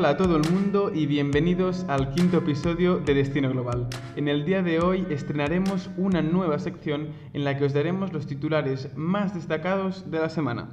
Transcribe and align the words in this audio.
Hola 0.00 0.08
a 0.12 0.16
todo 0.16 0.38
el 0.38 0.50
mundo 0.50 0.90
y 0.94 1.04
bienvenidos 1.04 1.84
al 1.86 2.12
quinto 2.12 2.38
episodio 2.38 3.00
de 3.00 3.12
Destino 3.12 3.50
Global. 3.50 3.86
En 4.16 4.28
el 4.28 4.46
día 4.46 4.62
de 4.62 4.80
hoy 4.80 5.06
estrenaremos 5.10 5.90
una 5.98 6.22
nueva 6.22 6.58
sección 6.58 7.08
en 7.34 7.44
la 7.44 7.58
que 7.58 7.66
os 7.66 7.74
daremos 7.74 8.10
los 8.10 8.26
titulares 8.26 8.88
más 8.96 9.34
destacados 9.34 10.10
de 10.10 10.18
la 10.18 10.30
semana. 10.30 10.70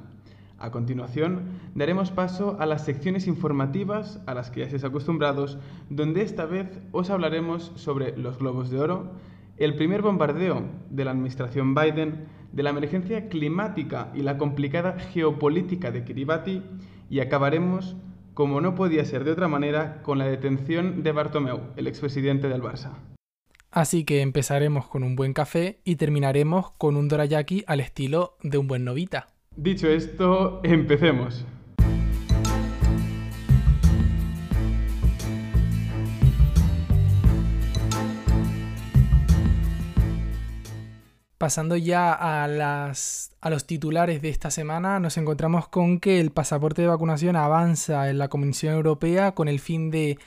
A 0.58 0.70
continuación, 0.70 1.42
daremos 1.74 2.10
paso 2.10 2.56
a 2.58 2.64
las 2.64 2.86
secciones 2.86 3.26
informativas 3.26 4.18
a 4.24 4.32
las 4.32 4.50
que 4.50 4.60
ya 4.60 4.64
estáis 4.64 4.84
acostumbrados, 4.84 5.58
donde 5.90 6.22
esta 6.22 6.46
vez 6.46 6.80
os 6.92 7.10
hablaremos 7.10 7.70
sobre 7.74 8.16
los 8.16 8.38
globos 8.38 8.70
de 8.70 8.80
oro, 8.80 9.12
el 9.58 9.76
primer 9.76 10.00
bombardeo 10.00 10.62
de 10.88 11.04
la 11.04 11.10
administración 11.10 11.74
Biden, 11.74 12.28
de 12.52 12.62
la 12.62 12.70
emergencia 12.70 13.28
climática 13.28 14.10
y 14.14 14.22
la 14.22 14.38
complicada 14.38 14.98
geopolítica 14.98 15.90
de 15.90 16.04
Kiribati, 16.04 16.62
y 17.10 17.20
acabaremos 17.20 17.94
como 18.38 18.60
no 18.60 18.76
podía 18.76 19.04
ser 19.04 19.24
de 19.24 19.32
otra 19.32 19.48
manera, 19.48 20.00
con 20.04 20.16
la 20.16 20.24
detención 20.24 21.02
de 21.02 21.10
Bartomeu, 21.10 21.72
el 21.74 21.88
expresidente 21.88 22.48
del 22.48 22.62
Barça. 22.62 22.92
Así 23.72 24.04
que 24.04 24.20
empezaremos 24.20 24.86
con 24.86 25.02
un 25.02 25.16
buen 25.16 25.32
café 25.32 25.80
y 25.82 25.96
terminaremos 25.96 26.70
con 26.78 26.96
un 26.96 27.08
dorayaki 27.08 27.64
al 27.66 27.80
estilo 27.80 28.36
de 28.44 28.58
un 28.58 28.68
buen 28.68 28.84
novita. 28.84 29.26
Dicho 29.56 29.88
esto, 29.88 30.60
empecemos. 30.62 31.44
Pasando 41.38 41.76
ya 41.76 42.12
a, 42.12 42.48
las, 42.48 43.30
a 43.40 43.48
los 43.48 43.64
titulares 43.64 44.20
de 44.20 44.28
esta 44.28 44.50
semana, 44.50 44.98
nos 44.98 45.16
encontramos 45.18 45.68
con 45.68 46.00
que 46.00 46.18
el 46.18 46.32
pasaporte 46.32 46.82
de 46.82 46.88
vacunación 46.88 47.36
avanza 47.36 48.10
en 48.10 48.18
la 48.18 48.26
Comisión 48.26 48.74
Europea 48.74 49.36
con 49.36 49.46
el 49.46 49.60
fin 49.60 49.92
de, 49.92 50.18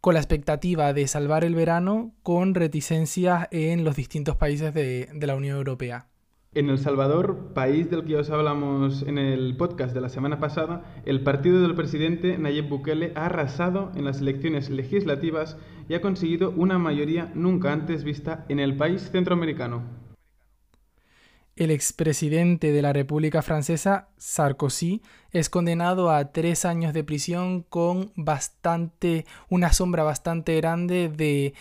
con 0.00 0.14
la 0.14 0.20
expectativa 0.20 0.92
de 0.92 1.06
salvar 1.06 1.44
el 1.44 1.54
verano 1.54 2.10
con 2.24 2.56
reticencias 2.56 3.46
en 3.52 3.84
los 3.84 3.94
distintos 3.94 4.34
países 4.34 4.74
de, 4.74 5.08
de 5.14 5.26
la 5.28 5.36
Unión 5.36 5.58
Europea. 5.58 6.08
En 6.54 6.70
El 6.70 6.78
Salvador, 6.78 7.52
país 7.54 7.88
del 7.88 8.04
que 8.04 8.16
os 8.16 8.28
hablamos 8.30 9.02
en 9.02 9.18
el 9.18 9.56
podcast 9.56 9.94
de 9.94 10.00
la 10.00 10.08
semana 10.08 10.40
pasada, 10.40 10.82
el 11.06 11.22
partido 11.22 11.62
del 11.62 11.76
presidente 11.76 12.36
Nayib 12.36 12.68
Bukele 12.68 13.12
ha 13.14 13.26
arrasado 13.26 13.92
en 13.94 14.04
las 14.04 14.20
elecciones 14.20 14.70
legislativas 14.70 15.56
y 15.88 15.94
ha 15.94 16.00
conseguido 16.00 16.50
una 16.50 16.78
mayoría 16.78 17.30
nunca 17.36 17.72
antes 17.72 18.02
vista 18.02 18.44
en 18.48 18.58
el 18.58 18.76
país 18.76 19.08
centroamericano 19.12 20.07
el 21.58 21.72
expresidente 21.72 22.70
de 22.70 22.82
la 22.82 22.92
República 22.92 23.42
Francesa, 23.42 24.08
Sarkozy, 24.16 25.02
es 25.32 25.50
condenado 25.50 26.10
a 26.10 26.30
tres 26.30 26.64
años 26.64 26.94
de 26.94 27.02
prisión 27.02 27.62
con 27.62 28.12
bastante, 28.14 29.26
una 29.48 29.72
sombra 29.72 30.04
bastante 30.04 30.56
grande 30.56 31.08
de 31.08 31.54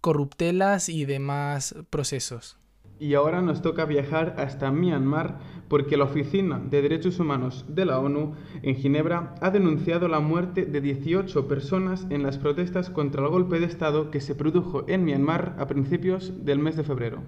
corruptelas 0.00 0.88
y 0.88 1.04
demás 1.04 1.76
procesos. 1.88 2.58
Y 2.98 3.14
ahora 3.14 3.40
nos 3.40 3.62
toca 3.62 3.84
viajar 3.84 4.34
hasta 4.38 4.72
Myanmar 4.72 5.38
porque 5.68 5.96
la 5.96 6.04
Oficina 6.04 6.58
de 6.58 6.82
Derechos 6.82 7.20
Humanos 7.20 7.64
de 7.68 7.84
la 7.84 8.00
ONU 8.00 8.34
en 8.62 8.74
Ginebra 8.74 9.36
ha 9.40 9.50
denunciado 9.50 10.08
la 10.08 10.18
muerte 10.18 10.64
de 10.64 10.80
18 10.80 11.46
personas 11.46 12.08
en 12.10 12.24
las 12.24 12.38
protestas 12.38 12.90
contra 12.90 13.22
el 13.22 13.28
golpe 13.28 13.60
de 13.60 13.66
Estado 13.66 14.10
que 14.10 14.20
se 14.20 14.34
produjo 14.34 14.84
en 14.88 15.04
Myanmar 15.04 15.54
a 15.60 15.68
principios 15.68 16.44
del 16.44 16.58
mes 16.58 16.76
de 16.76 16.82
febrero 16.82 17.22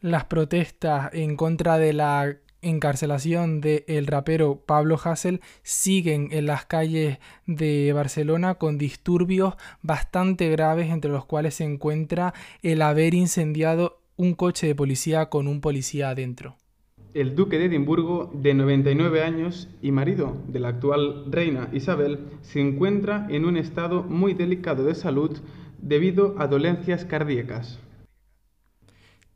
las 0.00 0.24
protestas 0.24 1.10
en 1.12 1.36
contra 1.36 1.78
de 1.78 1.92
la 1.92 2.36
encarcelación 2.62 3.60
del 3.60 4.06
rapero 4.06 4.62
Pablo 4.66 4.98
Hassel 5.02 5.40
siguen 5.62 6.28
en 6.32 6.46
las 6.46 6.66
calles 6.66 7.18
de 7.46 7.92
Barcelona 7.92 8.54
con 8.54 8.78
disturbios 8.78 9.54
bastante 9.82 10.48
graves 10.50 10.90
entre 10.90 11.10
los 11.10 11.24
cuales 11.24 11.54
se 11.54 11.64
encuentra 11.64 12.34
el 12.62 12.82
haber 12.82 13.14
incendiado 13.14 14.00
un 14.16 14.34
coche 14.34 14.66
de 14.66 14.74
policía 14.74 15.26
con 15.26 15.46
un 15.46 15.60
policía 15.60 16.10
adentro. 16.10 16.56
El 17.14 17.34
duque 17.34 17.58
de 17.58 17.66
Edimburgo, 17.66 18.30
de 18.34 18.52
99 18.52 19.22
años 19.22 19.68
y 19.80 19.90
marido 19.90 20.36
de 20.48 20.60
la 20.60 20.68
actual 20.68 21.32
reina 21.32 21.70
Isabel, 21.72 22.20
se 22.42 22.60
encuentra 22.60 23.26
en 23.30 23.46
un 23.46 23.56
estado 23.56 24.02
muy 24.02 24.34
delicado 24.34 24.84
de 24.84 24.94
salud 24.94 25.38
debido 25.80 26.34
a 26.38 26.46
dolencias 26.46 27.04
cardíacas. 27.06 27.78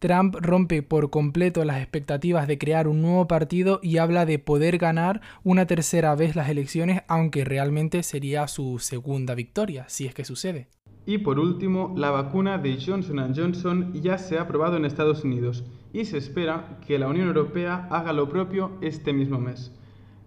Trump 0.01 0.35
rompe 0.41 0.83
por 0.83 1.11
completo 1.11 1.63
las 1.67 1.77
expectativas 1.77 2.49
de 2.49 2.57
crear 2.57 2.89
un 2.89 3.03
nuevo 3.03 3.29
partido 3.29 3.81
y 3.83 3.99
habla 3.99 4.25
de 4.25 4.39
poder 4.39 4.79
ganar 4.79 5.21
una 5.45 5.67
tercera 5.67 6.15
vez 6.15 6.35
las 6.37 6.49
elecciones, 6.49 7.03
aunque 7.07 7.45
realmente 7.45 8.03
sería 8.03 8.49
su 8.49 8.79
segunda 8.79 9.35
victoria, 9.35 9.85
si 9.89 10.07
es 10.07 10.15
que 10.15 10.25
sucede. 10.25 10.69
Y 11.05 11.19
por 11.19 11.39
último, 11.39 11.93
la 11.99 12.11
vacuna 12.11 12.57
de 12.57 12.79
Johnson 12.81 13.35
Johnson 13.37 13.93
ya 13.93 14.17
se 14.17 14.39
ha 14.39 14.43
aprobado 14.43 14.79
en 14.79 14.87
Estados 14.87 15.23
Unidos 15.23 15.65
y 15.93 16.07
se 16.07 16.17
espera 16.17 16.79
que 16.87 16.99
la 16.99 17.09
Unión 17.09 17.29
Europea 17.29 17.87
haga 17.91 18.15
lo 18.15 18.31
propio 18.31 18.79
este 18.81 19.13
mismo 19.13 19.39
mes. 19.39 19.71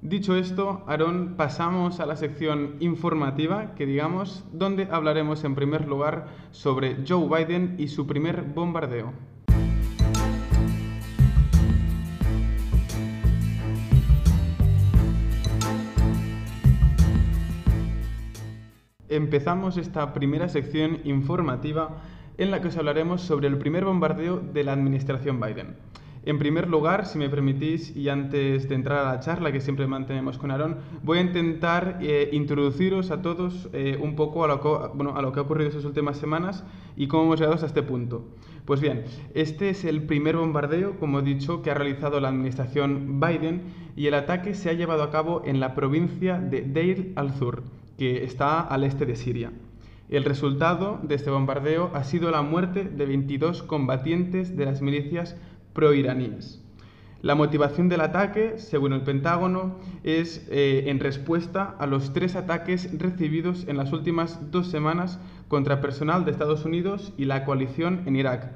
Dicho 0.04 0.36
esto, 0.36 0.84
Aaron, 0.86 1.34
pasamos 1.36 2.00
a 2.00 2.06
la 2.06 2.16
sección 2.16 2.76
informativa, 2.80 3.74
que 3.74 3.88
digamos, 3.88 4.44
donde 4.52 4.88
hablaremos 4.92 5.44
en 5.46 5.56
primer 5.56 5.88
lugar 5.88 6.28
sobre 6.52 6.98
Joe 7.08 7.28
Biden 7.28 7.76
y 7.80 7.88
su 7.88 8.06
primer 8.06 8.44
bombardeo. 8.44 9.33
Empezamos 19.16 19.78
esta 19.78 20.13
primera 20.13 20.50
sección 20.50 21.00
informativa 21.03 22.01
en 22.38 22.51
la 22.51 22.62
que 22.62 22.69
os 22.69 22.78
hablaremos 22.78 23.22
sobre 23.22 23.47
el 23.47 23.57
primer 23.57 23.85
bombardeo 23.85 24.40
de 24.40 24.63
la 24.63 24.74
administración 24.74 25.40
Biden. 25.40 25.75
En 26.25 26.40
primer 26.40 26.69
lugar, 26.69 27.06
si 27.06 27.18
me 27.18 27.29
permitís, 27.29 27.94
y 27.97 28.07
antes 28.07 28.69
de 28.69 28.75
entrar 28.75 29.06
a 29.06 29.12
la 29.12 29.19
charla 29.19 29.51
que 29.51 29.59
siempre 29.59 29.88
mantenemos 29.88 30.38
con 30.38 30.51
Aaron, 30.51 30.78
voy 31.03 31.18
a 31.18 31.22
intentar 31.22 32.00
eh, 32.01 32.29
introduciros 32.31 33.12
a 33.12 33.22
todos 33.22 33.68
eh, 33.74 34.00
un 34.01 34.16
poco 34.16 34.46
a 34.46 34.47
lo, 34.47 34.62
que, 34.62 35.40
ha 35.40 35.44
ocurrido 35.44 35.68
estas 35.68 35.84
últimas 35.84 36.16
semanas 36.16 36.63
y 36.95 37.07
cómo 37.07 37.24
hemos 37.24 37.40
llegado 37.40 37.56
hasta 37.56 37.68
este 37.68 37.84
punto. 37.84 38.24
Pues 38.63 38.80
bien, 38.80 39.03
este 39.34 39.69
es 39.69 39.84
el 39.84 40.03
primer 40.03 40.38
bombardeo, 40.38 40.97
como 40.97 41.19
he 41.19 41.24
dicho, 41.24 41.62
que 41.62 41.72
ha 41.72 41.74
realizado 41.74 42.22
la 42.22 42.30
administración 42.30 43.19
Biden 43.19 43.63
y 43.97 44.07
el 44.07 44.13
ataque 44.13 44.53
se 44.53 44.69
ha 44.69 44.74
llevado 44.74 45.03
a 45.03 45.12
cabo 45.12 45.41
en 45.44 45.59
la 45.59 45.75
provincia 45.75 46.40
de 46.40 46.62
Deir 46.62 47.12
al-Zur, 47.18 47.63
está 48.08 48.62
al 48.62 48.84
este 48.84 49.06
de 49.06 49.16
Siria. 49.16 49.52
El 50.09 50.25
resultado 50.25 51.00
de 51.02 51.16
este 51.16 51.30
bombardeo 51.30 51.91
ha 51.94 52.03
sido 52.03 52.30
la 52.30 52.41
muerte 52.41 52.84
de 52.84 53.06
22 53.06 53.64
combatientes 53.64 54.56
de 54.56 54.66
las 54.66 54.81
milicias 54.81 55.36
proiraníes. 55.74 56.62
La 57.22 57.36
motivación 57.36 57.88
del 57.88 58.02
ataque, 58.02 58.56
según 58.58 58.92
el 58.92 59.03
Pentágono, 59.03 59.80
es 60.03 60.46
eh, 60.52 60.84
en 60.88 61.00
respuesta 61.00 61.74
a 61.80 61.88
los 61.88 62.12
tres 62.12 62.36
ataques 62.36 62.90
recibidos 63.00 63.66
en 63.69 63.78
las 63.78 63.94
últimas 63.94 64.52
dos 64.52 64.68
semanas 64.68 65.19
contra 65.47 65.80
personal 65.80 66.25
de 66.25 66.31
Estados 66.31 66.66
Unidos 66.66 67.13
y 67.18 67.24
la 67.24 67.46
coalición 67.46 68.02
en 68.06 68.18
Irak. 68.18 68.52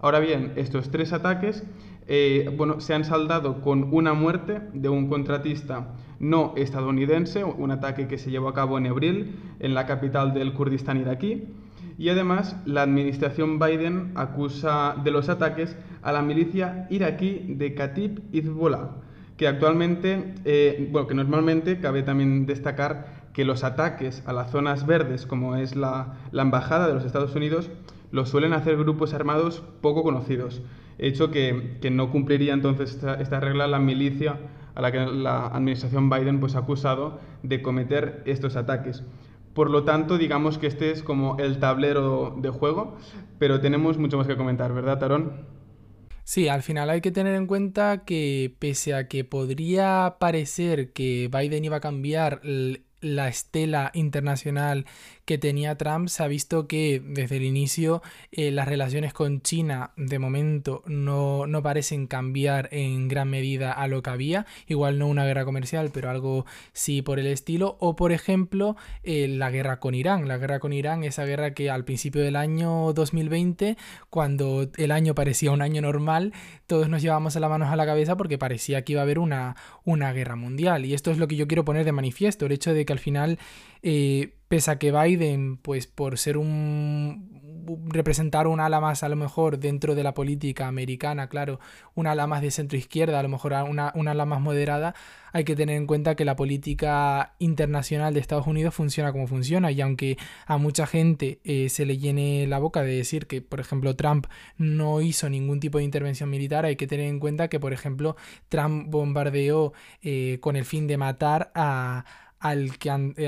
Ahora 0.00 0.20
bien, 0.20 0.52
estos 0.56 0.90
tres 0.90 1.14
ataques 1.14 1.64
eh, 2.12 2.52
bueno, 2.56 2.80
se 2.80 2.92
han 2.92 3.04
saldado 3.04 3.60
con 3.60 3.94
una 3.94 4.14
muerte 4.14 4.62
de 4.72 4.88
un 4.88 5.08
contratista 5.08 5.94
no 6.18 6.54
estadounidense, 6.56 7.44
un 7.44 7.70
ataque 7.70 8.08
que 8.08 8.18
se 8.18 8.32
llevó 8.32 8.48
a 8.48 8.52
cabo 8.52 8.78
en 8.78 8.88
abril 8.88 9.36
en 9.60 9.74
la 9.74 9.86
capital 9.86 10.34
del 10.34 10.52
Kurdistán 10.52 11.00
iraquí. 11.00 11.44
Y 11.98 12.08
además, 12.08 12.56
la 12.66 12.82
administración 12.82 13.60
Biden 13.60 14.10
acusa 14.16 14.96
de 15.04 15.12
los 15.12 15.28
ataques 15.28 15.76
a 16.02 16.10
la 16.10 16.20
milicia 16.20 16.88
iraquí 16.90 17.44
de 17.46 17.76
Katib 17.76 18.20
Hezbollah, 18.32 18.88
que 19.36 19.46
actualmente, 19.46 20.34
eh, 20.44 20.88
bueno, 20.90 21.06
que 21.06 21.14
normalmente 21.14 21.78
cabe 21.78 22.02
también 22.02 22.44
destacar 22.44 23.30
que 23.32 23.44
los 23.44 23.62
ataques 23.62 24.24
a 24.26 24.32
las 24.32 24.50
zonas 24.50 24.84
verdes, 24.84 25.26
como 25.26 25.54
es 25.54 25.76
la, 25.76 26.16
la 26.32 26.42
embajada 26.42 26.88
de 26.88 26.94
los 26.94 27.04
Estados 27.04 27.36
Unidos, 27.36 27.70
los 28.10 28.30
suelen 28.30 28.52
hacer 28.52 28.76
grupos 28.76 29.14
armados 29.14 29.62
poco 29.80 30.02
conocidos 30.02 30.60
hecho 31.00 31.30
que, 31.30 31.78
que 31.80 31.90
no 31.90 32.10
cumpliría 32.10 32.52
entonces 32.52 33.02
esta, 33.18 33.40
regla 33.40 33.66
la 33.66 33.78
milicia 33.78 34.38
a 34.74 34.82
la 34.82 34.92
que 34.92 34.98
la 34.98 35.46
administración 35.48 36.10
Biden 36.10 36.40
pues, 36.40 36.54
ha 36.54 36.60
acusado 36.60 37.20
de 37.42 37.62
cometer 37.62 38.22
estos 38.26 38.56
ataques. 38.56 39.02
Por 39.54 39.70
lo 39.70 39.82
tanto, 39.84 40.16
digamos 40.16 40.58
que 40.58 40.68
este 40.68 40.92
es 40.92 41.02
como 41.02 41.36
el 41.38 41.58
tablero 41.58 42.36
de 42.38 42.50
juego, 42.50 42.96
pero 43.38 43.60
tenemos 43.60 43.98
mucho 43.98 44.16
más 44.16 44.26
que 44.26 44.36
comentar, 44.36 44.72
¿verdad, 44.72 44.98
Tarón? 44.98 45.46
Sí, 46.22 46.46
al 46.46 46.62
final 46.62 46.90
hay 46.90 47.00
que 47.00 47.10
tener 47.10 47.34
en 47.34 47.48
cuenta 47.48 48.04
que 48.04 48.54
pese 48.60 48.94
a 48.94 49.08
que 49.08 49.24
podría 49.24 50.16
parecer 50.20 50.92
que 50.92 51.28
Biden 51.28 51.64
iba 51.64 51.78
a 51.78 51.80
cambiar 51.80 52.40
la 53.00 53.28
estela 53.28 53.90
internacional 53.94 54.86
que 55.30 55.38
tenía 55.38 55.76
Trump, 55.76 56.08
se 56.08 56.24
ha 56.24 56.26
visto 56.26 56.66
que 56.66 57.00
desde 57.04 57.36
el 57.36 57.44
inicio 57.44 58.02
eh, 58.32 58.50
las 58.50 58.66
relaciones 58.66 59.12
con 59.12 59.42
China 59.42 59.92
de 59.96 60.18
momento 60.18 60.82
no, 60.86 61.46
no, 61.46 61.62
parecen 61.62 62.08
cambiar 62.08 62.68
en 62.72 63.06
gran 63.06 63.30
medida 63.30 63.70
a 63.70 63.86
lo 63.86 64.02
que 64.02 64.10
había. 64.10 64.44
Igual 64.66 64.98
no 64.98 65.06
una 65.06 65.24
guerra 65.24 65.44
comercial, 65.44 65.92
pero 65.94 66.10
algo 66.10 66.46
sí 66.72 67.00
por 67.00 67.20
el 67.20 67.28
estilo. 67.28 67.76
O 67.78 67.94
por 67.94 68.10
ejemplo, 68.10 68.74
eh, 69.04 69.28
la 69.28 69.52
guerra 69.52 69.78
con 69.78 69.94
Irán. 69.94 70.26
La 70.26 70.36
guerra 70.36 70.58
con 70.58 70.72
Irán, 70.72 71.04
esa 71.04 71.24
guerra 71.24 71.54
que 71.54 71.70
al 71.70 71.84
principio 71.84 72.22
del 72.22 72.34
año 72.34 72.92
2020, 72.92 73.76
cuando 74.08 74.68
el 74.78 74.90
año 74.90 75.14
parecía 75.14 75.52
un 75.52 75.62
año 75.62 75.80
normal, 75.80 76.32
todos 76.66 76.88
nos 76.88 77.02
llevábamos 77.02 77.36
las 77.36 77.50
manos 77.50 77.68
a 77.68 77.76
la 77.76 77.86
cabeza 77.86 78.16
porque 78.16 78.36
parecía 78.36 78.82
que 78.82 78.94
iba 78.94 79.02
a 79.02 79.04
haber 79.04 79.20
una, 79.20 79.54
una 79.84 80.12
guerra 80.12 80.34
mundial. 80.34 80.86
Y 80.86 80.94
esto 80.94 81.12
es 81.12 81.18
lo 81.18 81.28
que 81.28 81.36
yo 81.36 81.46
quiero 81.46 81.64
poner 81.64 81.84
de 81.84 81.92
manifiesto, 81.92 82.46
el 82.46 82.52
hecho 82.52 82.74
de 82.74 82.84
que 82.84 82.92
al 82.92 82.98
final, 82.98 83.38
eh, 83.82 84.34
pese 84.48 84.70
a 84.70 84.78
que 84.78 84.92
Biden, 84.92 85.56
pues 85.56 85.86
por 85.86 86.18
ser 86.18 86.36
un 86.36 87.40
representar 87.86 88.46
un 88.46 88.60
ala 88.60 88.80
más 88.80 89.02
a 89.02 89.08
lo 89.08 89.16
mejor 89.16 89.58
dentro 89.58 89.94
de 89.94 90.02
la 90.02 90.14
política 90.14 90.66
americana, 90.66 91.28
claro, 91.28 91.60
un 91.94 92.06
ala 92.06 92.26
más 92.26 92.42
de 92.42 92.50
centro 92.50 92.78
izquierda, 92.78 93.20
a 93.20 93.22
lo 93.22 93.28
mejor 93.28 93.52
una, 93.52 93.92
una 93.94 94.10
ala 94.12 94.24
más 94.24 94.40
moderada, 94.40 94.94
hay 95.32 95.44
que 95.44 95.54
tener 95.54 95.76
en 95.76 95.86
cuenta 95.86 96.16
que 96.16 96.24
la 96.24 96.36
política 96.36 97.34
internacional 97.38 98.14
de 98.14 98.20
Estados 98.20 98.46
Unidos 98.46 98.74
funciona 98.74 99.12
como 99.12 99.26
funciona. 99.26 99.70
Y 99.70 99.80
aunque 99.80 100.18
a 100.46 100.58
mucha 100.58 100.86
gente 100.86 101.40
eh, 101.44 101.68
se 101.68 101.86
le 101.86 101.98
llene 101.98 102.46
la 102.46 102.58
boca 102.58 102.82
de 102.82 102.96
decir 102.96 103.26
que, 103.26 103.40
por 103.42 103.60
ejemplo, 103.60 103.94
Trump 103.96 104.26
no 104.56 105.00
hizo 105.00 105.28
ningún 105.30 105.60
tipo 105.60 105.78
de 105.78 105.84
intervención 105.84 106.30
militar, 106.30 106.64
hay 106.64 106.76
que 106.76 106.86
tener 106.86 107.06
en 107.06 107.20
cuenta 107.20 107.48
que, 107.48 107.60
por 107.60 107.72
ejemplo, 107.72 108.16
Trump 108.48 108.90
bombardeó 108.90 109.72
eh, 110.02 110.38
con 110.40 110.56
el 110.56 110.64
fin 110.64 110.86
de 110.86 110.96
matar 110.96 111.52
a 111.54 112.04
al, 112.40 112.72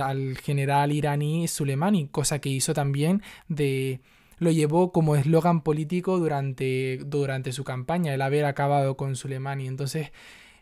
al 0.03 0.37
general 0.39 0.91
iraní 0.91 1.47
Soleimani, 1.47 2.09
cosa 2.09 2.41
que 2.41 2.49
hizo 2.49 2.75
también 2.75 3.23
de 3.49 4.01
lo 4.39 4.51
llevó 4.51 4.91
como 4.91 5.15
eslogan 5.15 5.63
político 5.63 6.19
durante, 6.19 6.99
durante 7.07 7.53
su 7.53 7.63
campaña, 7.63 8.13
el 8.13 8.23
haber 8.23 8.45
acabado 8.45 8.97
con 8.97 9.15
Soleimani. 9.15 9.69
Entonces 9.69 10.11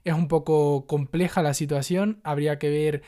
es 0.04 0.12
un 0.12 0.28
poco 0.28 0.86
compleja 0.86 1.42
la 1.42 1.54
situación, 1.54 2.20
habría 2.22 2.58
que 2.58 2.68
ver 2.68 3.02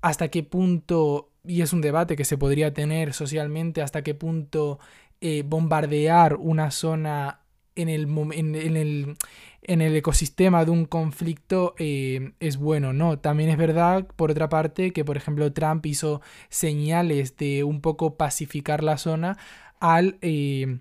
hasta 0.00 0.28
qué 0.28 0.44
punto, 0.44 1.32
y 1.44 1.62
es 1.62 1.72
un 1.72 1.80
debate 1.80 2.14
que 2.14 2.24
se 2.24 2.38
podría 2.38 2.72
tener 2.72 3.12
socialmente, 3.12 3.82
hasta 3.82 4.02
qué 4.02 4.14
punto 4.14 4.78
eh, 5.20 5.42
bombardear 5.44 6.36
una 6.36 6.70
zona 6.70 7.40
en 7.78 7.88
el, 7.88 8.08
en, 8.32 8.54
el, 8.76 9.16
en 9.62 9.80
el 9.80 9.96
ecosistema 9.96 10.64
de 10.64 10.70
un 10.70 10.84
conflicto 10.84 11.74
eh, 11.78 12.32
es 12.40 12.56
bueno, 12.56 12.92
¿no? 12.92 13.18
También 13.18 13.50
es 13.50 13.56
verdad, 13.56 14.06
por 14.16 14.30
otra 14.30 14.48
parte, 14.48 14.92
que 14.92 15.04
por 15.04 15.16
ejemplo 15.16 15.52
Trump 15.52 15.86
hizo 15.86 16.20
señales 16.48 17.36
de 17.36 17.64
un 17.64 17.80
poco 17.80 18.16
pacificar 18.16 18.82
la 18.82 18.98
zona 18.98 19.38
al 19.80 20.18
eh, 20.22 20.78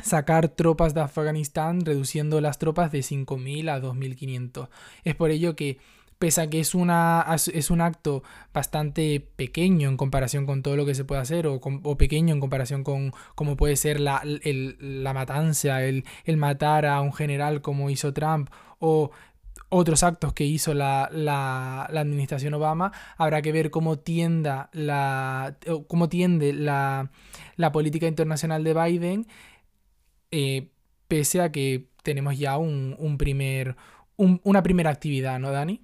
sacar 0.00 0.48
tropas 0.48 0.94
de 0.94 1.00
Afganistán, 1.00 1.84
reduciendo 1.84 2.40
las 2.40 2.58
tropas 2.58 2.92
de 2.92 3.00
5.000 3.00 3.70
a 3.70 3.80
2.500. 3.80 4.68
Es 5.04 5.14
por 5.14 5.30
ello 5.30 5.56
que 5.56 5.78
pese 6.18 6.42
a 6.42 6.50
que 6.50 6.60
es, 6.60 6.74
una, 6.74 7.26
es 7.34 7.70
un 7.70 7.80
acto 7.80 8.22
bastante 8.52 9.20
pequeño 9.36 9.88
en 9.88 9.96
comparación 9.96 10.46
con 10.46 10.62
todo 10.62 10.76
lo 10.76 10.86
que 10.86 10.94
se 10.94 11.04
puede 11.04 11.20
hacer, 11.20 11.46
o, 11.46 11.60
pequeño 11.98 12.34
en 12.34 12.40
comparación 12.40 12.84
con 12.84 13.12
cómo 13.34 13.56
puede 13.56 13.76
ser 13.76 14.00
la, 14.00 14.22
la 14.24 15.12
matanza, 15.14 15.82
el, 15.84 16.04
el, 16.24 16.36
matar 16.36 16.86
a 16.86 17.00
un 17.00 17.12
general 17.12 17.62
como 17.62 17.90
hizo 17.90 18.12
Trump, 18.12 18.50
o 18.78 19.10
otros 19.68 20.02
actos 20.02 20.32
que 20.32 20.44
hizo 20.44 20.72
la, 20.72 21.08
la, 21.12 21.88
la 21.90 22.00
administración 22.00 22.54
Obama, 22.54 22.92
habrá 23.16 23.42
que 23.42 23.52
ver 23.52 23.70
cómo, 23.70 23.98
tienda 23.98 24.70
la, 24.72 25.56
cómo 25.88 26.08
tiende 26.08 26.52
la, 26.52 27.10
política 27.72 28.06
internacional 28.06 28.62
de 28.62 28.74
Biden, 28.74 29.26
eh, 30.30 30.68
pese 31.08 31.40
a 31.40 31.50
que 31.50 31.88
tenemos 32.02 32.38
ya 32.38 32.56
un, 32.56 32.94
un 32.98 33.18
primer, 33.18 33.76
una 34.16 34.62
primera 34.62 34.90
actividad, 34.90 35.38
¿no, 35.40 35.50
Dani? 35.50 35.80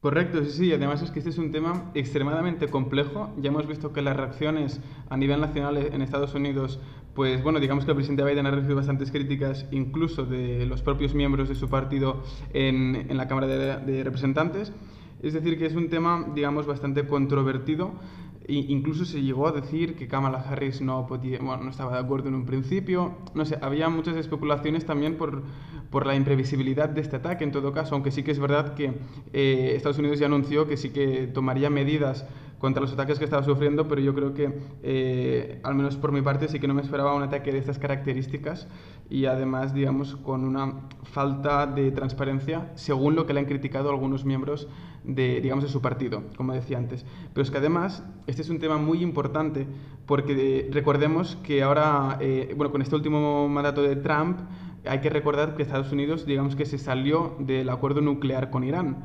Correcto, 0.00 0.44
sí, 0.44 0.50
sí. 0.50 0.72
Además 0.72 1.02
es 1.02 1.10
que 1.10 1.18
este 1.18 1.30
es 1.30 1.38
un 1.38 1.50
tema 1.50 1.90
extremadamente 1.94 2.68
complejo. 2.68 3.34
Ya 3.38 3.48
hemos 3.48 3.66
visto 3.66 3.92
que 3.92 4.02
las 4.02 4.16
reacciones 4.16 4.80
a 5.08 5.16
nivel 5.16 5.40
nacional 5.40 5.76
en 5.78 6.02
Estados 6.02 6.34
Unidos, 6.34 6.78
pues 7.14 7.42
bueno, 7.42 7.60
digamos 7.60 7.84
que 7.84 7.90
el 7.90 7.96
presidente 7.96 8.22
Biden 8.22 8.46
ha 8.46 8.50
recibido 8.50 8.76
bastantes 8.76 9.10
críticas, 9.10 9.66
incluso 9.72 10.24
de 10.24 10.66
los 10.66 10.82
propios 10.82 11.14
miembros 11.14 11.48
de 11.48 11.54
su 11.54 11.68
partido 11.68 12.22
en, 12.52 13.06
en 13.08 13.16
la 13.16 13.26
Cámara 13.26 13.46
de, 13.46 13.76
de 13.92 14.04
Representantes. 14.04 14.72
Es 15.22 15.32
decir, 15.32 15.58
que 15.58 15.66
es 15.66 15.74
un 15.74 15.88
tema, 15.88 16.26
digamos, 16.34 16.66
bastante 16.66 17.06
controvertido 17.06 17.92
incluso 18.48 19.04
se 19.04 19.22
llegó 19.22 19.48
a 19.48 19.52
decir 19.52 19.96
que 19.96 20.06
Kamala 20.08 20.38
Harris 20.38 20.80
no, 20.80 21.06
podía, 21.06 21.38
no 21.38 21.68
estaba 21.68 21.94
de 21.94 21.98
acuerdo 21.98 22.28
en 22.28 22.34
un 22.34 22.46
principio. 22.46 23.16
No 23.34 23.44
sé, 23.44 23.58
había 23.60 23.88
muchas 23.88 24.16
especulaciones 24.16 24.86
también 24.86 25.16
por, 25.16 25.42
por 25.90 26.06
la 26.06 26.14
imprevisibilidad 26.14 26.88
de 26.88 27.00
este 27.00 27.16
ataque 27.16 27.44
en 27.44 27.52
todo 27.52 27.72
caso, 27.72 27.94
aunque 27.94 28.10
sí 28.10 28.22
que 28.22 28.30
es 28.30 28.38
verdad 28.38 28.74
que 28.74 28.92
eh, 29.32 29.72
Estados 29.74 29.98
Unidos 29.98 30.18
ya 30.18 30.26
anunció 30.26 30.68
que 30.68 30.76
sí 30.76 30.90
que 30.90 31.26
tomaría 31.26 31.70
medidas 31.70 32.26
contra 32.58 32.80
los 32.80 32.92
ataques 32.92 33.18
que 33.18 33.24
estaba 33.24 33.42
sufriendo, 33.42 33.86
pero 33.86 34.00
yo 34.00 34.14
creo 34.14 34.32
que, 34.34 34.58
eh, 34.82 35.60
al 35.62 35.74
menos 35.74 35.96
por 35.96 36.12
mi 36.12 36.22
parte, 36.22 36.48
sí 36.48 36.58
que 36.58 36.66
no 36.66 36.74
me 36.74 36.82
esperaba 36.82 37.14
un 37.14 37.22
ataque 37.22 37.52
de 37.52 37.58
estas 37.58 37.78
características 37.78 38.66
y 39.10 39.26
además, 39.26 39.74
digamos, 39.74 40.16
con 40.16 40.44
una 40.44 40.88
falta 41.04 41.66
de 41.66 41.90
transparencia, 41.92 42.70
según 42.74 43.14
lo 43.14 43.26
que 43.26 43.34
le 43.34 43.40
han 43.40 43.46
criticado 43.46 43.90
algunos 43.90 44.24
miembros 44.24 44.68
de, 45.04 45.40
digamos, 45.40 45.64
de 45.64 45.70
su 45.70 45.80
partido, 45.80 46.24
como 46.36 46.52
decía 46.52 46.78
antes. 46.78 47.04
Pero 47.32 47.42
es 47.42 47.50
que 47.50 47.58
además, 47.58 48.02
este 48.26 48.42
es 48.42 48.50
un 48.50 48.58
tema 48.58 48.78
muy 48.78 49.02
importante 49.02 49.66
porque 50.06 50.34
eh, 50.60 50.70
recordemos 50.72 51.36
que 51.42 51.62
ahora, 51.62 52.16
eh, 52.20 52.54
bueno, 52.56 52.72
con 52.72 52.82
este 52.82 52.94
último 52.96 53.48
mandato 53.48 53.82
de 53.82 53.96
Trump, 53.96 54.38
hay 54.88 55.00
que 55.00 55.10
recordar 55.10 55.56
que 55.56 55.62
Estados 55.62 55.92
Unidos, 55.92 56.26
digamos 56.26 56.56
que 56.56 56.64
se 56.64 56.78
salió 56.78 57.36
del 57.38 57.68
acuerdo 57.70 58.00
nuclear 58.00 58.50
con 58.50 58.64
Irán. 58.64 59.04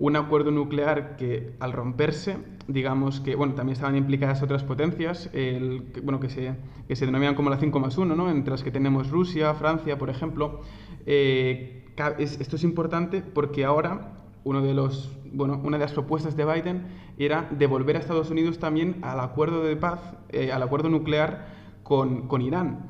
Un 0.00 0.16
acuerdo 0.16 0.50
nuclear 0.50 1.16
que 1.16 1.52
al 1.60 1.72
romperse, 1.72 2.38
digamos 2.66 3.20
que, 3.20 3.34
bueno, 3.36 3.52
también 3.54 3.74
estaban 3.74 3.96
implicadas 3.96 4.42
otras 4.42 4.64
potencias, 4.64 5.28
el, 5.34 5.92
bueno, 6.02 6.20
que 6.20 6.30
se, 6.30 6.54
que 6.88 6.96
se 6.96 7.04
denominan 7.04 7.34
como 7.34 7.50
la 7.50 7.58
5 7.58 7.78
más 7.80 7.98
1, 7.98 8.16
¿no? 8.16 8.30
entre 8.30 8.50
las 8.50 8.62
que 8.62 8.70
tenemos 8.70 9.10
Rusia, 9.10 9.52
Francia, 9.52 9.98
por 9.98 10.08
ejemplo. 10.08 10.62
Eh, 11.04 11.84
esto 12.18 12.56
es 12.56 12.64
importante 12.64 13.20
porque 13.20 13.66
ahora 13.66 14.22
uno 14.42 14.62
de 14.62 14.72
los, 14.72 15.10
bueno, 15.34 15.60
una 15.62 15.76
de 15.76 15.84
las 15.84 15.92
propuestas 15.92 16.34
de 16.34 16.46
Biden 16.46 16.86
era 17.18 17.46
devolver 17.50 17.96
a 17.96 17.98
Estados 17.98 18.30
Unidos 18.30 18.58
también 18.58 18.96
al 19.02 19.20
acuerdo 19.20 19.62
de 19.62 19.76
paz, 19.76 20.00
eh, 20.30 20.50
al 20.50 20.62
acuerdo 20.62 20.88
nuclear 20.88 21.48
con, 21.82 22.26
con 22.26 22.40
Irán. 22.40 22.86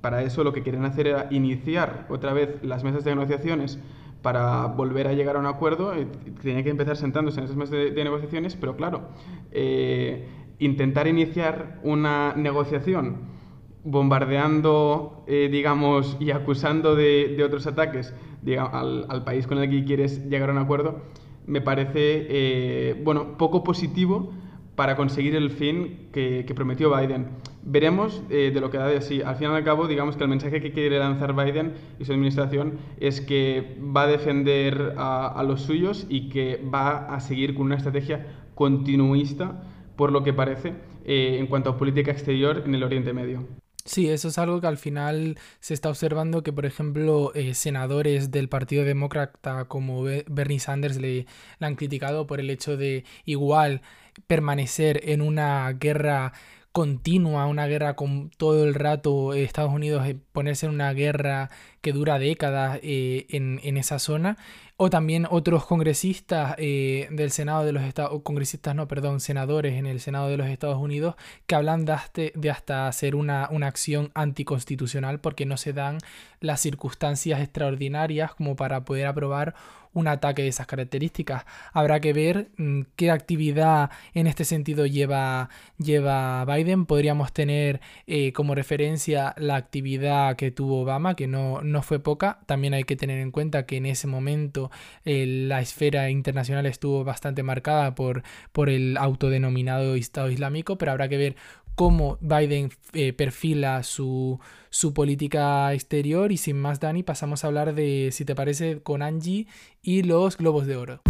Para 0.00 0.24
eso 0.24 0.42
lo 0.42 0.52
que 0.52 0.64
quieren 0.64 0.84
hacer 0.84 1.06
era 1.06 1.28
iniciar 1.30 2.06
otra 2.08 2.32
vez 2.32 2.60
las 2.64 2.82
mesas 2.82 3.04
de 3.04 3.14
negociaciones 3.14 3.78
para 4.22 4.66
volver 4.66 5.06
a 5.06 5.12
llegar 5.12 5.36
a 5.36 5.38
un 5.38 5.46
acuerdo, 5.46 5.94
eh, 5.94 6.06
tenía 6.42 6.62
que 6.62 6.70
empezar 6.70 6.96
sentándose 6.96 7.38
en 7.38 7.44
esas 7.44 7.56
mesas 7.56 7.72
de, 7.72 8.04
negociaciones, 8.04 8.56
pero 8.56 8.76
claro, 8.76 9.08
eh, 9.52 10.26
intentar 10.58 11.06
iniciar 11.06 11.78
una 11.82 12.34
negociación 12.36 13.38
bombardeando, 13.84 15.24
eh, 15.26 15.48
digamos, 15.50 16.16
y 16.20 16.30
acusando 16.32 16.94
de, 16.96 17.42
otros 17.44 17.66
ataques 17.66 18.12
al, 18.46 19.06
al, 19.08 19.24
país 19.24 19.46
con 19.46 19.58
el 19.58 19.70
que 19.70 19.84
quieres 19.84 20.28
llegar 20.28 20.50
a 20.50 20.52
un 20.52 20.58
acuerdo, 20.58 21.02
me 21.46 21.60
parece, 21.60 22.94
bueno, 23.02 23.38
poco 23.38 23.64
positivo 23.64 24.32
para 24.78 24.94
conseguir 24.94 25.34
el 25.34 25.50
fin 25.50 26.08
que, 26.12 26.44
prometió 26.54 26.96
Biden. 26.96 27.26
Veremos 27.62 28.22
eh, 28.30 28.50
de 28.52 28.60
lo 28.60 28.70
que 28.70 28.78
da 28.78 28.86
de 28.86 29.00
sí. 29.00 29.20
Al 29.22 29.36
fin 29.36 29.50
y 29.50 29.54
al 29.54 29.64
cabo, 29.64 29.86
digamos 29.86 30.16
que 30.16 30.24
el 30.24 30.30
mensaje 30.30 30.60
que 30.60 30.72
quiere 30.72 30.98
lanzar 30.98 31.34
Biden 31.34 31.74
y 31.98 32.04
su 32.04 32.12
administración 32.12 32.78
es 32.98 33.20
que 33.20 33.76
va 33.80 34.02
a 34.02 34.06
defender 34.06 34.94
a, 34.96 35.42
los 35.46 35.62
suyos 35.62 36.06
y 36.08 36.28
que 36.28 36.62
va 36.72 37.14
a 37.14 37.20
seguir 37.20 37.54
con 37.54 37.66
una 37.66 37.76
estrategia 37.76 38.26
continuista, 38.54 39.62
por 39.96 40.12
lo 40.12 40.22
que 40.22 40.32
parece, 40.32 40.74
eh, 41.04 41.36
en 41.38 41.46
cuanto 41.46 41.70
a 41.70 41.76
política 41.76 42.10
exterior 42.10 42.62
en 42.64 42.74
el 42.74 42.82
Oriente 42.82 43.12
Medio. 43.12 43.46
Sí, 43.88 44.06
eso 44.10 44.28
es 44.28 44.36
algo 44.36 44.60
que 44.60 44.66
al 44.66 44.76
final 44.76 45.38
se 45.60 45.72
está 45.72 45.88
observando 45.88 46.42
que, 46.42 46.52
por 46.52 46.66
ejemplo, 46.66 47.32
eh, 47.34 47.54
senadores 47.54 48.30
del 48.30 48.50
Partido 48.50 48.84
Demócrata 48.84 49.64
como 49.64 50.02
Bernie 50.02 50.60
Sanders 50.60 50.98
le, 50.98 51.26
han 51.58 51.74
criticado 51.74 52.26
por 52.26 52.38
el 52.38 52.50
hecho 52.50 52.76
de 52.76 53.04
igual 53.24 53.80
permanecer 54.26 55.00
en 55.04 55.22
una 55.22 55.72
guerra 55.72 56.34
continua, 56.78 57.46
una 57.46 57.66
guerra 57.66 57.96
con 57.96 58.30
todo 58.30 58.62
el 58.62 58.72
rato 58.72 59.34
Estados 59.34 59.72
Unidos 59.72 60.06
eh, 60.06 60.16
ponerse 60.30 60.66
en 60.66 60.72
una 60.72 60.92
guerra 60.92 61.50
que 61.80 61.92
dura 61.92 62.20
décadas 62.20 62.78
eh, 62.84 63.26
en, 63.30 63.58
en, 63.64 63.76
esa 63.76 63.98
zona, 63.98 64.38
o 64.76 64.88
también 64.88 65.26
otros 65.28 65.66
congresistas 65.66 66.54
eh, 66.56 67.08
del 67.10 67.32
Senado 67.32 67.64
de 67.64 67.72
los 67.72 67.82
Estados, 67.82 68.22
congresistas 68.22 68.76
no, 68.76 68.86
perdón, 68.86 69.18
senadores 69.18 69.74
en 69.74 69.86
el 69.86 69.98
Senado 69.98 70.28
de 70.28 70.36
los 70.36 70.46
Estados 70.46 70.78
Unidos 70.78 71.16
que 71.48 71.56
hablan 71.56 71.84
de, 71.84 72.32
de 72.36 72.50
hasta 72.52 72.86
hacer 72.86 73.16
una, 73.16 73.48
una 73.50 73.66
acción 73.66 74.12
anticonstitucional 74.14 75.18
porque 75.18 75.46
no 75.46 75.56
se 75.56 75.72
dan 75.72 75.98
las 76.38 76.60
circunstancias 76.60 77.40
extraordinarias 77.40 78.36
como 78.36 78.54
para 78.54 78.84
poder 78.84 79.08
aprobar 79.08 79.56
un 79.98 80.08
ataque 80.08 80.42
de 80.42 80.48
esas 80.48 80.66
características. 80.66 81.44
Habrá 81.72 82.00
que 82.00 82.12
ver 82.12 82.50
mm, 82.56 82.82
qué 82.96 83.10
actividad 83.10 83.90
en 84.14 84.26
este 84.26 84.44
sentido 84.44 84.86
lleva, 84.86 85.50
lleva 85.78 86.44
Biden. 86.44 86.86
Podríamos 86.86 87.32
tener 87.32 87.80
eh, 88.06 88.32
como 88.32 88.54
referencia 88.54 89.34
la 89.36 89.56
actividad 89.56 90.36
que 90.36 90.50
tuvo 90.50 90.82
Obama, 90.82 91.16
que 91.16 91.26
no, 91.26 91.62
no, 91.62 91.82
fue 91.82 91.98
poca. 92.00 92.40
También 92.46 92.74
hay 92.74 92.84
que 92.84 92.96
tener 92.96 93.18
en 93.18 93.30
cuenta 93.30 93.66
que 93.66 93.76
en 93.76 93.86
ese 93.86 94.06
momento 94.06 94.70
eh, 95.04 95.26
la 95.26 95.60
esfera 95.60 96.10
internacional 96.10 96.66
estuvo 96.66 97.04
bastante 97.04 97.42
marcada 97.42 97.94
por, 97.94 98.22
por 98.52 98.70
el 98.70 98.96
autodenominado 98.96 99.94
Estado 99.94 100.30
Islámico, 100.30 100.78
pero 100.78 100.92
habrá 100.92 101.08
que 101.08 101.16
ver 101.16 101.36
cómo 101.78 102.18
Biden 102.20 102.70
eh, 102.92 103.12
perfila 103.12 103.84
su, 103.84 104.40
su, 104.68 104.92
política 104.92 105.72
exterior. 105.72 106.32
Y 106.32 106.36
sin 106.36 106.58
más, 106.58 106.80
Dani, 106.80 107.04
pasamos 107.04 107.44
a 107.44 107.46
hablar 107.46 107.72
de, 107.72 108.08
si 108.10 108.24
te 108.24 108.34
parece, 108.34 108.82
con 108.82 109.00
Angie 109.00 109.46
y 109.80 110.02
los 110.02 110.36
globos 110.36 110.66
de 110.66 110.74
oro. 110.74 111.02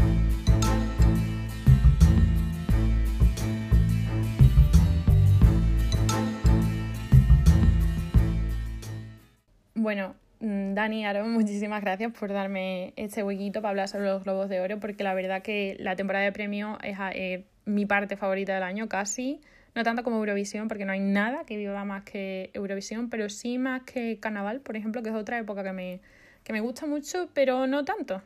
Bueno, 9.74 10.16
mm, 10.40 10.74
Dani, 10.74 11.06
Aaron, 11.06 11.32
muchísimas 11.32 11.80
gracias 11.80 12.12
por 12.12 12.30
darme 12.30 12.92
este 12.96 13.22
huequito 13.22 13.62
para 13.62 13.70
hablar 13.70 13.88
sobre 13.88 14.08
los 14.08 14.22
Globos 14.22 14.50
de 14.50 14.60
Oro, 14.60 14.78
porque 14.80 15.02
la 15.02 15.14
verdad 15.14 15.40
que 15.40 15.78
la 15.80 15.96
temporada 15.96 16.26
de 16.26 16.32
premio 16.32 16.76
es 16.82 16.98
eh, 17.14 17.46
mi 17.64 17.86
parte 17.86 18.18
favorita 18.18 18.52
del 18.52 18.64
año, 18.64 18.86
casi 18.86 19.40
no 19.78 19.84
tanto 19.84 20.02
como 20.02 20.16
Eurovisión, 20.16 20.66
porque 20.66 20.84
no 20.84 20.90
hay 20.90 20.98
nada 20.98 21.44
que 21.44 21.56
viva 21.56 21.84
más 21.84 22.02
que 22.02 22.50
Eurovisión, 22.52 23.08
pero 23.10 23.28
sí 23.28 23.58
más 23.58 23.82
que 23.82 24.18
Carnaval, 24.18 24.60
por 24.60 24.76
ejemplo, 24.76 25.04
que 25.04 25.10
es 25.10 25.14
otra 25.14 25.38
época 25.38 25.62
que 25.62 25.70
me, 25.70 26.00
que 26.42 26.52
me 26.52 26.60
gusta 26.60 26.84
mucho, 26.86 27.30
pero 27.32 27.68
no 27.68 27.84
tanto. 27.84 28.20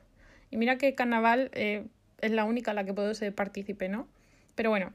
Y 0.51 0.57
mira 0.57 0.79
que 0.79 0.95
Carnaval 0.95 1.51
eh, 1.53 1.89
es 2.23 2.31
la 2.31 2.45
única 2.45 2.71
en 2.71 2.77
la 2.77 2.85
que 2.85 2.95
puedo 2.95 3.13
ser 3.13 3.35
partícipe, 3.35 3.91
¿no? 3.91 4.09
Pero 4.55 4.71
bueno, 4.71 4.95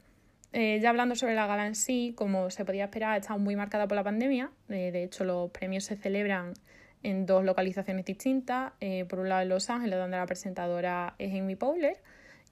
eh, 0.52 0.80
ya 0.82 0.90
hablando 0.90 1.14
sobre 1.14 1.36
la 1.36 1.46
gala 1.46 1.64
en 1.64 1.76
sí, 1.76 2.12
como 2.16 2.50
se 2.50 2.64
podía 2.64 2.86
esperar, 2.86 3.20
estado 3.20 3.38
muy 3.38 3.54
marcada 3.54 3.86
por 3.86 3.94
la 3.94 4.02
pandemia. 4.02 4.50
Eh, 4.68 4.90
de 4.90 5.04
hecho, 5.04 5.22
los 5.22 5.52
premios 5.52 5.84
se 5.84 5.94
celebran 5.94 6.54
en 7.04 7.24
dos 7.24 7.44
localizaciones 7.44 8.04
distintas. 8.04 8.72
por 9.08 9.20
un 9.20 9.28
lado 9.28 9.42
en 9.42 9.48
Los 9.48 9.70
Ángeles, 9.70 9.96
donde 9.96 10.16
la 10.16 10.26
presentadora 10.26 11.14
es 11.18 11.32
Amy 11.40 11.54
Powler, 11.54 11.98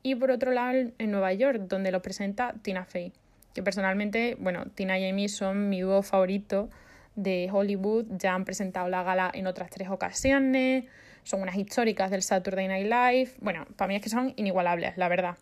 y 0.05 0.15
por 0.15 0.31
otro 0.31 0.53
lado 0.53 0.93
en 0.97 1.11
Nueva 1.11 1.33
York, 1.33 1.63
donde 1.63 1.91
lo 1.91 2.01
presenta 2.03 2.55
Tina 2.63 2.85
Fey 2.85 3.13
que 3.57 3.63
personalmente, 3.63 4.37
bueno, 4.39 4.67
Tina 4.75 4.99
y 4.99 5.09
Amy 5.09 5.31
son 5.31 5.71
mi 5.71 5.81
dúo 5.81 6.03
favorito 6.03 6.69
de 7.15 7.49
Hollywood, 7.51 8.05
ya 8.11 8.35
han 8.35 8.45
presentado 8.45 8.87
la 8.91 9.03
gala 9.03 9.31
en 9.33 9.47
otras 9.47 9.71
tres 9.71 9.89
ocasiones, 9.89 10.85
son 11.25 11.41
unas 11.41 11.57
históricas 11.57 12.11
del 12.11 12.21
Saturday 12.21 12.69
Night 12.69 12.85
Live, 12.85 13.31
bueno, 13.41 13.65
para 13.77 13.89
mí 13.89 13.97
es 13.97 14.03
que 14.03 14.11
son 14.11 14.35
inigualables, 14.37 14.99
la 14.99 15.09
verdad. 15.09 15.39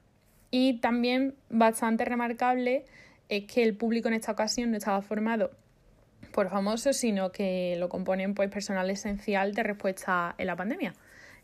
Y 0.52 0.74
también 0.74 1.34
bastante 1.50 2.04
remarcable 2.04 2.84
es 3.28 3.46
que 3.46 3.64
el 3.64 3.76
público 3.76 4.06
en 4.06 4.14
esta 4.14 4.30
ocasión 4.30 4.70
no 4.70 4.76
estaba 4.76 5.02
formado 5.02 5.50
por 6.32 6.48
famosos, 6.50 6.96
sino 6.96 7.32
que 7.32 7.74
lo 7.80 7.88
componen 7.88 8.34
pues 8.34 8.48
personal 8.48 8.88
esencial 8.90 9.54
de 9.54 9.64
respuesta 9.64 10.36
en 10.38 10.46
la 10.46 10.54
pandemia. 10.54 10.94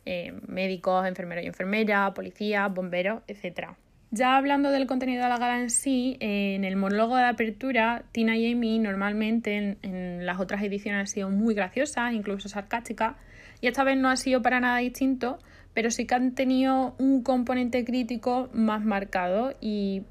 Eh, 0.06 0.32
médicos, 0.46 1.04
enfermeros 1.04 1.42
y 1.42 1.48
enfermeras, 1.48 2.12
policías, 2.12 2.72
bomberos, 2.72 3.22
etcétera. 3.26 3.76
Ya 4.12 4.36
hablando 4.36 4.72
del 4.72 4.88
contenido 4.88 5.22
de 5.22 5.28
la 5.28 5.38
gala 5.38 5.60
en 5.60 5.70
sí, 5.70 6.16
en 6.18 6.64
el 6.64 6.74
monólogo 6.74 7.16
de 7.16 7.26
apertura, 7.26 8.02
Tina 8.10 8.36
y 8.36 8.50
Amy 8.50 8.80
normalmente 8.80 9.76
en, 9.82 10.26
las 10.26 10.40
otras 10.40 10.64
ediciones 10.64 11.00
han 11.00 11.06
sido 11.06 11.30
muy 11.30 11.54
graciosas, 11.54 12.12
incluso 12.12 12.48
sarcásticas, 12.48 13.14
y 13.60 13.68
esta 13.68 13.84
vez 13.84 13.96
no 13.96 14.10
ha 14.10 14.16
sido 14.16 14.42
para 14.42 14.58
nada 14.58 14.78
distinto, 14.78 15.38
pero 15.74 15.92
sí 15.92 16.08
que 16.08 16.16
han 16.16 16.34
tenido 16.34 16.96
un 16.98 17.22
componente 17.22 17.84
crítico 17.84 18.50
más 18.52 18.84
marcado 18.84 19.54
y 19.60 20.02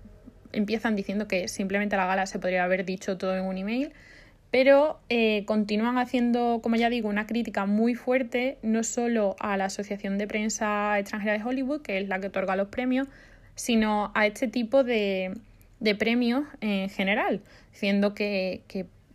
empiezan 0.54 0.96
diciendo 0.96 1.28
que 1.28 1.50
simplemente 1.50 1.98
la 1.98 2.06
gala 2.06 2.26
se 2.26 2.40
podría 2.40 2.64
haber 2.64 2.86
dicho 2.86 3.18
todo 3.18 3.36
en 3.36 3.44
un 3.44 3.58
email, 3.58 3.92
pero 4.50 5.02
eh, 5.10 5.44
continúan 5.46 5.98
haciendo, 5.98 6.62
como 6.64 6.78
ya 6.78 6.90
digo, 6.90 7.10
una 7.10 7.28
crítica 7.28 7.66
muy 7.66 7.96
fuerte, 7.96 8.60
no 8.62 8.84
solo 8.84 9.36
a 9.42 9.58
la 9.58 9.66
Asociación 9.66 10.18
de 10.18 10.26
Prensa 10.26 10.98
Extranjera 10.98 11.38
de 11.38 11.44
Hollywood, 11.44 11.82
que 11.82 11.98
es 11.98 12.08
la 12.08 12.22
que 12.22 12.28
otorga 12.28 12.56
los 12.56 12.70
premios, 12.70 13.10
sino 13.60 14.14
a 14.16 14.26
este 14.26 14.48
tipo 14.48 14.86
de, 14.86 15.34
premios 16.00 16.46
en 16.62 16.90
general, 16.90 17.42
diciendo 17.74 18.14
que, 18.14 18.64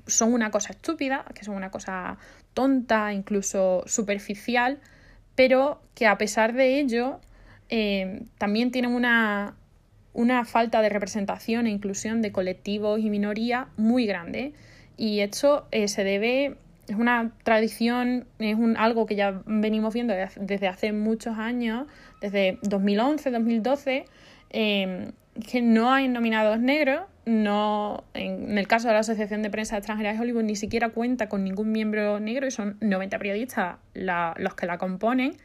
son 0.06 0.34
una 0.34 0.50
cosa 0.50 0.74
estúpida, 0.74 1.24
que 1.34 1.44
son 1.44 1.54
una 1.54 1.70
cosa 1.70 2.18
tonta, 2.52 3.14
incluso 3.14 3.84
superficial, 3.86 4.80
pero 5.34 5.80
que 5.94 6.06
a 6.06 6.18
pesar 6.18 6.52
de 6.52 6.78
ello 6.78 7.20
eh, 7.70 8.24
también 8.36 8.70
tienen 8.70 8.92
una, 8.92 9.54
falta 10.44 10.82
de 10.82 10.90
representación 10.90 11.66
e 11.66 11.70
inclusión 11.70 12.20
de 12.20 12.30
colectivos 12.30 13.00
y 13.00 13.08
minorías 13.08 13.68
muy 13.78 14.04
grande. 14.04 14.52
Y 14.98 15.20
esto 15.20 15.66
eh, 15.70 15.88
se 15.88 16.04
debe, 16.04 16.58
es 16.86 16.96
una 16.96 17.32
tradición, 17.44 18.26
es 18.38 18.56
un, 18.56 18.76
algo 18.76 19.06
que 19.06 19.16
ya 19.16 19.40
venimos 19.46 19.94
viendo 19.94 20.12
desde 20.12 20.68
hace 20.68 20.92
muchos 20.92 21.38
años, 21.38 21.86
desde 22.20 22.58
2011, 22.60 23.30
2012, 23.30 24.04
Em, 24.56 25.10
que 25.50 25.62
no 25.62 25.90
hay 25.90 26.06
nominados 26.06 26.60
negros, 26.60 27.06
no, 27.26 28.04
en, 28.14 28.56
el 28.56 28.68
caso 28.68 28.86
de 28.86 28.94
la 28.94 29.00
Asociación 29.00 29.42
de 29.42 29.50
Prensa 29.50 29.76
Extranjera 29.76 30.12
de 30.12 30.20
Hollywood 30.20 30.44
ni 30.44 30.54
siquiera 30.54 30.90
cuenta 30.90 31.28
con 31.28 31.42
ningún 31.42 31.72
miembro 31.72 32.20
negro 32.20 32.46
y 32.46 32.52
son 32.52 32.76
90 32.80 33.18
periodistas 33.18 33.78
los 33.94 34.54
que 34.54 34.66
la 34.66 34.78
componen. 34.78 35.36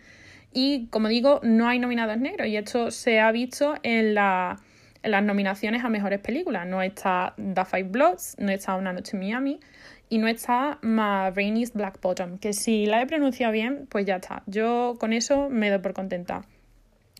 Y 0.54 0.86
como 0.92 1.08
digo, 1.08 1.40
no 1.42 1.68
hay 1.68 1.80
nominados 1.80 2.20
negros 2.20 2.48
y 2.50 2.58
esto 2.58 2.92
se 2.92 3.20
ha 3.20 3.32
visto 3.32 3.78
en, 3.82 4.14
las 4.14 4.60
nominaciones 5.24 5.84
a 5.84 5.90
mejores 5.90 6.20
películas. 6.20 6.68
No 6.68 6.84
está 6.84 7.34
The 7.36 7.66
Five 7.66 7.90
Bloods, 7.90 8.36
no 8.38 8.52
está 8.52 8.76
Una 8.76 8.94
Noche 8.94 9.18
en 9.18 9.22
Miami 9.22 9.60
y 10.08 10.20
no 10.20 10.28
está 10.28 10.78
Ma 10.84 11.32
Rainey's 11.32 11.74
Black 11.74 12.00
Bottom, 12.00 12.38
que 12.38 12.54
si 12.54 12.86
la 12.86 13.02
he 13.02 13.08
pronunciado 13.08 13.54
bien, 13.54 13.88
pues 13.90 14.06
ya 14.06 14.18
está. 14.18 14.44
Yo 14.46 14.98
con 15.00 15.14
eso 15.14 15.50
me 15.50 15.72
doy 15.72 15.80
por 15.80 15.94
contenta. 15.94 16.46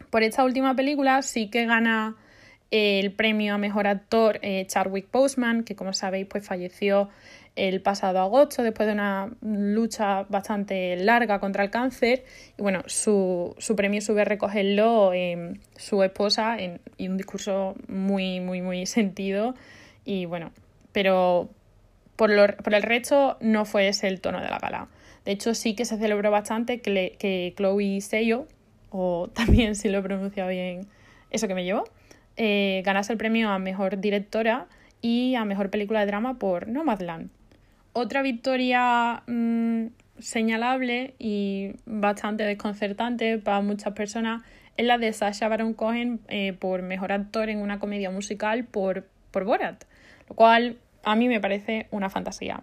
Por 0.10 0.24
esta 0.24 0.44
última 0.44 0.76
película 0.76 1.22
sí 1.22 1.50
que 1.50 1.66
gana 1.66 2.16
eh, 2.72 3.00
el 3.00 3.12
premio 3.12 3.56
a 3.56 3.58
mejor 3.58 3.88
actor 3.88 4.40
eh, 4.42 4.66
Chadwick 4.68 5.10
que 5.66 5.76
como 5.76 5.94
sabéis 5.94 6.28
pues 6.28 6.46
falleció 6.46 7.10
el 7.56 7.82
pasado 7.82 8.20
agosto 8.20 8.64
después 8.64 8.88
de 8.88 8.94
una 8.94 9.30
lucha 9.42 10.24
bastante 10.30 10.96
larga 10.96 11.40
contra 11.40 11.64
el 11.64 11.70
cáncer. 11.70 12.24
Y 12.58 12.62
bueno, 12.62 12.84
su, 12.86 13.56
premio 13.76 14.02
sube 14.02 14.22
a 14.22 14.26
recogerlo 14.26 15.12
su 15.76 16.04
esposa 16.04 16.58
y 16.98 17.08
un 17.08 17.18
discurso 17.18 17.76
muy, 17.88 18.40
muy, 18.40 18.62
muy 18.62 18.86
sentido. 18.86 19.56
Y 20.06 20.26
bueno, 20.26 20.52
pero 20.94 21.50
por, 22.16 22.56
por 22.58 22.74
el 22.74 22.84
resto 22.84 23.38
no 23.42 23.66
fue 23.66 23.90
ese 23.90 24.08
el 24.08 24.22
tono 24.22 24.42
de 24.42 24.50
la 24.50 24.60
gala. 24.60 24.88
De 25.26 25.32
hecho, 25.32 25.54
sí 25.54 25.76
que 25.76 25.86
se 25.86 25.98
celebró 25.98 26.32
bastante 26.32 26.82
que, 26.82 27.16
que 27.20 27.54
Chloe 27.58 28.02
Seyo, 28.02 28.48
o 28.90 29.30
también 29.34 29.76
si 29.76 29.90
lo 29.90 30.00
he 30.00 30.02
pronunciado 30.02 30.50
bien, 30.50 30.88
eso 31.32 31.48
que 31.48 31.56
me 31.56 31.64
llevó, 31.64 31.84
eh, 32.38 32.82
ganase 32.86 33.14
el 33.14 33.18
premio 33.18 33.50
a 33.50 33.60
Mejor 33.60 34.00
Directora 34.00 34.68
y 35.02 35.36
a 35.36 35.46
Mejor 35.46 35.70
Película 35.70 36.02
de 36.02 36.08
Drama 36.08 36.40
por 36.40 36.68
Nomadland. 36.68 37.30
Otra 37.94 38.22
victoria 38.22 39.24
mm, 39.28 39.88
señalable 40.20 41.16
y 41.18 41.72
bastante 41.86 42.44
desconcertante 42.44 43.38
para 43.40 43.62
muchas 43.62 43.94
personas 43.94 44.44
es 44.78 44.86
la 44.86 44.98
de 44.98 45.12
Sasha 45.12 45.48
Baron 45.50 45.74
Cohen 45.74 46.22
eh, 46.28 46.54
por 46.54 46.82
Mejor 46.82 47.12
Actor 47.12 47.50
en 47.50 47.60
una 47.60 47.80
comedia 47.80 48.12
musical 48.12 48.64
por, 48.64 49.06
por 49.32 49.44
Borat, 49.44 49.84
lo 50.30 50.36
cual 50.36 50.78
a 51.04 51.16
mí 51.16 51.28
me 51.28 51.42
parece 51.42 51.88
una 51.92 52.10
fantasía. 52.10 52.62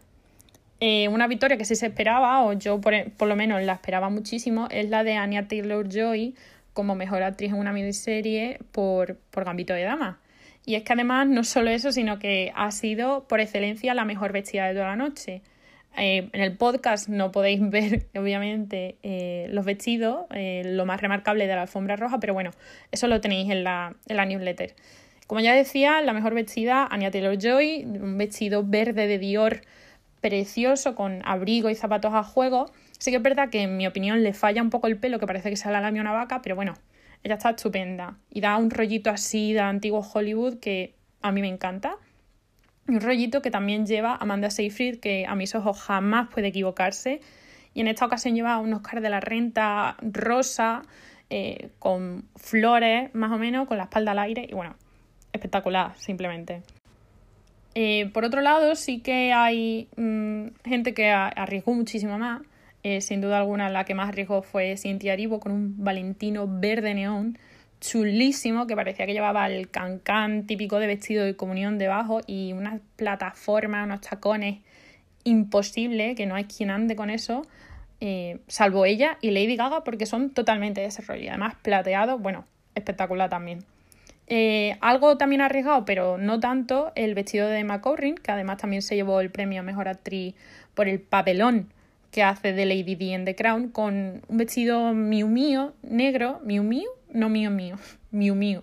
Eh, 0.79 1.09
una 1.09 1.27
victoria 1.27 1.57
que 1.57 1.65
sí 1.65 1.75
se 1.75 1.87
esperaba, 1.87 2.43
o 2.45 2.53
yo 2.53 2.81
por, 2.81 2.95
lo 3.27 3.37
menos 3.37 3.63
la 3.63 3.75
esperaba 3.75 4.11
muchísimo, 4.11 4.69
es 4.71 4.91
la 4.91 5.05
de 5.05 5.15
Anya 5.15 5.49
Taylor 5.49 5.89
Joy 5.89 6.35
como 6.75 6.95
mejor 6.95 7.23
actriz 7.23 7.53
en 7.53 7.59
una 7.59 7.73
miniserie 7.73 8.59
por, 8.73 9.17
por 9.31 9.45
Gambito 9.45 9.73
de 9.73 9.85
Dama. 9.85 10.21
Y 10.67 10.75
es 10.75 10.83
que 10.83 10.93
además 10.93 11.27
no 11.29 11.45
solo 11.45 11.71
eso, 11.71 11.93
sino 11.93 12.19
que 12.19 12.53
ha 12.55 12.71
sido 12.73 13.27
por 13.29 13.41
excelencia 13.41 13.95
la 13.95 14.05
mejor 14.05 14.33
vestida 14.33 14.67
de 14.67 14.75
toda 14.75 14.89
la 14.89 14.97
noche. 14.97 15.41
Eh, 15.97 16.29
en 16.31 16.41
el 16.43 16.55
podcast 16.59 17.09
no 17.09 17.33
podéis 17.33 17.61
ver, 17.71 18.07
obviamente, 18.15 18.97
eh, 19.03 19.47
los 19.51 19.65
vestidos, 19.65 20.27
lo 20.31 20.85
más 20.85 21.01
remarcable 21.01 21.47
de 21.47 21.55
la 21.55 21.63
alfombra 21.63 21.97
roja, 21.97 22.21
pero 22.21 22.35
bueno, 22.35 22.51
eso 22.93 23.07
lo 23.07 23.23
tenéis 23.23 23.51
en 23.51 23.65
la, 23.65 23.95
en 24.09 24.17
la 24.17 24.27
newsletter. 24.27 24.75
Como 25.27 25.41
ya 25.41 25.55
decía, 25.55 26.03
la 26.03 26.13
mejor 26.13 26.35
vestida, 26.35 26.87
Anya 26.91 27.11
Taylor 27.11 27.39
Joy, 27.39 27.85
un 27.85 28.19
vestido 28.19 28.63
verde 28.63 29.07
de 29.07 29.19
Dior 29.19 29.63
precioso 30.27 30.97
con 30.97 31.23
abrigo 31.25 31.71
y 31.71 31.77
zapatos 31.77 32.13
a 32.13 32.25
juego. 32.25 32.67
Sí 32.99 33.13
que 33.13 33.19
es 33.19 33.23
verdad 33.23 33.49
que 33.49 33.63
en 33.63 33.77
mi 33.77 33.87
opinión 33.87 34.25
le 34.25 34.33
falla 34.33 34.61
un 34.61 34.71
poco 34.71 34.89
el 34.89 34.99
pelo, 34.99 35.21
que 35.21 35.27
parece 35.27 35.51
que 35.51 35.57
se 35.57 35.71
la 35.71 35.81
lame 35.81 36.01
una 36.01 36.11
vaca, 36.11 36.43
pero 36.43 36.57
bueno, 36.57 36.75
ella 37.23 37.37
está 37.37 37.51
estupenda. 37.51 38.19
Y 38.29 38.41
da 38.41 38.57
un 38.57 38.71
rollito 38.71 39.11
así 39.11 39.53
de 39.53 39.61
antiguo 39.61 40.01
Hollywood 40.01 40.59
que 40.59 40.97
a 41.23 41.31
mí 41.31 41.43
me 41.43 41.49
encanta. 41.49 41.95
Y 42.89 42.93
un 42.93 43.01
rollito 43.01 43.41
que 43.41 43.53
también 43.53 43.87
lleva 43.87 44.17
Amanda 44.17 44.51
Seyfried, 44.51 44.99
que 44.99 45.27
a 45.29 45.37
mis 45.37 45.55
ojos 45.55 45.81
jamás 45.81 46.29
puede 46.35 46.49
equivocarse. 46.49 47.21
Y 47.73 47.83
en 47.83 47.87
esta 47.87 48.05
ocasión 48.05 48.35
lleva 48.35 48.59
un 48.59 48.75
Oscar 48.75 49.01
de 49.01 49.11
la 49.11 49.21
Renta 49.21 49.97
rosa, 50.03 50.83
eh, 51.31 51.71
con 51.79 52.25
flores 52.35 53.15
más 53.15 53.31
o 53.31 53.39
menos, 53.39 53.69
con 53.69 53.77
la 53.77 53.85
espalda 53.85 54.11
al 54.11 54.19
aire 54.19 54.45
y 54.49 54.55
bueno, 54.55 54.75
espectacular 55.33 55.97
simplemente. 55.97 56.63
Eh, 57.79 58.09
por 58.15 58.25
otro 58.25 58.41
lado, 58.41 58.75
sí 58.75 59.01
que 59.01 59.35
hay 59.35 59.89
mm, 59.99 60.47
gente 60.65 60.95
que 60.95 61.11
arriesgó 61.11 61.75
muchísimo 61.75 62.19
más. 62.19 62.41
Eh, 62.83 63.03
sin 63.03 63.21
duda 63.21 63.37
alguna, 63.39 63.69
la 63.69 63.85
que 63.85 63.95
más 63.95 64.09
arriesgó 64.09 64.41
fue 64.41 64.79
Cintia 64.79 65.13
Aribo 65.13 65.41
con 65.41 65.53
un 65.53 65.85
Valentino 65.85 66.47
verde 66.49 66.95
neón 66.95 67.39
chulísimo 67.81 68.67
que 68.67 68.75
parecía 68.75 69.05
que 69.05 69.13
llevaba 69.13 69.47
el 69.47 69.69
cancán 69.69 70.47
típico 70.47 70.79
de 70.79 70.87
vestido 70.87 71.23
de 71.27 71.37
comunión 71.37 71.77
debajo 71.77 72.23
y 72.27 72.55
unas 72.55 72.81
plataformas, 72.97 73.85
unos 73.85 74.01
tacones 74.01 74.61
imposible 75.25 76.15
que 76.15 76.25
no 76.25 76.35
hay 76.35 76.45
quien 76.45 76.71
ande 76.71 76.97
con 76.97 77.11
eso, 77.11 77.43
eh, 78.01 78.39
salvo 78.47 78.87
ella 78.87 79.19
y 79.21 79.33
Lady 79.33 79.55
Gaga, 79.57 79.85
porque 79.85 80.07
son 80.07 80.31
totalmente 80.31 80.81
de 80.81 80.87
ese 80.87 81.03
rollo. 81.03 81.25
Y 81.25 81.29
además, 81.29 81.57
plateado, 81.61 82.19
bueno, 82.19 82.47
espectacular 82.75 83.29
también. 83.29 83.67
Eh, 84.29 84.77
algo 84.81 85.17
también 85.17 85.41
arriesgado, 85.41 85.85
pero 85.85 86.19
no 86.19 86.41
tanto, 86.41 86.93
el 86.97 87.15
vestido 87.15 87.49
de 87.49 87.61
Emma 87.61 87.81
que 87.81 88.33
además 88.33 88.59
también 88.59 88.83
se 88.83 88.97
llevó 88.97 89.21
el 89.21 89.31
premio 89.31 89.61
a 89.61 89.63
Mejor 89.63 89.89
Actriz 89.89 90.35
por 90.75 90.89
el 90.89 91.01
papelón 91.01 91.73
que 92.11 92.23
hace 92.23 92.53
de 92.53 92.67
Lady 92.67 92.95
Di 92.95 93.13
en 93.13 93.25
The 93.25 93.35
Crown, 93.35 93.69
con 93.69 94.23
un 94.27 94.37
vestido 94.37 94.95
Miu 94.95 95.29
Miu, 95.29 95.73
negro, 95.83 96.41
Miu 96.45 96.63
Miu, 96.63 96.89
no 97.13 97.29
mío 97.29 97.51
mío, 97.51 97.77
Miu 98.11 98.35
Miu, 98.35 98.61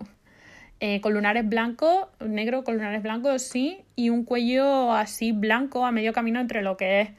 eh, 0.80 1.00
con 1.00 1.14
lunares 1.14 1.48
blancos, 1.48 2.08
negro 2.20 2.64
con 2.64 2.74
lunares 2.74 3.02
blancos, 3.02 3.42
sí, 3.42 3.84
y 3.96 4.10
un 4.10 4.24
cuello 4.24 4.92
así 4.92 5.32
blanco 5.32 5.86
a 5.86 5.92
medio 5.92 6.12
camino 6.12 6.40
entre 6.40 6.62
lo 6.62 6.76
que 6.76 7.00
es 7.00 7.10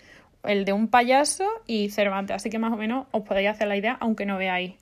el 0.43 0.65
de 0.65 0.73
un 0.73 0.87
payaso 0.87 1.45
y 1.65 1.89
Cervantes. 1.89 2.35
Así 2.35 2.49
que 2.49 2.59
más 2.59 2.73
o 2.73 2.77
menos 2.77 3.07
os 3.11 3.23
podéis 3.23 3.49
hacer 3.49 3.67
la 3.67 3.77
idea, 3.77 3.97
aunque 3.99 4.25
no 4.25 4.37
veáis 4.37 4.75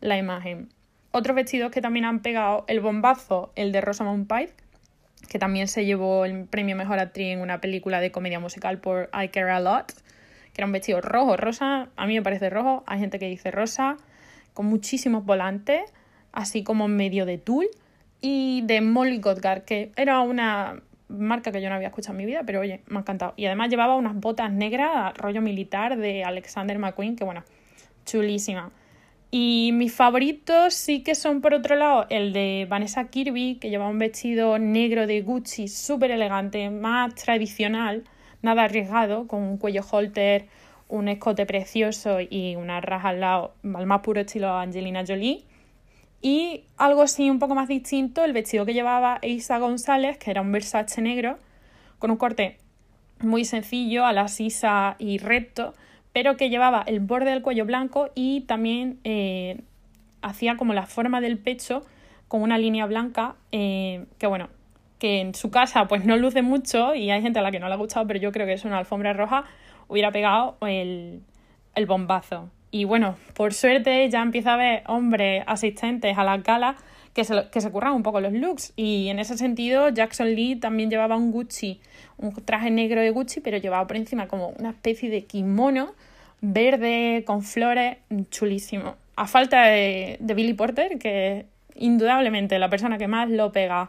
la 0.00 0.16
imagen. 0.16 0.68
Otros 1.12 1.34
vestidos 1.34 1.70
que 1.72 1.80
también 1.80 2.04
han 2.04 2.20
pegado 2.20 2.64
el 2.68 2.80
bombazo, 2.80 3.52
el 3.56 3.72
de 3.72 3.80
Rosamund 3.80 4.28
Pike, 4.28 4.54
que 5.28 5.38
también 5.38 5.68
se 5.68 5.84
llevó 5.84 6.24
el 6.24 6.44
premio 6.44 6.76
Mejor 6.76 6.98
Actriz 6.98 7.32
en 7.32 7.40
una 7.40 7.60
película 7.60 8.00
de 8.00 8.10
comedia 8.10 8.40
musical 8.40 8.78
por 8.78 9.10
I 9.12 9.28
Care 9.28 9.50
A 9.50 9.60
Lot, 9.60 9.92
que 10.52 10.60
era 10.60 10.66
un 10.66 10.72
vestido 10.72 11.00
rojo, 11.00 11.36
rosa, 11.36 11.88
a 11.96 12.06
mí 12.06 12.14
me 12.14 12.22
parece 12.22 12.50
rojo, 12.50 12.84
hay 12.86 13.00
gente 13.00 13.18
que 13.18 13.26
dice 13.26 13.50
rosa, 13.50 13.96
con 14.54 14.66
muchísimos 14.66 15.24
volantes, 15.24 15.82
así 16.32 16.62
como 16.62 16.88
medio 16.88 17.26
de 17.26 17.38
tul, 17.38 17.66
y 18.20 18.62
de 18.62 18.80
Molly 18.80 19.18
Godgar, 19.18 19.64
que 19.64 19.92
era 19.96 20.20
una 20.20 20.82
marca 21.08 21.50
que 21.50 21.60
yo 21.60 21.68
no 21.68 21.74
había 21.74 21.88
escuchado 21.88 22.12
en 22.12 22.18
mi 22.18 22.26
vida, 22.26 22.42
pero 22.46 22.60
oye, 22.60 22.82
me 22.86 22.98
ha 22.98 23.00
encantado. 23.00 23.34
Y 23.36 23.46
además 23.46 23.68
llevaba 23.68 23.96
unas 23.96 24.14
botas 24.14 24.52
negras, 24.52 25.16
rollo 25.16 25.40
militar 25.40 25.96
de 25.96 26.24
Alexander 26.24 26.78
McQueen, 26.78 27.16
que 27.16 27.24
bueno, 27.24 27.42
chulísima. 28.04 28.70
Y 29.32 29.70
mis 29.74 29.94
favoritos 29.94 30.74
sí 30.74 31.02
que 31.04 31.14
son, 31.14 31.40
por 31.40 31.54
otro 31.54 31.76
lado, 31.76 32.06
el 32.10 32.32
de 32.32 32.66
Vanessa 32.68 33.08
Kirby, 33.08 33.58
que 33.60 33.70
lleva 33.70 33.88
un 33.88 33.98
vestido 33.98 34.58
negro 34.58 35.06
de 35.06 35.22
Gucci 35.22 35.68
súper 35.68 36.10
elegante, 36.10 36.68
más 36.68 37.14
tradicional, 37.14 38.02
nada 38.42 38.64
arriesgado, 38.64 39.28
con 39.28 39.42
un 39.42 39.56
cuello 39.56 39.82
holter, 39.88 40.46
un 40.88 41.06
escote 41.06 41.46
precioso 41.46 42.18
y 42.20 42.56
una 42.56 42.80
raja 42.80 43.10
al 43.10 43.20
lado, 43.20 43.54
al 43.74 43.86
más 43.86 44.00
puro 44.00 44.20
estilo 44.20 44.52
Angelina 44.52 45.04
Jolie. 45.06 45.44
Y 46.20 46.64
algo 46.76 47.02
así 47.02 47.30
un 47.30 47.38
poco 47.38 47.54
más 47.54 47.68
distinto, 47.68 48.24
el 48.24 48.32
vestido 48.32 48.66
que 48.66 48.74
llevaba 48.74 49.20
Isa 49.22 49.58
González, 49.58 50.18
que 50.18 50.32
era 50.32 50.40
un 50.40 50.50
Versace 50.50 51.00
negro, 51.00 51.38
con 52.00 52.10
un 52.10 52.16
corte 52.16 52.58
muy 53.20 53.44
sencillo, 53.44 54.04
a 54.04 54.12
la 54.12 54.26
sisa 54.26 54.96
y 54.98 55.18
recto, 55.18 55.74
pero 56.12 56.36
que 56.36 56.50
llevaba 56.50 56.82
el 56.86 57.00
borde 57.00 57.30
del 57.30 57.42
cuello 57.42 57.64
blanco 57.64 58.10
y 58.14 58.42
también 58.42 58.98
eh, 59.04 59.60
hacía 60.22 60.56
como 60.56 60.74
la 60.74 60.86
forma 60.86 61.20
del 61.20 61.38
pecho 61.38 61.84
con 62.28 62.42
una 62.42 62.58
línea 62.58 62.86
blanca, 62.86 63.36
eh, 63.52 64.06
que 64.18 64.26
bueno, 64.26 64.48
que 64.98 65.20
en 65.20 65.34
su 65.34 65.50
casa 65.50 65.88
pues 65.88 66.04
no 66.04 66.16
luce 66.16 66.42
mucho 66.42 66.94
y 66.94 67.10
hay 67.10 67.22
gente 67.22 67.38
a 67.38 67.42
la 67.42 67.50
que 67.50 67.58
no 67.58 67.68
le 67.68 67.74
ha 67.74 67.76
gustado, 67.76 68.06
pero 68.06 68.20
yo 68.20 68.32
creo 68.32 68.46
que 68.46 68.52
es 68.52 68.64
una 68.64 68.78
alfombra 68.78 69.12
roja, 69.12 69.44
hubiera 69.88 70.12
pegado 70.12 70.56
el, 70.60 71.22
el 71.74 71.86
bombazo. 71.86 72.50
Y 72.70 72.84
bueno, 72.84 73.16
por 73.34 73.52
suerte 73.52 74.08
ya 74.10 74.22
empieza 74.22 74.52
a 74.52 74.54
haber 74.54 74.82
hombres 74.86 75.42
asistentes 75.46 76.16
a 76.16 76.24
la 76.24 76.38
gala 76.38 76.76
que 77.14 77.24
se, 77.24 77.48
que 77.50 77.60
se 77.60 77.70
curran 77.70 77.94
un 77.94 78.02
poco 78.02 78.20
los 78.20 78.32
looks. 78.32 78.72
Y 78.76 79.08
en 79.08 79.18
ese 79.18 79.36
sentido, 79.36 79.88
Jackson 79.88 80.34
Lee 80.34 80.56
también 80.56 80.90
llevaba 80.90 81.16
un 81.16 81.32
Gucci, 81.32 81.80
un 82.18 82.32
traje 82.44 82.70
negro 82.70 83.00
de 83.00 83.10
Gucci, 83.10 83.40
pero 83.40 83.58
llevaba 83.58 83.86
por 83.86 83.96
encima 83.96 84.28
como 84.28 84.48
una 84.58 84.70
especie 84.70 85.10
de 85.10 85.24
kimono 85.24 85.94
verde 86.40 87.24
con 87.26 87.42
flores, 87.42 87.98
chulísimo. 88.30 88.96
A 89.16 89.26
falta 89.26 89.64
de, 89.64 90.18
Billy 90.20 90.54
Porter, 90.54 90.98
que 90.98 91.46
indudablemente 91.74 92.58
la 92.58 92.70
persona 92.70 92.98
que 92.98 93.08
más 93.08 93.28
lo 93.28 93.52
pega 93.52 93.88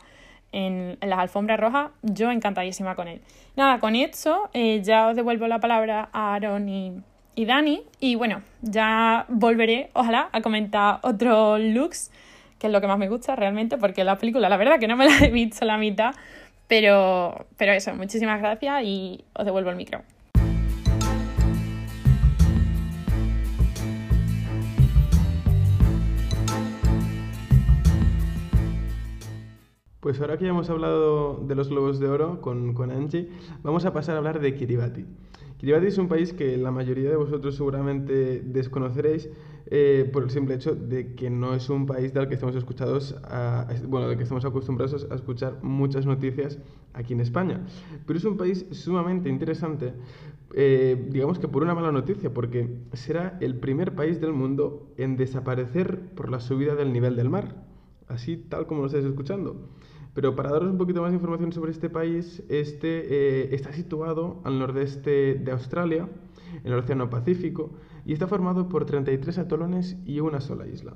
en, 0.51 0.97
las 1.01 1.19
alfombras 1.19 1.59
rojas, 1.59 1.91
yo 2.01 2.31
encantadísima 2.31 2.95
con 2.95 3.07
él. 3.07 3.21
Nada, 3.55 3.79
con 3.79 3.95
esto 3.95 4.49
eh, 4.53 4.81
ya 4.83 5.07
os 5.07 5.15
devuelvo 5.15 5.47
la 5.47 5.59
palabra 5.59 6.09
a 6.11 6.33
Aaron 6.33 6.67
y, 6.67 7.01
y 7.35 7.45
Dani. 7.45 7.83
Y 7.99 8.15
bueno, 8.15 8.41
ya 8.61 9.25
volveré, 9.29 9.89
ojalá, 9.93 10.29
a 10.31 10.41
comentar 10.41 10.99
otros 11.03 11.59
looks, 11.59 12.11
que 12.59 12.67
es 12.67 12.73
lo 12.73 12.81
que 12.81 12.87
más 12.87 12.97
me 12.97 13.09
gusta 13.09 13.35
realmente, 13.35 13.77
porque 13.77 14.03
la 14.03 14.17
película, 14.17 14.49
la 14.49 14.57
verdad 14.57 14.79
que 14.79 14.87
no 14.87 14.95
me 14.97 15.05
la 15.05 15.17
he 15.25 15.31
visto 15.31 15.65
la 15.65 15.77
mitad, 15.77 16.13
pero, 16.67 17.45
pero 17.57 17.73
eso, 17.73 17.93
muchísimas 17.95 18.39
gracias 18.39 18.83
y 18.83 19.23
os 19.33 19.45
devuelvo 19.45 19.69
el 19.69 19.75
micro. 19.75 20.01
Pues 29.99 30.19
ahora 30.19 30.35
que 30.35 30.45
ya 30.45 30.49
hemos 30.49 30.67
hablado 30.71 31.35
de 31.45 31.53
los 31.53 31.69
globos 31.69 31.99
de 31.99 32.07
oro 32.07 32.41
con, 32.41 32.73
con 32.73 32.89
Angie, 32.89 33.29
vamos 33.61 33.85
a 33.85 33.93
pasar 33.93 34.15
a 34.15 34.17
hablar 34.17 34.39
de 34.39 34.55
Kiribati. 34.55 35.05
Kiribati 35.61 35.85
es 35.85 35.99
un 35.99 36.07
país 36.07 36.33
que 36.33 36.57
la 36.57 36.71
mayoría 36.71 37.11
de 37.11 37.15
vosotros 37.15 37.55
seguramente 37.55 38.41
desconoceréis 38.43 39.29
eh, 39.67 40.09
por 40.11 40.23
el 40.23 40.31
simple 40.31 40.55
hecho 40.55 40.73
de 40.73 41.13
que 41.13 41.29
no 41.29 41.53
es 41.53 41.69
un 41.69 41.85
país 41.85 42.15
del 42.15 42.27
que 42.27 42.33
estamos 42.33 42.55
escuchados 42.55 43.15
bueno, 43.87 44.07
del 44.07 44.17
que 44.17 44.23
estamos 44.23 44.43
acostumbrados 44.43 45.05
a 45.11 45.13
escuchar 45.13 45.59
muchas 45.61 46.07
noticias 46.07 46.57
aquí 46.93 47.13
en 47.13 47.19
España. 47.19 47.63
Pero 48.07 48.17
es 48.17 48.25
un 48.25 48.37
país 48.37 48.65
sumamente 48.71 49.29
interesante, 49.29 49.93
eh, 50.55 51.07
digamos 51.11 51.37
que 51.37 51.47
por 51.47 51.61
una 51.61 51.75
mala 51.75 51.91
noticia, 51.91 52.33
porque 52.33 52.67
será 52.93 53.37
el 53.39 53.55
primer 53.55 53.93
país 53.93 54.19
del 54.19 54.33
mundo 54.33 54.91
en 54.97 55.15
desaparecer 55.15 55.99
por 56.15 56.31
la 56.31 56.39
subida 56.39 56.73
del 56.73 56.91
nivel 56.91 57.15
del 57.15 57.29
mar, 57.29 57.67
así 58.07 58.35
tal 58.35 58.65
como 58.65 58.81
lo 58.81 58.87
estáis 58.87 59.05
escuchando. 59.05 59.69
Pero 60.13 60.35
para 60.35 60.51
daros 60.51 60.69
un 60.69 60.77
poquito 60.77 61.01
más 61.01 61.13
información 61.13 61.53
sobre 61.53 61.71
este 61.71 61.89
país, 61.89 62.43
este 62.49 63.43
eh, 63.43 63.55
está 63.55 63.71
situado 63.71 64.41
al 64.43 64.59
nordeste 64.59 65.35
de 65.35 65.51
Australia, 65.51 66.09
en 66.63 66.73
el 66.73 66.79
Océano 66.79 67.09
Pacífico, 67.09 67.71
y 68.05 68.13
está 68.13 68.27
formado 68.27 68.67
por 68.67 68.85
33 68.85 69.37
atolones 69.37 69.95
y 70.05 70.19
una 70.19 70.41
sola 70.41 70.67
isla. 70.67 70.95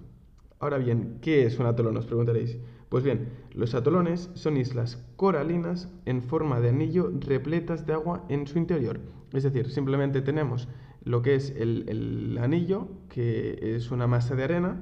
Ahora 0.59 0.77
bien, 0.77 1.19
¿qué 1.21 1.45
es 1.45 1.59
un 1.59 1.65
atolón? 1.65 1.95
Os 1.97 2.05
preguntaréis. 2.05 2.57
Pues 2.89 3.03
bien, 3.03 3.29
los 3.53 3.73
atolones 3.73 4.29
son 4.33 4.57
islas 4.57 5.03
coralinas 5.15 5.89
en 6.05 6.21
forma 6.21 6.59
de 6.59 6.69
anillo 6.69 7.11
repletas 7.19 7.85
de 7.85 7.93
agua 7.93 8.25
en 8.29 8.47
su 8.47 8.57
interior. 8.57 8.99
Es 9.33 9.43
decir, 9.43 9.69
simplemente 9.71 10.21
tenemos 10.21 10.67
lo 11.03 11.21
que 11.21 11.35
es 11.35 11.51
el, 11.51 11.85
el 11.87 12.37
anillo, 12.37 12.87
que 13.09 13.75
es 13.75 13.91
una 13.91 14.07
masa 14.07 14.35
de 14.35 14.43
arena, 14.43 14.81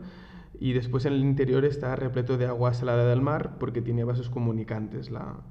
y 0.60 0.74
después 0.74 1.06
en 1.06 1.14
el 1.14 1.22
interior 1.22 1.66
está 1.66 1.96
repleto 1.96 2.38
de 2.38 2.46
agua 2.46 2.74
salada 2.74 3.08
del 3.10 3.22
mar 3.22 3.58
porque 3.60 3.82
tiene 3.82 4.04
vasos 4.04 4.30
comunicantes 4.30 5.12
la, 5.12 5.42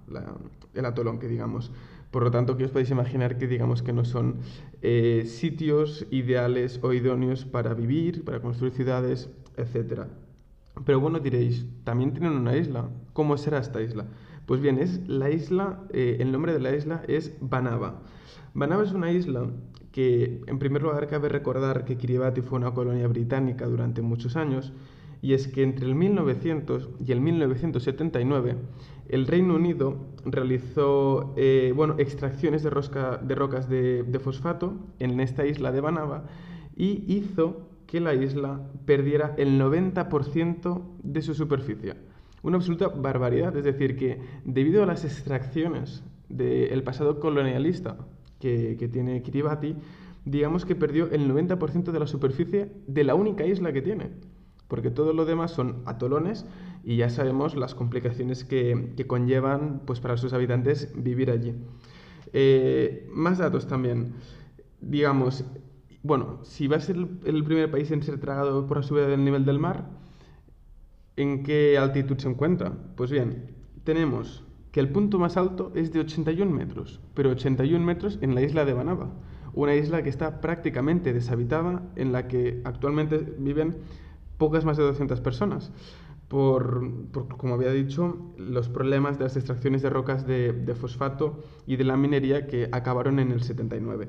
el 0.74 0.84
atolón 0.84 1.18
que 1.18 1.28
digamos. 1.28 1.72
Por 2.10 2.24
lo 2.24 2.30
tanto, 2.30 2.58
que 2.58 2.64
os 2.64 2.70
podéis 2.70 2.90
imaginar 2.90 3.38
que 3.38 3.46
digamos 3.46 3.82
que 3.82 3.94
no 3.94 4.04
son 4.04 4.40
eh, 4.82 5.24
sitios 5.26 6.06
ideales 6.10 6.78
o 6.82 6.92
idóneos 6.92 7.46
para 7.46 7.72
vivir, 7.72 8.22
para 8.24 8.40
construir 8.40 8.74
ciudades, 8.74 9.30
etc. 9.56 10.08
Pero 10.84 11.00
bueno, 11.00 11.20
diréis, 11.20 11.66
también 11.84 12.12
tienen 12.12 12.32
una 12.32 12.54
isla. 12.54 12.90
¿Cómo 13.14 13.38
será 13.38 13.58
esta 13.58 13.80
isla? 13.80 14.04
Pues 14.44 14.60
bien, 14.60 14.78
es 14.78 15.08
la 15.08 15.30
isla, 15.30 15.80
eh, 15.90 16.18
el 16.20 16.32
nombre 16.32 16.52
de 16.52 16.60
la 16.60 16.76
isla 16.76 17.02
es 17.08 17.34
Banaba. 17.40 18.02
Banaba 18.52 18.82
es 18.82 18.92
una 18.92 19.10
isla 19.10 19.46
que, 19.92 20.40
en 20.46 20.58
primer 20.58 20.82
lugar, 20.82 21.06
cabe 21.06 21.28
recordar 21.28 21.84
que 21.84 21.96
Kiribati 21.96 22.40
fue 22.40 22.58
una 22.58 22.72
colonia 22.72 23.06
británica 23.06 23.66
durante 23.66 24.02
muchos 24.02 24.36
años, 24.36 24.72
y 25.20 25.34
es 25.34 25.46
que 25.46 25.62
entre 25.62 25.86
el 25.86 25.94
1900 25.94 26.90
y 27.06 27.12
el 27.12 27.20
1979 27.20 28.56
el 29.08 29.26
Reino 29.26 29.54
Unido 29.54 29.96
realizó 30.24 31.32
eh, 31.36 31.72
bueno, 31.76 31.94
extracciones 31.98 32.62
de, 32.62 32.70
rosca, 32.70 33.18
de 33.18 33.34
rocas 33.34 33.68
de, 33.68 34.20
fosfato 34.22 34.74
en 34.98 35.20
esta 35.20 35.46
isla 35.46 35.70
de 35.70 35.80
Banaba 35.80 36.24
y 36.76 37.04
hizo 37.06 37.68
que 37.86 38.00
la 38.00 38.14
isla 38.14 38.60
perdiera 38.84 39.34
el 39.36 39.60
90% 39.60 40.82
de 41.02 41.22
su 41.22 41.34
superficie. 41.34 41.94
Una 42.42 42.56
absoluta 42.56 42.88
barbaridad, 42.88 43.56
es 43.56 43.64
decir, 43.64 43.96
que 43.96 44.18
debido 44.44 44.82
a 44.82 44.86
las 44.86 45.04
extracciones 45.04 46.02
del 46.28 46.82
pasado 46.82 47.20
colonialista 47.20 47.98
que, 48.42 48.88
tiene 48.92 49.22
Kiribati, 49.22 49.76
digamos 50.24 50.64
que 50.64 50.74
perdió 50.74 51.08
el 51.10 51.30
90% 51.30 51.92
de 51.92 52.00
la 52.00 52.06
superficie 52.08 52.72
de 52.88 53.04
la 53.04 53.14
única 53.14 53.46
isla 53.46 53.72
que 53.72 53.82
tiene. 53.82 54.10
porque 54.68 54.90
todo 54.90 55.12
lo 55.12 55.26
demás 55.26 55.50
son 55.50 55.82
atolones 55.84 56.46
y 56.82 56.96
ya 56.96 57.10
sabemos 57.10 57.54
las 57.56 57.74
complicaciones 57.74 58.42
que, 58.42 59.04
conllevan 59.06 59.82
pues, 59.86 60.00
para 60.00 60.16
sus 60.16 60.32
habitantes 60.32 60.90
vivir 60.96 61.30
allí. 61.30 61.54
Eh, 62.32 63.06
más 63.12 63.36
datos 63.36 63.66
también. 63.66 64.14
Digamos, 64.80 65.44
bueno, 66.02 66.38
si 66.42 66.68
va 66.68 66.78
a 66.78 66.80
ser 66.80 66.96
el 66.96 67.44
primer 67.44 67.70
país 67.70 67.90
en 67.90 68.02
ser 68.02 68.18
tragado 68.18 68.66
por 68.66 68.78
la 68.78 68.82
subida 68.82 69.06
del 69.08 69.22
nivel 69.22 69.44
del 69.44 69.58
mar, 69.58 69.90
¿en 71.16 71.42
qué 71.42 71.76
altitud 71.76 72.16
se 72.16 72.30
encuentra? 72.30 72.72
Pues 72.96 73.10
bien, 73.10 73.54
tenemos 73.84 74.42
que 74.72 74.80
el 74.80 74.88
punto 74.88 75.18
más 75.18 75.36
alto 75.36 75.70
es 75.74 75.92
de 75.92 76.00
81 76.00 76.50
metros, 76.50 77.00
pero 77.14 77.30
81 77.30 77.84
metros 77.84 78.18
en 78.22 78.34
la 78.34 78.42
isla 78.42 78.64
de 78.64 78.72
Banaba, 78.72 79.10
una 79.52 79.74
isla 79.74 80.02
que 80.02 80.08
está 80.08 80.40
prácticamente 80.40 81.12
deshabitada, 81.12 81.82
en 81.94 82.10
la 82.10 82.26
que 82.26 82.62
actualmente 82.64 83.18
viven 83.38 83.76
pocas 84.38 84.64
más 84.64 84.78
de 84.78 84.84
200 84.84 85.20
personas. 85.20 85.72
Por, 86.28 86.90
como 87.36 87.54
había 87.54 87.70
dicho, 87.72 88.32
los 88.38 88.70
problemas 88.70 89.18
de 89.18 89.24
las 89.24 89.36
extracciones 89.36 89.82
de 89.82 89.90
rocas 89.90 90.26
de, 90.26 90.54
de, 90.54 90.74
fosfato 90.74 91.44
y 91.66 91.76
de 91.76 91.84
la 91.84 91.98
minería 91.98 92.46
que 92.46 92.70
acabaron 92.72 93.18
en 93.18 93.32
el 93.32 93.42
79. 93.42 94.08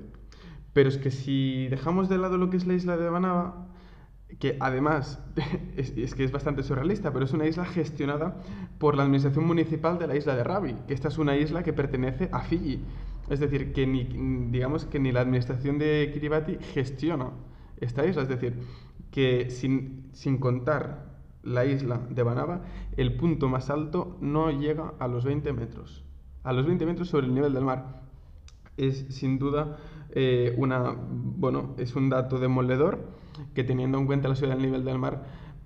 Pero 0.72 0.88
es 0.88 0.98
que 0.98 1.12
si 1.12 1.68
dejamos 1.68 2.08
de 2.08 2.18
lado 2.18 2.38
lo 2.38 2.50
que 2.50 2.56
es 2.56 2.66
la 2.66 2.76
isla 2.76 2.96
de 2.96 3.10
Banaba, 3.10 3.68
que 4.40 4.58
además 4.60 5.22
es, 5.78 6.16
que 6.16 6.24
es 6.24 6.32
bastante 6.32 6.64
surrealista, 6.64 7.12
pero 7.12 7.26
es 7.26 7.34
una 7.34 7.48
isla 7.48 7.66
gestionada 7.66 8.42
por 8.78 8.96
la 8.96 9.04
administración 9.04 9.46
municipal 9.46 10.00
de 10.00 10.08
la 10.08 10.16
isla 10.16 10.36
de 10.36 10.44
Rabi, 10.44 10.76
que 10.88 10.94
esta 10.94 11.08
es 11.08 11.18
una 11.18 11.36
isla 11.38 11.64
que 11.64 11.74
pertenece 11.74 12.30
a 12.32 12.42
Fiji. 12.42 12.82
Es 13.30 13.40
decir, 13.40 13.74
que 13.74 13.88
ni, 13.88 14.04
digamos 14.52 14.86
que 14.86 15.00
ni 15.00 15.12
la 15.12 15.22
administración 15.22 15.80
de 15.80 16.10
Kiribati 16.14 16.58
gestiona 16.74 17.32
esta 17.80 18.06
isla. 18.06 18.24
Es 18.24 18.28
decir, 18.28 18.60
que 19.12 19.50
sin, 19.50 20.10
sin 20.12 20.38
contar 20.40 21.14
la 21.44 21.66
isla 21.66 22.02
de 22.10 22.24
Banaba, 22.24 22.64
el 22.98 23.16
punto 23.16 23.48
más 23.50 23.70
alto 23.70 24.18
no 24.22 24.52
llega 24.52 24.94
a 25.00 25.08
los 25.08 25.24
20 25.26 25.54
metros. 25.54 26.04
A 26.44 26.52
los 26.54 26.66
20 26.66 26.86
metros 26.86 27.10
sobre 27.10 27.28
el 27.28 27.34
nivel 27.34 27.54
del 27.54 27.64
mar. 27.64 28.02
Es 28.76 29.06
sin 29.10 29.40
duda 29.40 29.78
eh, 30.10 30.54
una, 30.58 30.96
bueno, 30.98 31.76
es 31.78 31.96
un 31.96 32.10
dato 32.10 32.40
demoledor 32.40 33.23
que 33.54 33.64
teniendo 33.64 33.98
en 33.98 34.06
cuenta 34.06 34.28
la 34.28 34.36
subida 34.36 34.54
del 34.56 34.64
nivel 34.64 34.86
del 34.86 35.00
mar 35.00 35.24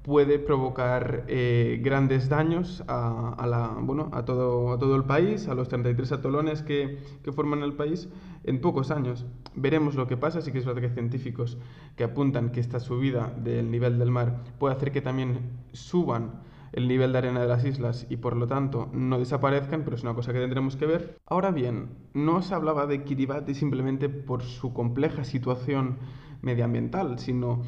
puede 0.07 0.39
provocar 0.39 1.25
eh, 1.27 1.81
grandes 1.83 2.29
daños 2.29 2.81
a, 2.87 3.45
la, 3.45 3.75
bueno, 3.77 4.09
a, 4.13 4.23
todo, 4.23 4.71
a 4.71 4.79
todo 4.79 4.95
el 4.95 5.03
país, 5.03 5.49
a 5.49 5.53
los 5.53 5.67
33 5.67 6.13
atolones 6.13 6.61
que, 6.61 6.97
que, 7.23 7.33
forman 7.33 7.61
el 7.61 7.73
país, 7.73 8.07
en 8.45 8.61
pocos 8.61 8.89
años. 8.89 9.25
Veremos 9.53 9.95
lo 9.95 10.07
que 10.07 10.15
pasa, 10.15 10.39
sí 10.39 10.53
que 10.53 10.59
es 10.59 10.65
verdad 10.65 10.79
que 10.79 10.87
hay 10.87 10.93
científicos 10.93 11.57
que 11.97 12.05
apuntan 12.05 12.53
que 12.53 12.61
esta 12.61 12.79
subida 12.79 13.33
del 13.43 13.69
nivel 13.69 13.99
del 13.99 14.09
mar 14.09 14.43
puede 14.59 14.75
hacer 14.75 14.93
que 14.93 15.01
también 15.01 15.39
suban 15.73 16.39
el 16.71 16.87
nivel 16.87 17.11
de 17.11 17.17
arena 17.17 17.41
de 17.41 17.47
las 17.47 17.65
islas 17.65 18.07
y 18.09 18.17
por 18.17 18.37
lo 18.37 18.47
tanto 18.47 18.89
no 18.93 19.19
desaparezcan, 19.19 19.83
pero 19.83 19.97
es 19.97 20.03
una 20.03 20.13
cosa 20.13 20.31
que 20.31 20.39
tendremos 20.39 20.77
que 20.77 20.85
ver. 20.85 21.17
Ahora 21.25 21.51
bien, 21.51 21.89
no 22.13 22.41
se 22.41 22.53
hablaba 22.55 22.87
de 22.87 23.03
Kiribati 23.03 23.53
simplemente 23.53 24.07
por 24.07 24.43
su 24.43 24.73
compleja 24.73 25.25
situación 25.25 25.97
medioambiental, 26.41 27.19
sino 27.19 27.63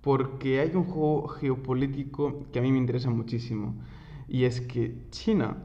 porque 0.00 0.60
hay 0.60 0.74
un 0.74 0.84
juego 0.84 1.28
geopolítico 1.28 2.46
que 2.52 2.58
a 2.58 2.62
mí 2.62 2.72
me 2.72 2.78
interesa 2.78 3.10
muchísimo 3.10 3.74
y 4.28 4.44
es 4.44 4.60
que 4.60 4.96
China 5.10 5.56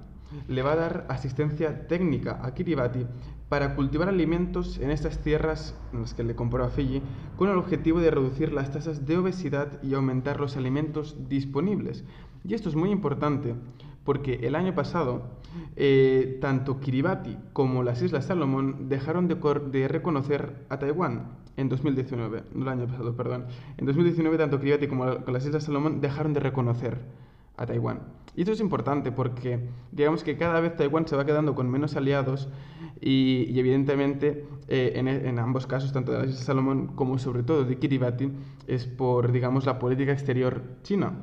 le 0.47 0.61
va 0.61 0.73
a 0.73 0.75
dar 0.75 1.05
asistencia 1.09 1.87
técnica 1.87 2.39
a 2.43 2.53
Kiribati 2.53 3.05
para 3.47 3.75
cultivar 3.75 4.09
alimentos 4.09 4.79
en 4.79 4.89
estas 4.89 5.21
tierras 5.21 5.75
en 5.93 6.01
las 6.01 6.13
que 6.13 6.23
le 6.23 6.35
compró 6.35 6.63
a 6.63 6.69
Fiji 6.69 7.01
con 7.37 7.49
el 7.49 7.57
objetivo 7.57 7.99
de 7.99 8.11
reducir 8.11 8.51
las 8.51 8.71
tasas 8.71 9.05
de 9.05 9.17
obesidad 9.17 9.81
y 9.83 9.93
aumentar 9.93 10.39
los 10.39 10.57
alimentos 10.57 11.29
disponibles. 11.29 12.03
Y 12.43 12.55
esto 12.55 12.69
es 12.69 12.75
muy 12.75 12.89
importante 12.89 13.55
porque 14.03 14.39
el 14.43 14.55
año 14.55 14.73
pasado 14.73 15.29
eh, 15.75 16.37
tanto 16.41 16.79
Kiribati 16.79 17.37
como 17.53 17.83
las 17.83 18.01
Islas 18.01 18.25
Salomón 18.25 18.89
dejaron 18.89 19.27
de, 19.27 19.87
reconocer 19.87 20.65
a 20.69 20.79
Taiwán 20.79 21.37
en 21.57 21.69
2019, 21.69 22.43
no 22.53 22.63
el 22.63 22.69
año 22.69 22.87
pasado, 22.87 23.15
perdón. 23.15 23.45
En 23.77 23.85
2019 23.85 24.37
tanto 24.37 24.59
Kiribati 24.59 24.87
como 24.87 25.05
las 25.05 25.45
Islas 25.45 25.63
Salomón 25.63 26.01
dejaron 26.01 26.33
de 26.33 26.39
reconocer 26.39 26.99
a 27.57 27.65
Taiwán. 27.65 28.01
Y 28.35 28.41
esto 28.41 28.51
es 28.51 28.59
importante 28.59 29.11
porque 29.11 29.59
digamos 29.91 30.23
que 30.23 30.37
cada 30.37 30.59
vez 30.59 30.75
Taiwán 30.75 31.07
se 31.07 31.15
va 31.15 31.25
quedando 31.25 31.55
con 31.55 31.69
menos 31.69 31.95
aliados 31.95 32.49
y, 32.99 33.57
evidentemente 33.57 34.45
eh, 34.67 34.93
en, 34.95 35.07
en, 35.07 35.39
ambos 35.39 35.67
casos, 35.67 35.93
tanto 35.93 36.11
de 36.11 36.19
las 36.19 36.29
Islas 36.29 36.45
Salomón 36.45 36.87
como 36.95 37.17
sobre 37.17 37.43
todo 37.43 37.63
de 37.63 37.77
Kiribati, 37.77 38.31
es 38.67 38.85
por 38.85 39.31
digamos 39.31 39.65
la 39.65 39.79
política 39.79 40.11
exterior 40.11 40.61
china 40.83 41.13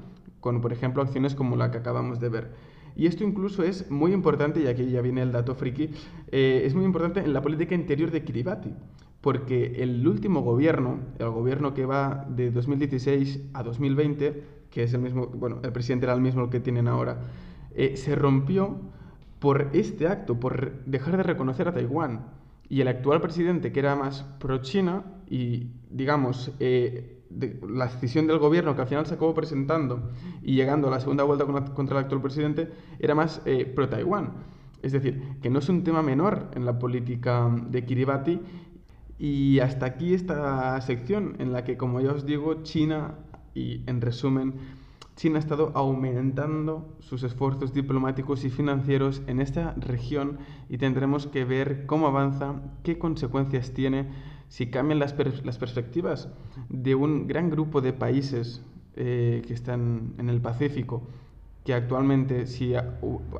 con, 0.43 0.61
por 0.61 0.73
ejemplo, 0.73 1.03
acciones 1.03 1.35
como 1.35 1.57
la 1.57 1.71
que 1.71 1.79
acabamos 1.79 2.21
de 2.21 2.29
ver. 2.29 2.51
Y 2.97 3.07
esto 3.07 3.25
incluso 3.25 3.63
es 3.63 3.91
muy 3.91 4.13
importante, 4.13 4.61
y 4.61 4.67
aquí 4.67 4.91
ya 4.91 5.01
viene 5.01 5.23
el 5.23 5.33
dato 5.33 5.55
friki, 5.55 5.91
eh, 6.31 6.63
es 6.65 6.75
muy 6.75 6.85
importante 6.85 7.21
en 7.21 7.33
la 7.33 7.43
política 7.43 7.75
interior 7.75 8.11
de 8.11 8.23
Kiribati, 8.23 8.75
porque 9.21 9.83
el 9.83 10.07
último 10.07 10.43
gobierno, 10.43 10.99
el 11.19 11.31
gobierno 11.31 11.75
que 11.75 11.87
va 11.87 12.27
de 12.29 12.51
2016 12.51 13.51
a 13.55 13.63
2020, 13.63 14.43
que 14.71 14.83
es 14.83 14.95
el 14.95 15.01
mismo, 15.01 15.27
bueno, 15.27 15.61
el 15.63 15.73
presidente 15.73 16.07
era 16.07 16.15
el 16.15 16.21
mismo 16.21 16.51
que 16.51 16.61
tienen 16.61 16.89
ahora, 16.89 17.21
eh, 17.75 17.97
se 17.97 18.15
rompió 18.15 18.81
por 19.39 19.71
este 19.73 20.07
acto, 20.07 20.39
por 20.39 20.85
dejar 20.85 21.17
de 21.17 21.23
reconocer 21.25 21.69
a 21.69 21.73
Taiwán. 21.73 22.27
Y 22.69 22.81
el 22.81 22.89
actual 22.89 23.21
presidente, 23.21 23.73
que 23.73 23.81
era 23.81 23.97
más 23.97 24.23
pro-China 24.39 25.05
y, 25.29 25.73
digamos, 25.91 26.53
eh, 26.61 27.22
la 27.69 27.87
decisión 27.87 28.27
del 28.27 28.39
gobierno 28.39 28.75
que 28.75 28.83
al 28.83 28.89
final 28.89 29.07
se 29.07 29.15
acabó 29.15 29.35
presentando 29.35 30.11
y 30.43 30.55
llegando 30.55 30.89
a 30.89 30.91
la 30.91 31.01
segunda 31.01 31.25
vuelta 31.25 31.47
contra 31.75 31.99
el 31.99 32.05
actual 32.05 32.21
presidente 32.21 32.71
era 32.99 33.15
más 33.15 33.41
eh, 33.45 33.65
pro-Taiwán. 33.65 34.33
Es 34.83 34.93
decir, 34.93 35.39
que 35.41 35.49
no 35.49 35.61
es 35.61 35.69
un 35.69 35.85
tema 35.85 36.03
menor 36.03 36.51
en 36.55 36.65
la 36.65 36.79
política 36.79 37.51
de 37.69 37.85
Kiribati 37.85 38.41
y 39.19 39.61
hasta 39.61 39.87
aquí 39.87 40.15
esta 40.15 40.81
sección 40.81 41.37
en 41.39 41.53
la 41.53 41.63
que, 41.63 41.77
como 41.77 42.01
ya 42.01 42.13
os 42.13 42.27
digo, 42.27 42.63
China, 42.65 43.15
y 43.55 43.83
en 43.87 44.01
resumen, 44.01 44.55
China 45.15 45.37
ha 45.37 45.39
estado 45.39 45.71
aumentando 45.75 46.97
sus 47.01 47.23
esfuerzos 47.23 47.73
diplomáticos 47.73 48.45
y 48.45 48.51
financieros 48.51 49.23
en 49.29 49.41
esta 49.41 49.75
región 49.75 50.39
y 50.69 50.79
tendremos 50.79 51.29
que 51.29 51.45
ver 51.45 51.87
cómo 51.87 52.09
avanza, 52.09 52.63
qué 52.83 52.99
consecuencias 52.99 53.73
tiene 53.73 54.09
si 54.53 54.67
cambian 54.67 54.99
las, 54.99 55.15
perspectivas 55.15 56.29
de 56.69 56.95
un 56.95 57.27
gran 57.27 57.49
grupo 57.49 57.81
de 57.81 57.95
países 57.95 58.63
eh, 58.97 59.41
que 59.47 59.55
están 59.55 60.13
en 60.19 60.29
el 60.29 60.43
Pacífico, 60.43 61.05
que 61.65 61.73
actualmente 61.73 62.47
si 62.47 62.75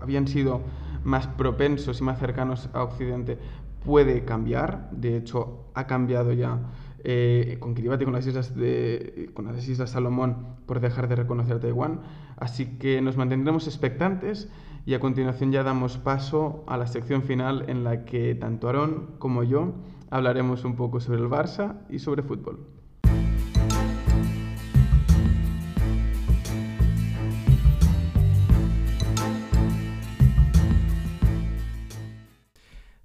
habían 0.01 0.27
sido 0.27 0.63
más 1.05 1.27
propensos 1.27 2.01
y 2.01 2.05
más 2.05 2.19
cercanos 2.19 2.71
a 2.73 2.83
Occidente, 2.83 3.37
puede 3.85 4.25
cambiar. 4.25 4.89
De 4.91 5.19
hecho, 5.19 5.67
ha 5.75 5.87
cambiado 5.87 6.33
ya 6.33 6.61
eh, 7.05 7.59
con 7.61 7.75
Kiribati, 7.75 8.05
con 8.05 8.15
las, 8.15 8.27
islas 8.27 8.57
de, 8.57 9.29
con 9.35 9.45
las 9.45 9.69
Islas 9.69 9.91
Salomón, 9.91 10.47
por 10.65 10.81
dejar 10.81 11.09
de 11.09 11.17
reconocer 11.17 11.57
a 11.57 11.61
Taiwán. 11.61 12.01
Así 12.39 12.79
que 12.79 13.03
nos 13.03 13.19
mantendremos 13.19 13.67
expectantes 13.67 14.49
y 14.87 14.95
a 14.95 15.01
continuación 15.01 15.53
ya 15.53 15.63
damos 15.63 15.99
paso 15.99 16.65
a 16.67 16.79
la 16.79 16.87
sección 16.87 17.23
final 17.23 17.67
en 17.69 17.85
la 17.85 18.07
que 18.07 18.35
tanto 18.35 18.69
Aarón 18.69 19.11
como 19.19 19.45
yo 19.45 19.75
hablaremos 20.13 20.63
un 20.65 20.77
poco 20.77 21.01
sobre 21.01 21.21
el 21.21 21.29
Barça 21.29 21.75
y 21.89 21.99
sobre 21.99 22.23
fútbol. 22.23 22.67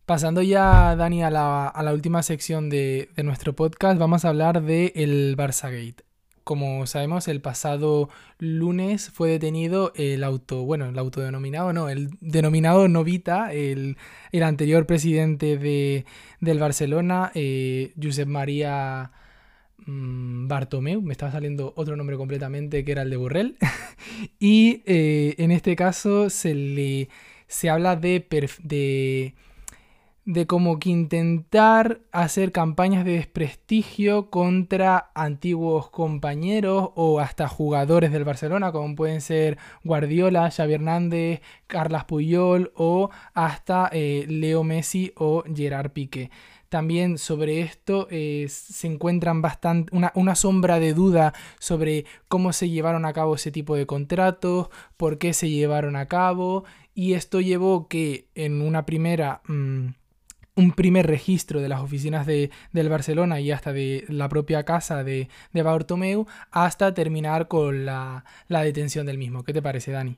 Pasando 0.06 0.42
ya, 0.42 0.96
Dani, 0.96 1.24
a 1.24 1.30
la, 1.30 1.94
última 1.94 2.24
sección 2.24 2.70
de, 2.70 3.10
nuestro 3.24 3.54
podcast, 3.54 3.98
vamos 4.00 4.24
a 4.24 4.30
hablar 4.30 4.62
del 4.62 4.92
el 4.96 5.38
Barça 5.38 5.70
Gate. 5.72 6.07
Como 6.48 6.88
sabemos, 6.88 7.28
el 7.28 7.42
pasado 7.42 8.08
lunes 8.40 9.10
fue 9.10 9.32
detenido 9.32 9.92
el 9.98 10.24
auto, 10.24 10.64
bueno, 10.64 10.86
el 10.86 10.98
autodenominado, 10.98 11.74
no, 11.74 11.90
el 11.90 12.10
denominado 12.22 12.88
Novita, 12.88 13.52
el, 13.52 13.98
anterior 14.42 14.86
presidente 14.86 15.58
de, 15.58 16.06
del 16.40 16.58
Barcelona, 16.58 17.34
eh, 17.36 17.92
Josep 18.02 18.30
María 18.30 19.12
mm, 19.88 20.48
Bartomeu, 20.48 21.02
me 21.02 21.12
estaba 21.12 21.34
saliendo 21.34 21.74
otro 21.76 21.98
nombre 21.98 22.16
completamente 22.16 22.86
que 22.86 22.94
era 22.94 23.02
el 23.02 23.10
de 23.10 23.18
Borrell, 23.18 23.58
y 24.40 24.84
eh, 24.86 25.36
en 25.40 25.52
este 25.52 25.76
caso 25.76 26.30
se 26.30 26.56
le 26.56 27.10
se 27.48 27.70
habla 27.70 27.98
de 27.98 28.22
de 30.28 30.46
como 30.46 30.78
que 30.78 30.90
intentar 30.90 32.02
hacer 32.12 32.52
campañas 32.52 33.06
de 33.06 33.14
desprestigio 33.14 34.30
contra 34.30 35.10
antiguos 35.16 35.90
compañeros 35.90 36.90
o 36.96 37.22
hasta 37.22 37.48
jugadores 37.48 38.12
del 38.12 38.26
Barcelona, 38.26 38.74
como 38.74 38.94
pueden 38.94 39.22
ser 39.22 39.58
Guardiola, 39.86 40.52
Xavi 40.52 40.74
Hernández, 40.74 41.42
Carlas 41.66 42.04
Puyol 42.04 42.74
o 42.76 43.10
hasta 43.34 43.90
eh, 43.94 44.26
Leo 44.28 44.66
Messi 44.66 45.14
o 45.16 45.46
Gerard 45.56 45.92
Piqué. 45.92 46.30
también 46.68 47.18
sobre 47.18 47.62
esto 47.62 48.10
eh, 48.12 48.48
se 48.50 48.88
encuentran 48.88 49.42
bastante 49.42 49.96
una, 49.96 50.36
sombra 50.36 50.82
de 50.82 50.94
duda 50.94 51.34
sobre 51.58 52.04
cómo 52.28 52.52
se 52.52 52.70
llevaron 52.70 53.06
a 53.06 53.14
cabo 53.14 53.36
ese 53.36 53.52
tipo 53.52 53.78
de 53.78 53.86
contratos, 53.86 54.68
por 54.98 55.20
qué 55.20 55.32
se 55.32 55.50
llevaron 55.50 55.96
a 55.96 56.08
cabo 56.10 56.66
y 56.94 57.14
esto 57.14 57.40
llevó 57.40 57.88
que 57.88 58.28
en 58.36 58.62
una 58.62 58.86
primera... 58.86 59.42
Mm, 59.48 59.92
un 60.58 60.72
primer 60.72 61.08
registro 61.08 61.62
de 61.62 61.70
las 61.70 61.82
oficinas 61.82 62.26
de, 62.26 62.50
del 62.74 62.90
Barcelona 62.90 63.40
y 63.40 63.52
hasta 63.52 63.72
de 63.72 64.04
la 64.10 64.28
propia 64.28 64.64
casa 64.64 65.04
de, 65.04 65.30
de 65.54 65.62
Bartomeu 65.62 66.26
hasta 66.52 66.94
terminar 66.94 67.48
con 67.48 67.86
la, 67.86 68.26
la 68.48 68.64
detención 68.64 69.06
del 69.06 69.18
mismo. 69.18 69.44
¿Qué 69.44 69.54
te 69.54 69.62
parece, 69.62 69.92
Dani? 69.92 70.18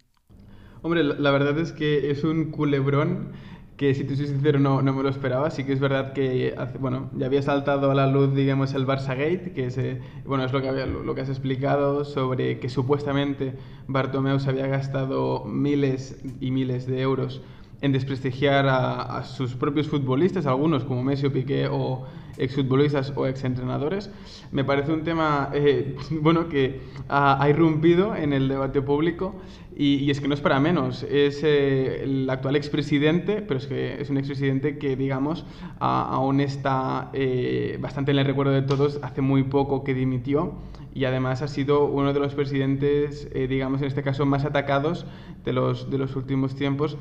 Hombre, 0.82 1.04
la 1.04 1.32
verdad 1.32 1.58
es 1.60 1.74
que 1.74 2.10
es 2.10 2.24
un 2.24 2.52
culebrón 2.52 3.34
que 3.76 3.96
si 3.96 4.04
te 4.04 4.18
soy 4.18 4.28
sincero 4.28 4.60
no, 4.60 4.82
no 4.82 4.94
me 4.94 5.04
lo 5.04 5.10
esperaba. 5.10 5.50
Sí 5.52 5.66
que 5.66 5.74
es 5.74 5.80
verdad 5.80 6.14
que 6.14 6.54
bueno, 6.80 7.10
ya 7.18 7.28
había 7.28 7.42
saltado 7.42 7.92
a 7.92 7.96
la 7.96 8.08
luz, 8.08 8.34
digamos, 8.36 8.74
el 8.74 8.86
Barça 8.86 9.10
Gate, 9.10 9.54
que 9.54 9.68
es, 9.68 9.78
eh, 9.78 10.02
bueno, 10.26 10.44
es 10.46 10.52
lo 10.52 10.62
que, 10.62 10.70
había, 10.70 10.86
lo 10.86 11.16
que 11.16 11.22
has 11.22 11.30
explicado 11.30 12.04
sobre 12.04 12.60
que 12.60 12.70
supuestamente 12.70 13.54
Bartomeu 13.88 14.40
se 14.40 14.50
había 14.50 14.68
gastado 14.68 15.46
miles 15.46 16.22
y 16.42 16.52
miles 16.52 16.88
de 16.88 17.02
euros 17.02 17.42
en 17.82 17.92
desprestigiar 17.92 18.68
a, 18.68 19.24
sus 19.24 19.56
propios 19.56 19.88
futbolistas, 19.88 20.46
algunos 20.46 20.84
como 20.84 21.04
Messi 21.04 21.28
o 21.28 21.34
Piqué 21.34 21.68
o 21.72 22.06
exfutbolistas 22.38 23.14
o 23.16 23.26
exentrenadores. 23.26 24.10
Me 24.52 24.64
parece 24.64 24.92
un 24.92 25.04
tema 25.04 25.50
eh, 25.54 25.96
bueno 26.10 26.50
que 26.50 26.82
ha, 27.08 27.46
irrumpido 27.50 28.16
en 28.16 28.34
el 28.34 28.48
debate 28.48 28.82
público 28.82 29.36
y, 29.76 30.12
es 30.12 30.20
que 30.20 30.28
no 30.28 30.34
es 30.34 30.42
para 30.42 30.60
menos. 30.60 31.04
Es 31.04 31.42
eh, 31.44 32.04
el 32.04 32.30
actual 32.30 32.58
expresidente, 32.58 33.42
pero 33.42 33.60
es 33.60 33.68
que 33.68 34.02
es 34.02 34.10
un 34.10 34.18
expresidente 34.18 34.78
que, 34.78 34.98
digamos, 34.98 35.46
aún 35.80 36.42
está 36.42 37.10
eh, 37.14 37.78
bastante 37.80 38.12
en 38.12 38.20
el 38.20 38.26
recuerdo 38.26 38.52
de 38.52 38.62
todos. 38.62 39.00
Hace 39.04 39.22
muy 39.22 39.44
poco 39.44 39.86
que 39.86 39.94
dimitió 39.94 40.54
y 40.94 41.06
además 41.06 41.42
ha 41.44 41.48
sido 41.48 41.86
uno 41.86 42.12
de 42.12 42.20
los 42.20 42.34
presidentes, 42.34 43.30
digamos, 43.32 43.82
en 43.82 43.88
este 43.88 44.04
caso, 44.04 44.26
más 44.26 44.44
atacados 44.44 45.06
de 45.46 45.54
los, 45.54 45.90
de 45.90 45.98
los 45.98 46.16
últimos 46.18 46.56
tiempos 46.56 46.98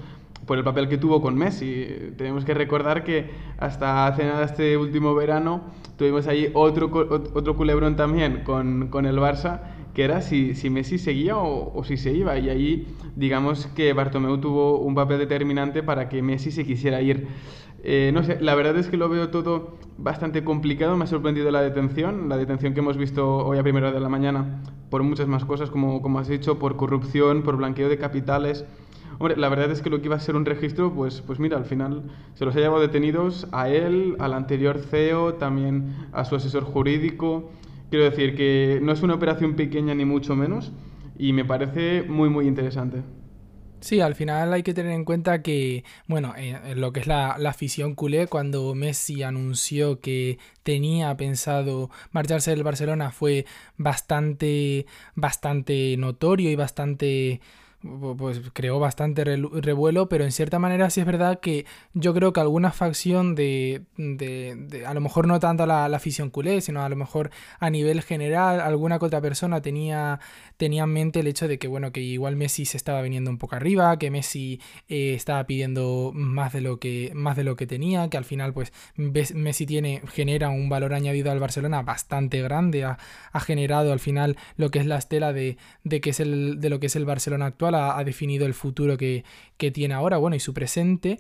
por 0.49 0.59
el 0.59 0.65
papel 0.65 0.89
que 0.89 0.97
tuvo 0.97 1.21
con 1.21 1.37
Messi. 1.37 1.87
Tenemos 2.17 2.45
que 2.45 2.55
recordar 2.55 3.05
que 3.05 3.31
hasta 3.59 4.07
hace 4.07 4.25
nada 4.25 4.45
este 4.47 4.77
último 4.77 5.15
verano 5.15 5.61
tuvimos 5.97 6.27
ahí 6.27 6.51
otro, 6.55 6.91
otro 7.35 7.55
culebrón 7.55 7.97
también 7.97 8.43
con, 8.45 8.89
con 8.89 9.05
el 9.05 9.19
Barça, 9.19 9.61
que 9.95 10.05
era 10.05 10.23
si, 10.23 10.55
si 10.55 10.71
Messi 10.71 10.99
seguía 10.99 11.37
o, 11.37 11.85
si 11.85 11.99
se 11.99 12.13
iba. 12.15 12.39
Y 12.39 12.49
ahí 12.49 12.87
digamos 13.15 13.67
que 13.67 13.93
Bartomeu 13.93 14.39
tuvo 14.39 14.79
un 14.81 14.95
papel 14.95 15.19
determinante 15.19 15.83
para 15.83 16.09
que 16.09 16.23
Messi 16.23 16.51
se 16.51 16.65
quisiera 16.65 17.03
ir. 17.03 17.29
Eh, 17.85 18.11
no 18.13 18.23
sé, 18.25 18.39
la 18.41 18.55
verdad 18.55 18.77
es 18.77 18.89
que 18.89 18.97
lo 18.97 19.09
veo 19.09 19.29
todo 19.29 19.77
bastante 19.99 20.45
complicado. 20.45 20.97
Me 20.97 21.05
ha 21.05 21.09
sorprendido 21.09 21.51
la 21.51 21.61
detención, 21.61 22.31
la 22.31 22.39
detención 22.39 22.73
que 22.73 22.81
hemos 22.81 22.97
visto 22.97 23.37
hoy 23.47 23.59
a 23.59 23.63
primera 23.63 23.89
hora 23.89 23.97
de 23.97 24.03
la 24.03 24.09
mañana, 24.09 24.63
por 24.89 25.03
muchas 25.03 25.29
más 25.29 25.45
cosas, 25.45 25.69
como, 25.69 26.01
como 26.01 26.19
has 26.19 26.29
dicho, 26.29 26.59
por 26.59 26.77
corrupción, 26.77 27.43
por 27.43 27.57
blanqueo 27.57 27.91
de 27.91 27.99
capitales. 27.99 28.65
Hombre, 29.19 29.37
la 29.37 29.49
verdad 29.49 29.71
es 29.73 29.83
que 29.83 29.91
lo 29.91 30.01
que 30.01 30.07
iba 30.07 30.17
a 30.17 30.21
ser 30.21 30.37
un 30.37 30.45
registro, 30.45 30.95
pues, 30.95 31.23
pues 31.23 31.41
mira, 31.41 31.57
al 31.57 31.65
final 31.65 32.05
se 32.35 32.45
los 32.45 32.55
ha 32.55 32.61
llevado 32.61 32.81
detenidos 32.81 33.49
a 33.51 33.69
él, 33.69 34.15
al 34.21 34.33
anterior 34.33 34.79
CEO, 34.79 35.35
también 35.35 36.07
a 36.13 36.25
su 36.25 36.37
asesor 36.37 36.63
jurídico. 36.63 37.51
Quiero 37.91 38.05
decir 38.05 38.37
que 38.37 38.79
no 38.81 38.93
es 38.93 39.03
una 39.03 39.15
operación 39.15 39.55
pequeña 39.55 39.95
ni 39.95 40.05
mucho 40.05 40.37
menos 40.37 40.73
y 41.19 41.33
me 41.33 41.45
parece 41.45 42.03
muy, 42.03 42.29
muy 42.29 42.47
interesante. 42.47 43.03
Sí, 43.81 44.01
al 44.01 44.15
final 44.15 44.53
hay 44.53 44.63
que 44.63 44.75
tener 44.75 44.93
en 44.93 45.05
cuenta 45.05 45.41
que, 45.43 45.85
bueno, 46.07 46.35
en 46.37 46.81
lo 46.81 46.93
que 46.93 47.01
es 47.01 47.07
la, 47.07 47.37
la, 47.39 47.51
afición 47.51 47.95
culé, 47.95 48.27
cuando 48.27 48.75
Messi 48.75 49.23
anunció 49.23 50.01
que 50.01 50.39
tenía 50.65 51.17
pensado 51.17 51.89
marcharse 52.11 52.51
del 52.51 52.65
Barcelona 52.65 53.13
fue 53.13 53.47
bastante, 53.77 54.87
bastante 55.15 55.97
notorio 55.97 56.51
y 56.51 56.57
bastante 56.57 57.41
pues 57.81 58.41
creó 58.53 58.81
bastante 58.81 59.25
revuelo, 59.25 60.09
pero 60.09 60.25
en 60.25 60.33
cierta 60.33 60.59
manera 60.59 60.91
sí 60.91 61.01
es 61.01 61.07
verdad 61.07 61.39
que 61.39 61.65
yo 61.95 62.13
creo 62.13 62.33
que 62.33 62.41
alguna 62.41 62.73
facción 62.73 63.37
de, 63.37 63.83
de, 63.97 64.85
a 64.85 64.95
lo 64.95 65.01
mejor 65.01 65.29
no 65.29 65.39
tanto 65.39 65.65
la, 65.65 65.89
la, 65.89 65.97
afición 65.97 66.31
culé, 66.31 66.61
sino 66.61 66.83
a 66.83 66.89
lo 66.89 66.97
mejor 66.97 67.31
a 67.61 67.71
nivel 67.71 68.03
general, 68.03 68.61
alguna 68.61 68.99
que 68.99 69.05
otra 69.05 69.21
persona 69.21 69.63
tenía, 69.63 70.19
tenía 70.57 70.83
en 70.83 70.93
mente 70.93 71.21
el 71.21 71.29
hecho 71.29 71.47
de 71.47 71.59
que, 71.61 71.69
bueno, 71.69 71.93
que 71.93 72.01
igual 72.01 72.35
Messi 72.35 72.65
se 72.65 72.77
estaba 72.77 73.01
viniendo 73.01 73.31
un 73.31 73.39
poco 73.39 73.55
arriba, 73.55 73.97
que 73.97 74.11
Messi 74.11 74.61
eh, 74.89 75.15
estaba 75.15 75.45
pidiendo 75.45 76.11
más 76.15 76.53
de, 76.53 76.63
lo 76.63 76.81
que, 76.81 77.13
más 77.15 77.37
de 77.37 77.45
lo 77.45 77.55
que 77.55 77.69
tenía, 77.69 78.09
que 78.11 78.17
al 78.17 78.25
final, 78.25 78.53
pues, 78.53 78.73
Messi 78.97 79.67
tiene, 79.67 80.03
genera 80.09 80.49
un 80.49 80.69
valor 80.69 80.95
añadido 80.95 81.31
al 81.31 81.39
Barcelona 81.39 81.83
bastante 81.83 82.43
grande, 82.43 82.85
ha, 82.85 82.99
generado 83.39 83.93
al 83.93 84.01
final 84.01 84.37
lo 84.57 84.73
que 84.73 84.81
es 84.81 84.87
la 84.87 84.99
estela 84.99 85.33
de, 85.33 85.59
de, 85.85 86.01
que 86.01 86.11
es 86.11 86.19
el, 86.19 86.59
de 86.59 86.71
lo 86.71 86.81
que 86.81 86.87
es 86.87 86.97
el 86.97 87.05
Barcelona 87.05 87.47
actual 87.47 87.68
ha, 87.75 88.03
definido 88.05 88.47
el 88.47 88.55
futuro 88.55 88.97
que, 88.97 89.25
que, 89.57 89.71
tiene 89.71 89.95
ahora, 89.95 90.17
bueno, 90.17 90.37
y 90.37 90.41
su 90.41 90.55
presente. 90.55 91.19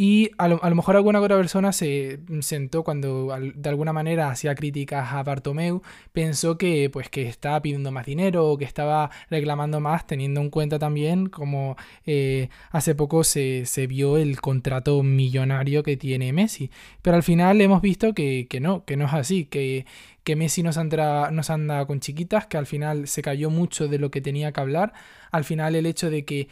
Y 0.00 0.30
a 0.38 0.46
lo, 0.46 0.60
mejor 0.76 0.94
alguna 0.94 1.20
otra 1.20 1.36
persona 1.36 1.72
se 1.72 2.20
sentó 2.38 2.84
cuando 2.84 3.36
de 3.36 3.68
alguna 3.68 3.92
manera 3.92 4.30
hacía 4.30 4.54
críticas 4.54 5.12
a 5.12 5.24
Bartomeu, 5.24 5.82
pensó 6.12 6.56
que 6.56 6.88
pues 6.88 7.08
que 7.08 7.26
estaba 7.26 7.60
pidiendo 7.60 7.90
más 7.90 8.06
dinero 8.06 8.46
o 8.46 8.56
que 8.56 8.64
estaba 8.64 9.10
reclamando 9.28 9.80
más, 9.80 10.06
teniendo 10.06 10.40
en 10.40 10.50
cuenta 10.50 10.78
también 10.78 11.26
como 11.26 11.74
eh, 12.06 12.48
hace 12.70 12.94
poco 12.94 13.24
se, 13.24 13.66
se, 13.66 13.88
vio 13.88 14.18
el 14.18 14.40
contrato 14.40 15.02
millonario 15.02 15.82
que 15.82 15.96
tiene 15.96 16.32
Messi. 16.32 16.70
Pero 17.02 17.16
al 17.16 17.24
final 17.24 17.60
hemos 17.60 17.82
visto 17.82 18.14
que, 18.14 18.46
que 18.48 18.60
no, 18.60 18.84
que 18.84 18.96
no 18.96 19.06
es 19.06 19.14
así, 19.14 19.46
que, 19.46 19.84
que 20.28 20.36
Messi 20.36 20.62
nos 20.62 20.76
anda, 20.76 21.28
anda 21.28 21.86
con 21.86 22.00
chiquitas, 22.00 22.46
que 22.48 22.58
al 22.58 22.66
final 22.66 23.08
se 23.08 23.22
cayó 23.22 23.48
mucho 23.48 23.88
de 23.88 23.98
lo 23.98 24.10
que 24.10 24.20
tenía 24.20 24.52
que 24.52 24.60
hablar. 24.60 24.92
Al 25.30 25.44
final 25.44 25.74
el 25.74 25.86
hecho 25.86 26.10
de 26.10 26.26
que 26.26 26.48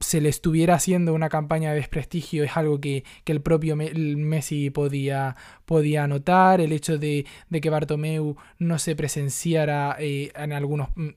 se 0.00 0.22
le 0.22 0.30
estuviera 0.30 0.76
haciendo 0.76 1.12
una 1.12 1.28
campaña 1.28 1.70
de 1.70 1.76
desprestigio 1.76 2.42
es 2.42 2.56
algo 2.56 2.80
que, 2.80 3.04
que 3.24 3.32
el 3.32 3.42
propio 3.42 3.76
Messi 3.76 4.70
podía, 4.70 5.36
podía 5.66 6.06
notar, 6.06 6.62
el 6.62 6.72
hecho 6.72 6.96
de, 6.96 7.26
de 7.50 7.60
que 7.60 7.68
Bartomeu 7.68 8.36
no 8.58 8.78
se 8.78 8.96
presenciara 8.96 9.94
eh, 9.98 10.32
en 10.34 10.54
algunos 10.54 10.88
mm, 10.96 11.10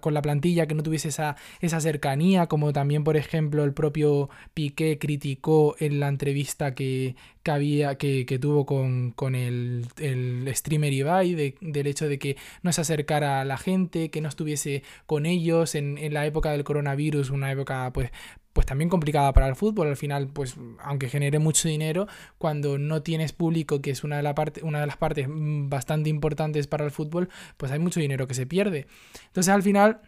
con 0.00 0.14
la 0.14 0.22
plantilla, 0.22 0.66
que 0.66 0.74
no 0.74 0.82
tuviese 0.82 1.08
esa, 1.08 1.36
esa 1.60 1.80
cercanía, 1.80 2.46
como 2.46 2.72
también 2.72 3.04
por 3.04 3.18
ejemplo 3.18 3.62
el 3.62 3.74
propio 3.74 4.30
Piqué 4.54 4.98
criticó 4.98 5.76
en 5.78 6.00
la 6.00 6.08
entrevista 6.08 6.74
que, 6.74 7.14
que 7.42 7.50
había, 7.50 7.96
que, 7.96 8.26
que 8.26 8.38
tuvo 8.38 8.66
con, 8.66 9.12
con 9.12 9.34
el, 9.34 9.86
el, 9.98 10.48
streamer 10.54 10.92
Ibai, 10.92 11.34
de, 11.34 11.54
del 11.60 11.86
hecho 11.86 12.08
de 12.08 12.18
que 12.18 12.36
no 12.62 12.72
se 12.72 12.80
acercara 12.82 13.40
a 13.40 13.44
la 13.44 13.58
gente, 13.58 14.10
que 14.10 14.20
no 14.20 14.28
estuviese 14.28 14.82
con 15.06 15.26
ellos 15.26 15.74
en, 15.74 15.98
en 15.98 16.14
la 16.14 16.26
época 16.26 16.52
del 16.52 16.64
coronavirus, 16.64 17.30
una 17.30 17.50
época 17.50 17.90
pues 17.92 18.10
pues 18.52 18.66
también 18.66 18.90
complicada 18.90 19.32
para 19.32 19.48
el 19.48 19.56
fútbol. 19.56 19.88
Al 19.88 19.96
final, 19.96 20.28
pues 20.28 20.56
aunque 20.80 21.08
genere 21.08 21.38
mucho 21.38 21.68
dinero, 21.68 22.06
cuando 22.38 22.78
no 22.78 23.02
tienes 23.02 23.32
público, 23.32 23.80
que 23.80 23.90
es 23.90 24.04
una 24.04 24.16
de, 24.16 24.22
la 24.22 24.34
parte, 24.34 24.62
una 24.62 24.80
de 24.80 24.86
las 24.86 24.96
partes 24.96 25.26
bastante 25.28 26.10
importantes 26.10 26.66
para 26.66 26.84
el 26.84 26.90
fútbol, 26.90 27.28
pues 27.56 27.72
hay 27.72 27.78
mucho 27.78 28.00
dinero 28.00 28.26
que 28.26 28.34
se 28.34 28.46
pierde. 28.46 28.86
Entonces 29.26 29.52
al 29.52 29.62
final 29.62 30.00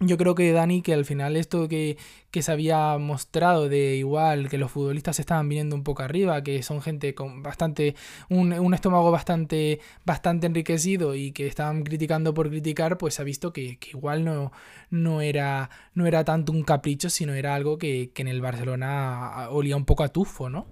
yo 0.00 0.16
creo 0.16 0.34
que 0.34 0.52
Dani, 0.52 0.80
que 0.80 0.94
al 0.94 1.04
final 1.04 1.36
esto 1.36 1.68
que, 1.68 1.98
que, 2.30 2.42
se 2.42 2.50
había 2.52 2.96
mostrado 2.96 3.68
de 3.68 3.96
igual, 3.96 4.48
que 4.48 4.56
los 4.56 4.70
futbolistas 4.70 5.20
estaban 5.20 5.48
viniendo 5.48 5.76
un 5.76 5.84
poco 5.84 6.02
arriba, 6.02 6.42
que 6.42 6.62
son 6.62 6.80
gente 6.80 7.14
con 7.14 7.42
bastante, 7.42 7.94
un, 8.30 8.52
un 8.54 8.72
estómago 8.74 9.10
bastante, 9.10 9.80
bastante 10.06 10.46
enriquecido 10.46 11.14
y 11.14 11.32
que 11.32 11.46
estaban 11.46 11.82
criticando 11.82 12.32
por 12.32 12.48
criticar, 12.48 12.96
pues 12.96 13.20
ha 13.20 13.24
visto 13.24 13.52
que, 13.52 13.78
que, 13.78 13.90
igual 13.90 14.24
no, 14.24 14.52
no, 14.88 15.20
era, 15.20 15.68
no 15.94 16.06
era 16.06 16.24
tanto 16.24 16.52
un 16.52 16.62
capricho, 16.62 17.10
sino 17.10 17.34
era 17.34 17.54
algo 17.54 17.76
que, 17.76 18.10
que 18.14 18.22
en 18.22 18.28
el 18.28 18.40
Barcelona 18.40 19.48
olía 19.50 19.76
un 19.76 19.84
poco 19.84 20.02
a 20.04 20.08
tufo, 20.08 20.48
¿no? 20.48 20.66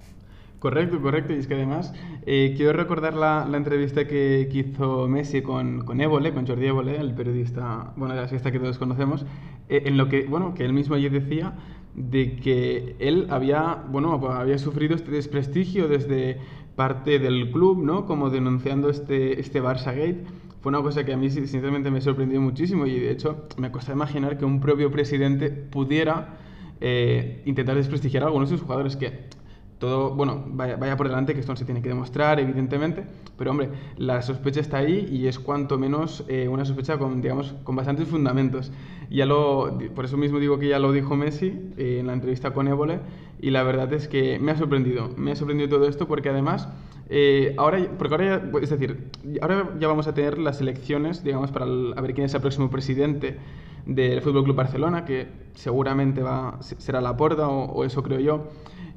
Correcto, 0.58 1.00
correcto. 1.00 1.32
Y 1.32 1.36
es 1.36 1.46
que 1.46 1.54
además 1.54 1.94
eh, 2.26 2.54
quiero 2.56 2.72
recordar 2.72 3.14
la, 3.14 3.46
la 3.48 3.56
entrevista 3.56 4.06
que, 4.06 4.48
hizo 4.52 5.06
Messi 5.08 5.40
con, 5.42 5.84
con 5.84 6.00
Évole, 6.00 6.32
con 6.32 6.46
Jordi 6.46 6.66
Évole, 6.66 6.96
el 6.96 7.14
periodista, 7.14 7.92
bueno, 7.96 8.14
de 8.14 8.20
la 8.22 8.28
fiesta 8.28 8.50
que 8.50 8.58
todos 8.58 8.78
conocemos, 8.78 9.24
eh, 9.68 9.82
en 9.86 9.96
lo 9.96 10.08
que, 10.08 10.24
bueno, 10.24 10.54
que 10.54 10.64
él 10.64 10.72
mismo 10.72 10.96
allí 10.96 11.08
decía 11.08 11.54
de 11.94 12.36
que 12.36 12.96
él 12.98 13.26
había, 13.30 13.84
bueno, 13.88 14.14
había 14.30 14.58
sufrido 14.58 14.94
este 14.94 15.10
desprestigio 15.10 15.88
desde 15.88 16.38
parte 16.76 17.18
del 17.18 17.50
club, 17.50 17.84
¿no? 17.84 18.06
Como 18.06 18.30
denunciando 18.30 18.88
este, 18.88 19.40
este 19.40 19.62
Barça 19.62 19.86
Gate. 19.94 20.24
Fue 20.60 20.70
una 20.70 20.82
cosa 20.82 21.04
que 21.04 21.12
a 21.12 21.16
mí 21.16 21.30
sinceramente 21.30 21.90
me 21.90 22.00
sorprendió 22.00 22.40
muchísimo 22.40 22.86
y 22.86 22.98
de 22.98 23.12
hecho 23.12 23.46
me 23.58 23.70
cuesta 23.70 23.92
imaginar 23.92 24.38
que 24.38 24.44
un 24.44 24.60
propio 24.60 24.90
presidente 24.90 25.50
pudiera 25.50 26.36
eh, 26.80 27.42
intentar 27.46 27.76
desprestigiar 27.76 28.24
a 28.24 28.26
algunos 28.26 28.50
de 28.50 28.56
sus 28.56 28.62
jugadores 28.62 28.96
que 28.96 29.28
todo, 29.78 30.10
bueno, 30.14 30.44
vaya, 30.48 30.76
vaya, 30.76 30.96
por 30.96 31.08
delante 31.08 31.34
que 31.34 31.40
esto 31.40 31.52
no 31.52 31.56
se 31.56 31.64
tiene 31.64 31.80
que 31.80 31.88
demostrar, 31.88 32.40
evidentemente, 32.40 33.04
pero 33.36 33.52
hombre, 33.52 33.70
la 33.96 34.22
sospecha 34.22 34.60
está 34.60 34.78
ahí 34.78 35.08
y 35.10 35.28
es 35.28 35.38
cuanto 35.38 35.78
menos 35.78 36.24
eh, 36.28 36.48
una 36.48 36.64
sospecha 36.64 36.98
con, 36.98 37.22
digamos, 37.22 37.54
con 37.62 37.76
bastantes 37.76 38.08
fundamentos. 38.08 38.72
Ya 39.08 39.24
lo, 39.24 39.78
por 39.94 40.04
eso 40.04 40.16
mismo 40.16 40.38
digo 40.40 40.58
que 40.58 40.68
ya 40.68 40.78
lo 40.78 40.92
dijo 40.92 41.16
Messi 41.16 41.52
eh, 41.76 41.98
en 42.00 42.08
la 42.08 42.12
entrevista 42.12 42.52
con 42.52 42.66
Évole 42.66 42.98
y 43.40 43.50
la 43.50 43.62
verdad 43.62 43.92
es 43.92 44.08
que 44.08 44.38
me 44.38 44.50
ha 44.52 44.56
sorprendido, 44.56 45.10
me 45.16 45.32
ha 45.32 45.36
sorprendido 45.36 45.68
todo 45.68 45.88
esto 45.88 46.08
porque 46.08 46.28
además, 46.28 46.68
eh, 47.08 47.54
ahora, 47.56 47.78
porque 47.96 48.14
ahora 48.14 48.50
ya, 48.52 48.58
es 48.60 48.70
decir, 48.70 49.10
ahora 49.40 49.70
ya 49.78 49.86
vamos 49.86 50.08
a 50.08 50.14
tener 50.14 50.38
las 50.38 50.60
elecciones, 50.60 51.22
digamos, 51.22 51.52
para 51.52 51.66
a 51.66 52.00
ver 52.00 52.14
quién 52.14 52.26
es 52.26 52.34
el 52.34 52.40
próximo 52.40 52.68
presidente 52.68 53.38
del 53.86 54.20
Fútbol 54.22 54.44
Club 54.44 54.56
Barcelona, 54.56 55.04
que 55.04 55.28
seguramente 55.54 56.20
va, 56.22 56.58
será 56.60 57.00
la 57.00 57.16
porta 57.16 57.48
o, 57.48 57.72
o 57.72 57.84
eso 57.84 58.02
creo 58.02 58.18
yo. 58.18 58.48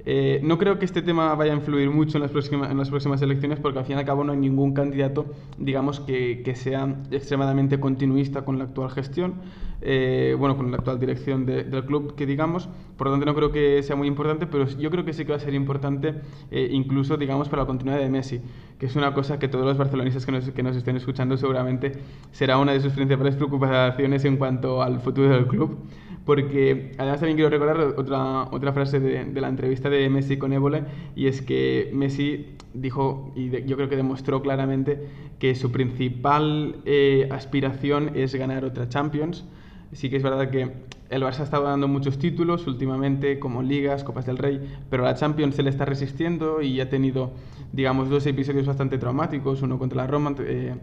Eh, 0.05 0.39
no 0.43 0.57
creo 0.57 0.79
que 0.79 0.85
este 0.85 1.01
tema 1.01 1.33
vaya 1.35 1.53
a 1.53 1.55
influir 1.55 1.89
mucho 1.89 2.17
en 2.17 2.23
las, 2.23 2.31
próximas, 2.31 3.21
elecciones 3.21 3.59
porque 3.59 3.79
al 3.79 3.85
fin 3.85 3.97
y 3.97 3.99
al 3.99 4.05
cabo 4.05 4.23
no 4.23 4.31
hay 4.31 4.39
ningún 4.39 4.73
candidato, 4.73 5.25
digamos, 5.57 5.99
que, 5.99 6.41
que 6.43 6.55
sea 6.55 6.95
extremadamente 7.11 7.79
continuista 7.79 8.43
con 8.43 8.57
la 8.57 8.65
actual 8.65 8.89
gestión, 8.89 9.35
eh, 9.81 10.35
bueno, 10.37 10.57
con 10.57 10.69
la 10.71 10.77
actual 10.77 10.99
dirección 10.99 11.45
del 11.45 11.85
club, 11.85 12.15
que 12.15 12.25
digamos. 12.25 12.69
Por 12.97 13.07
lo 13.07 13.13
tanto, 13.13 13.25
no 13.25 13.35
creo 13.35 13.51
que 13.51 13.81
sea 13.83 13.95
muy 13.95 14.07
importante, 14.07 14.47
pero 14.47 14.67
yo 14.67 14.91
creo 14.91 15.05
que 15.05 15.13
sí 15.13 15.25
que 15.25 15.31
va 15.31 15.37
a 15.37 15.41
ser 15.41 15.53
importante 15.53 16.15
eh, 16.51 16.69
incluso, 16.71 17.17
digamos, 17.17 17.49
para 17.49 17.63
la 17.63 17.67
continuidad 17.67 17.99
de 17.99 18.09
Messi, 18.09 18.41
que 18.79 18.85
es 18.85 18.95
una 18.95 19.13
cosa 19.13 19.39
que 19.39 19.47
todos 19.47 19.65
los 19.65 19.77
barcelonistas 19.77 20.25
que 20.25 20.31
nos, 20.31 20.49
que 20.49 20.63
nos 20.63 20.75
estén 20.75 20.97
escuchando 20.97 21.37
seguramente 21.37 21.93
será 22.31 22.57
una 22.57 22.73
de 22.73 22.79
sus 22.79 22.93
principales 22.93 23.35
preocupaciones 23.35 24.25
en 24.25 24.37
cuanto 24.37 24.81
al 24.81 24.99
futuro 24.99 25.29
del 25.29 25.47
club 25.47 25.77
porque 26.25 26.93
además 26.97 27.19
también 27.19 27.37
quiero 27.37 27.49
recordar 27.49 27.95
otra, 27.97 28.43
otra 28.51 28.73
frase 28.73 28.99
de, 28.99 29.25
de 29.25 29.41
la 29.41 29.49
entrevista 29.49 29.89
de 29.89 30.09
Messi 30.09 30.37
con 30.37 30.53
Évole, 30.53 30.83
y 31.15 31.27
es 31.27 31.41
que 31.41 31.89
Messi 31.93 32.55
dijo, 32.73 33.31
y 33.35 33.49
yo 33.65 33.75
creo 33.75 33.89
que 33.89 33.95
demostró 33.95 34.41
claramente, 34.41 35.07
que 35.39 35.55
su 35.55 35.71
principal 35.71 36.75
eh, 36.85 37.27
aspiración 37.31 38.11
es 38.15 38.35
ganar 38.35 38.63
otra 38.63 38.87
Champions. 38.89 39.45
Sí 39.91 40.09
que 40.09 40.17
es 40.17 40.23
verdad 40.23 40.51
que 40.51 40.71
el 41.09 41.23
Barça 41.23 41.39
ha 41.39 41.43
estado 41.43 41.63
dando 41.63 41.87
muchos 41.87 42.17
títulos 42.17 42.67
últimamente, 42.67 43.39
como 43.39 43.61
ligas, 43.61 44.03
Copas 44.03 44.25
del 44.25 44.37
Rey, 44.37 44.61
pero 44.89 45.03
la 45.03 45.15
Champions 45.15 45.55
se 45.55 45.63
le 45.63 45.69
está 45.69 45.83
resistiendo 45.83 46.61
y 46.61 46.79
ha 46.79 46.89
tenido, 46.89 47.31
digamos, 47.73 48.09
dos 48.09 48.25
episodios 48.27 48.67
bastante 48.67 48.97
traumáticos, 48.97 49.61
uno 49.63 49.77
contra 49.77 50.03
la 50.03 50.07
Roma, 50.07 50.35
eh, 50.39 50.75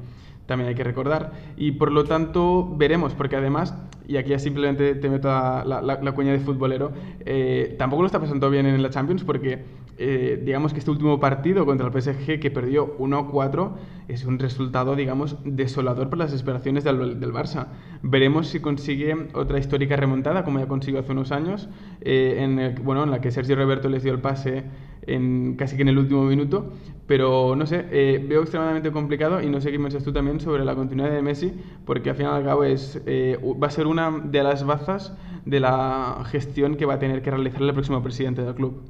también 0.45 0.69
hay 0.69 0.75
que 0.75 0.85
recordar. 0.85 1.33
Y 1.57 1.73
por 1.73 1.93
lo 1.93 2.05
tanto 2.05 2.75
veremos, 2.77 3.15
porque 3.15 3.37
además, 3.37 3.75
y 4.09 4.17
aquí 4.17 4.31
ya 4.31 4.39
simplemente 4.39 4.95
te 4.95 5.09
meto 5.11 5.29
la, 5.29 5.83
la, 5.83 6.13
cuña 6.13 6.33
de 6.33 6.41
futbolero, 6.41 6.91
eh, 7.27 7.77
tampoco 7.79 8.03
lo 8.03 8.07
está 8.07 8.19
pasando 8.19 8.49
bien 8.49 8.65
en 8.65 8.83
la 8.83 8.89
Champions 8.89 9.23
porque 9.23 9.63
eh, 9.99 10.41
digamos 10.43 10.73
que 10.73 10.79
este 10.79 10.91
último 10.91 11.21
partido 11.21 11.67
contra 11.67 11.89
el 11.89 11.93
PSG 11.93 12.41
que 12.41 12.51
perdió 12.51 12.97
1-4 12.99 13.73
es 14.09 14.25
un 14.25 14.39
resultado, 14.39 14.97
digamos, 14.97 15.37
desolador 15.45 16.09
para 16.09 16.25
las 16.25 16.33
esperaciones 16.33 16.85
del, 16.85 17.21
del, 17.21 17.33
Barça. 17.33 17.67
Veremos 18.03 18.47
si 18.47 18.61
consigue 18.61 19.29
otra 19.35 19.59
histórica 19.59 19.97
remontada, 19.97 20.43
como 20.45 20.59
ya 20.59 20.67
consiguió 20.67 21.01
hace 21.01 21.13
unos 21.13 21.31
años, 21.31 21.69
eh, 22.01 22.37
en, 22.39 22.83
bueno, 22.85 23.05
en 23.05 23.11
la 23.11 23.21
que 23.21 23.31
Sergio 23.31 23.57
Roberto 23.57 23.91
les 23.91 24.03
dio 24.03 24.13
el 24.13 24.21
pase 24.21 24.65
en, 25.09 25.57
casi 25.57 25.77
que 25.77 25.83
en 25.83 25.89
el 25.89 25.99
último 25.99 26.25
minuto, 26.25 26.73
pero 27.07 27.57
no 27.57 27.67
sé, 27.67 27.87
eh, 27.91 28.25
veo 28.29 28.43
extremadamente 28.43 28.93
complicado 28.93 29.43
y 29.43 29.49
no 29.49 29.61
sé 29.61 29.71
qué 29.73 29.79
piensas 29.79 30.05
tú 30.05 30.13
también 30.13 30.41
sobre 30.41 30.65
la 30.65 30.75
continuidad 30.75 31.11
de 31.11 31.23
Messi, 31.23 31.53
porque 31.85 32.11
al 32.11 32.17
fin 32.17 32.27
y 32.27 32.29
al 32.29 32.45
cabo 32.45 32.65
es, 32.65 33.01
eh, 33.07 33.39
va 33.43 33.69
a 33.69 33.71
ser 33.71 33.87
una 33.87 34.11
de 34.11 34.43
las 34.43 34.65
bazas 34.65 35.17
de 35.45 35.61
la 35.61 36.23
gestión 36.31 36.77
que 36.77 36.85
va 36.85 36.95
a 36.95 36.99
tener 36.99 37.23
que 37.23 37.31
realizar 37.31 37.63
el 37.63 37.73
próximo 37.73 38.03
presidente 38.03 38.43
del 38.43 38.55
club. 38.55 38.83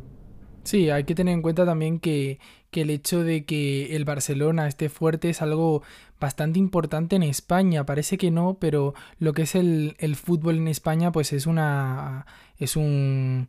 Sí, 0.64 0.90
hay 0.90 1.04
que 1.04 1.14
tener 1.14 1.33
en 1.33 1.40
cuenta 1.40 1.64
también 1.64 1.98
que, 1.98 2.40
que 2.70 2.83
el 2.83 2.90
hecho 2.90 3.24
de 3.24 3.44
que 3.44 3.96
el 3.96 4.04
Barcelona 4.04 4.68
esté 4.68 4.90
fuerte 4.90 5.31
es 5.31 5.40
algo 5.40 5.83
bastante 6.20 6.59
importante 6.59 7.16
en 7.16 7.22
España. 7.22 7.87
Parece 7.87 8.18
que 8.18 8.31
no, 8.31 8.59
pero 8.61 8.92
lo 9.18 9.33
que 9.33 9.42
es 9.42 9.54
el, 9.54 9.96
el 9.98 10.16
fútbol 10.16 10.57
en 10.57 10.68
España, 10.68 11.11
pues 11.12 11.33
es 11.33 11.46
una. 11.46 12.26
es 12.59 12.76
un 12.76 13.48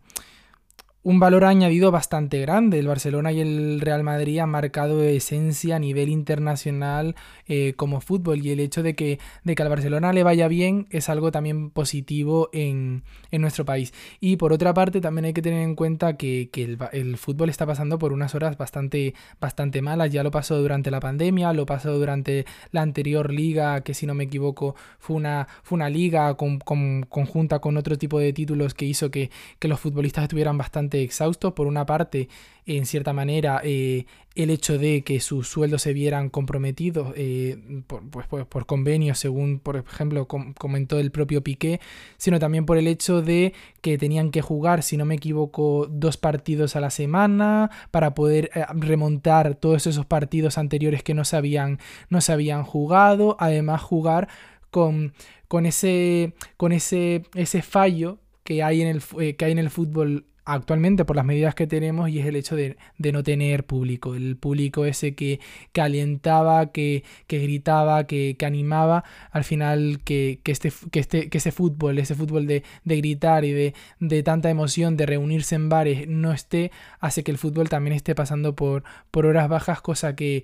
un 1.01 1.19
valor 1.19 1.45
añadido 1.45 1.91
bastante 1.91 2.39
grande. 2.41 2.79
El 2.79 2.87
Barcelona 2.87 3.31
y 3.31 3.39
el 3.39 3.79
Real 3.79 4.03
Madrid 4.03 4.39
han 4.39 4.49
marcado 4.49 5.01
esencia 5.03 5.77
a 5.77 5.79
nivel 5.79 6.09
internacional 6.09 7.15
eh, 7.47 7.73
como 7.77 8.01
fútbol 8.01 8.45
y 8.45 8.51
el 8.51 8.59
hecho 8.59 8.83
de 8.83 8.95
que, 8.95 9.19
de 9.43 9.55
que 9.55 9.63
al 9.63 9.69
Barcelona 9.69 10.11
le 10.11 10.23
vaya 10.23 10.47
bien 10.49 10.87
es 10.89 11.07
algo 11.07 11.31
también 11.31 11.69
positivo 11.69 12.49
en, 12.51 13.03
en 13.31 13.41
nuestro 13.41 13.63
país. 13.63 13.93
Y 14.19 14.35
por 14.35 14.51
otra 14.51 14.73
parte 14.73 14.99
también 14.99 15.25
hay 15.25 15.33
que 15.33 15.41
tener 15.41 15.63
en 15.63 15.75
cuenta 15.75 16.17
que, 16.17 16.49
que 16.51 16.63
el, 16.63 16.77
el, 16.91 17.17
fútbol 17.17 17.49
está 17.49 17.65
pasando 17.65 17.97
por 17.97 18.11
unas 18.11 18.35
horas 18.35 18.57
bastante, 18.57 19.13
bastante 19.39 19.81
malas. 19.81 20.11
Ya 20.11 20.23
lo 20.23 20.31
pasó 20.31 20.57
durante 20.57 20.91
la 20.91 20.99
pandemia, 20.99 21.53
lo 21.53 21.65
pasó 21.65 21.97
durante 21.97 22.45
la 22.71 22.81
anterior 22.81 23.31
liga, 23.31 23.81
que 23.81 23.93
si 23.93 24.05
no 24.05 24.13
me 24.15 24.25
equivoco 24.25 24.75
fue 24.99 25.15
una, 25.15 25.47
fue 25.63 25.77
una 25.77 25.89
liga 25.89 26.35
con, 26.35 26.59
con, 26.59 27.03
conjunta 27.03 27.59
con 27.59 27.77
otro 27.77 27.97
tipo 27.97 28.19
de 28.19 28.33
títulos 28.33 28.73
que 28.73 28.85
hizo 28.85 29.09
que, 29.11 29.31
que 29.59 29.67
los 29.69 29.79
futbolistas 29.79 30.23
estuvieran 30.23 30.57
bastante 30.57 30.88
exhausto. 30.91 31.55
Por 31.55 31.67
una 31.67 31.85
parte, 31.85 32.27
en 32.65 32.85
cierta 32.85 33.13
manera, 33.13 33.61
eh, 33.63 34.05
el 34.35 34.49
hecho 34.49 34.77
de 34.77 35.03
que 35.03 35.19
sus 35.19 35.47
sueldos 35.47 35.83
se 35.83 35.93
vieran 35.93 36.29
comprometidos 36.29 37.13
eh, 37.15 37.83
por, 37.87 38.09
pues, 38.09 38.27
pues, 38.27 38.45
por, 38.45 38.65
convenios, 38.65 39.19
según, 39.19 39.59
por 39.59 39.77
ejemplo, 39.77 40.27
comentó 40.27 40.99
el 40.99 41.11
propio 41.11 41.43
Piqué, 41.43 41.79
sino 42.17 42.39
también 42.39 42.65
por 42.65 42.77
el 42.77 42.87
hecho 42.87 43.21
de 43.21 43.53
que 43.81 43.97
tenían 43.97 44.31
que 44.31 44.41
jugar, 44.41 44.83
si 44.83 44.97
no 44.97 45.05
me 45.05 45.15
equivoco, 45.15 45.87
dos 45.89 46.17
partidos 46.17 46.75
a 46.75 46.79
la 46.79 46.89
semana 46.89 47.69
para 47.91 48.13
poder 48.15 48.49
eh, 48.55 48.65
remontar 48.73 49.55
todos 49.55 49.87
esos 49.87 50.05
partidos 50.05 50.57
anteriores 50.57 51.03
que 51.03 51.13
no 51.13 51.25
se 51.25 51.37
habían, 51.37 51.79
no 52.09 52.21
se 52.21 52.33
jugado. 52.63 53.35
Además, 53.39 53.81
jugar 53.81 54.27
con, 54.71 55.13
con 55.47 55.65
ese, 55.65 56.33
con 56.57 56.71
ese, 56.71 57.23
ese 57.35 57.61
fallo 57.61 58.19
que 58.43 58.63
hay 58.63 58.81
en 58.81 58.87
el, 58.87 59.35
que 59.35 59.45
hay 59.45 59.51
en 59.51 59.59
el 59.59 59.69
fútbol 59.69 60.25
actualmente 60.45 61.05
por 61.05 61.15
las 61.15 61.25
medidas 61.25 61.55
que 61.55 61.67
tenemos 61.67 62.09
y 62.09 62.19
es 62.19 62.25
el 62.25 62.35
hecho 62.35 62.55
de, 62.55 62.77
no 62.97 63.23
tener 63.23 63.65
público, 63.65 64.15
el 64.15 64.37
público 64.37 64.85
ese 64.85 65.15
que, 65.15 65.39
que 65.71 65.81
alentaba, 65.81 66.71
que, 66.71 67.03
que 67.27 67.39
gritaba, 67.39 68.05
que, 68.05 68.35
que, 68.37 68.45
animaba, 68.45 69.03
al 69.31 69.43
final 69.43 70.01
que, 70.03 70.39
que, 70.43 70.51
este, 70.51 70.71
que, 70.91 70.99
este, 70.99 71.29
que 71.29 71.37
ese 71.37 71.51
fútbol, 71.51 71.99
ese 71.99 72.15
fútbol 72.15 72.47
de, 72.47 72.63
de 72.83 72.97
gritar 72.97 73.45
y 73.45 73.51
de, 73.51 73.73
de, 73.99 74.23
tanta 74.23 74.49
emoción, 74.49 74.97
de 74.97 75.05
reunirse 75.05 75.55
en 75.55 75.69
bares, 75.69 76.07
no 76.07 76.31
esté, 76.31 76.71
hace 76.99 77.23
que 77.23 77.31
el 77.31 77.37
fútbol 77.37 77.69
también 77.69 77.95
esté 77.95 78.15
pasando 78.15 78.55
por, 78.55 78.83
por 79.11 79.25
horas 79.25 79.49
bajas, 79.49 79.81
cosa 79.81 80.15
que 80.15 80.43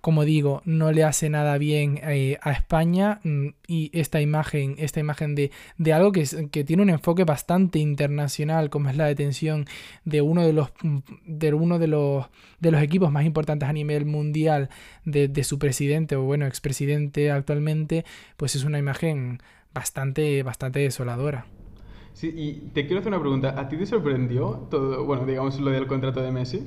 como 0.00 0.24
digo, 0.24 0.62
no 0.64 0.92
le 0.92 1.04
hace 1.04 1.30
nada 1.30 1.58
bien 1.58 2.00
eh, 2.02 2.38
a 2.42 2.52
España 2.52 3.20
mm, 3.24 3.48
y 3.66 3.90
esta 3.98 4.20
imagen, 4.20 4.76
esta 4.78 5.00
imagen 5.00 5.34
de, 5.34 5.50
de 5.76 5.92
algo 5.92 6.12
que, 6.12 6.24
que, 6.50 6.64
tiene 6.64 6.82
un 6.82 6.90
enfoque 6.90 7.24
bastante 7.24 7.78
internacional, 7.78 8.70
como 8.70 8.90
es 8.90 8.96
la 8.96 9.06
detención 9.06 9.66
de 10.04 10.22
uno 10.22 10.44
de 10.44 10.52
los, 10.52 10.70
mm, 10.82 10.98
de 11.26 11.54
uno 11.54 11.78
de 11.78 11.88
los, 11.88 12.26
de 12.60 12.70
los 12.70 12.82
equipos 12.82 13.10
más 13.12 13.24
importantes 13.24 13.68
a 13.68 13.72
nivel 13.72 14.06
mundial 14.06 14.68
de, 15.04 15.28
de 15.28 15.44
su 15.44 15.58
presidente 15.58 16.16
o 16.16 16.22
bueno, 16.22 16.46
expresidente 16.46 17.30
actualmente, 17.30 18.04
pues 18.36 18.54
es 18.54 18.64
una 18.64 18.78
imagen 18.78 19.40
bastante, 19.72 20.42
bastante 20.42 20.80
desoladora. 20.80 21.46
Sí, 22.12 22.32
y 22.36 22.52
te 22.74 22.86
quiero 22.86 22.98
hacer 22.98 23.12
una 23.12 23.20
pregunta. 23.20 23.60
¿A 23.60 23.68
ti 23.68 23.76
te 23.76 23.86
sorprendió 23.86 24.66
todo, 24.70 25.04
bueno, 25.04 25.24
digamos, 25.24 25.60
lo 25.60 25.70
del 25.70 25.86
contrato 25.86 26.20
de 26.20 26.32
Messi? 26.32 26.66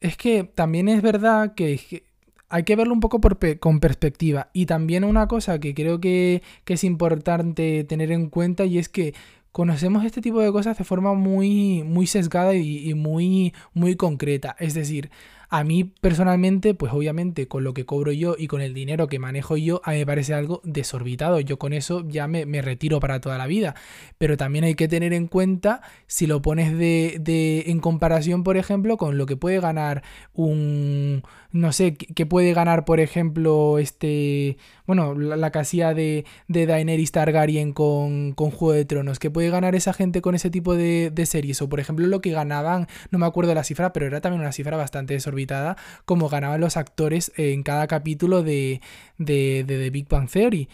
Es 0.00 0.16
que 0.16 0.44
también 0.44 0.88
es 0.88 1.02
verdad 1.02 1.54
que 1.54 2.04
hay 2.48 2.62
que 2.64 2.76
verlo 2.76 2.94
un 2.94 3.00
poco 3.00 3.20
con 3.60 3.80
perspectiva. 3.80 4.50
Y 4.52 4.66
también 4.66 5.04
una 5.04 5.28
cosa 5.28 5.58
que 5.58 5.74
creo 5.74 6.00
que, 6.00 6.42
que, 6.64 6.74
es 6.74 6.84
importante 6.84 7.84
tener 7.84 8.10
en 8.12 8.28
cuenta 8.30 8.64
y 8.64 8.78
es 8.78 8.88
que 8.88 9.14
conocemos 9.52 10.04
este 10.04 10.22
tipo 10.22 10.40
de 10.40 10.52
cosas 10.52 10.78
de 10.78 10.84
forma 10.84 11.14
muy, 11.14 11.82
muy 11.84 12.06
sesgada 12.06 12.54
y, 12.54 12.88
y 12.88 12.94
muy, 12.94 13.54
muy 13.74 13.96
concreta. 13.96 14.56
Es 14.58 14.74
decir, 14.74 15.10
a 15.50 15.64
mí 15.64 15.84
personalmente, 15.84 16.74
pues 16.74 16.92
obviamente 16.92 17.48
con 17.48 17.64
lo 17.64 17.72
que 17.72 17.86
cobro 17.86 18.12
yo 18.12 18.36
y 18.38 18.48
con 18.48 18.60
el 18.60 18.74
dinero 18.74 19.06
que 19.06 19.18
manejo 19.18 19.56
yo, 19.56 19.80
a 19.84 19.92
mí 19.92 19.98
me 19.98 20.06
parece 20.06 20.34
algo 20.34 20.60
desorbitado. 20.64 21.40
Yo 21.40 21.58
con 21.58 21.72
eso 21.72 22.04
ya 22.06 22.28
me, 22.28 22.44
me 22.44 22.60
retiro 22.60 23.00
para 23.00 23.20
toda 23.20 23.38
la 23.38 23.46
vida. 23.46 23.74
Pero 24.18 24.36
también 24.36 24.64
hay 24.64 24.74
que 24.74 24.88
tener 24.88 25.12
en 25.12 25.26
cuenta 25.26 25.80
si 26.06 26.26
lo 26.26 26.42
pones 26.42 26.76
de, 26.76 27.16
de 27.20 27.64
en 27.68 27.80
comparación, 27.80 28.44
por 28.44 28.56
ejemplo, 28.56 28.96
con 28.98 29.16
lo 29.16 29.26
que 29.26 29.36
puede 29.36 29.60
ganar 29.60 30.02
un 30.34 31.22
no 31.50 31.72
sé, 31.72 31.94
qué 31.94 32.26
puede 32.26 32.52
ganar, 32.52 32.84
por 32.84 33.00
ejemplo, 33.00 33.78
este, 33.78 34.58
bueno, 34.86 35.14
la, 35.14 35.50
casilla 35.50 35.94
de, 35.94 36.26
de 36.46 36.66
Daenerys 36.66 37.12
Targaryen 37.12 37.72
con, 37.72 38.32
con 38.32 38.50
Juego 38.50 38.74
de 38.74 38.84
Tronos, 38.84 39.18
que 39.18 39.30
puede 39.30 39.48
ganar 39.48 39.74
esa 39.74 39.94
gente 39.94 40.20
con 40.20 40.34
ese 40.34 40.50
tipo 40.50 40.74
de, 40.74 41.10
de, 41.10 41.26
series, 41.26 41.62
o 41.62 41.68
por 41.68 41.80
ejemplo 41.80 42.06
lo 42.06 42.20
que 42.20 42.32
ganaban, 42.32 42.86
no 43.10 43.18
me 43.18 43.26
acuerdo 43.26 43.54
la 43.54 43.64
cifra, 43.64 43.92
pero 43.94 44.06
era 44.06 44.20
también 44.20 44.42
una 44.42 44.52
cifra 44.52 44.76
bastante 44.76 45.14
desorbitada, 45.14 45.76
como 46.04 46.28
ganaban 46.28 46.60
los 46.60 46.76
actores 46.76 47.32
en 47.36 47.62
cada 47.62 47.86
capítulo 47.86 48.42
de, 48.42 48.82
de, 49.16 49.64
de 49.66 49.78
The 49.78 49.90
Big 49.90 50.08
Bang 50.08 50.28
Theory. 50.28 50.68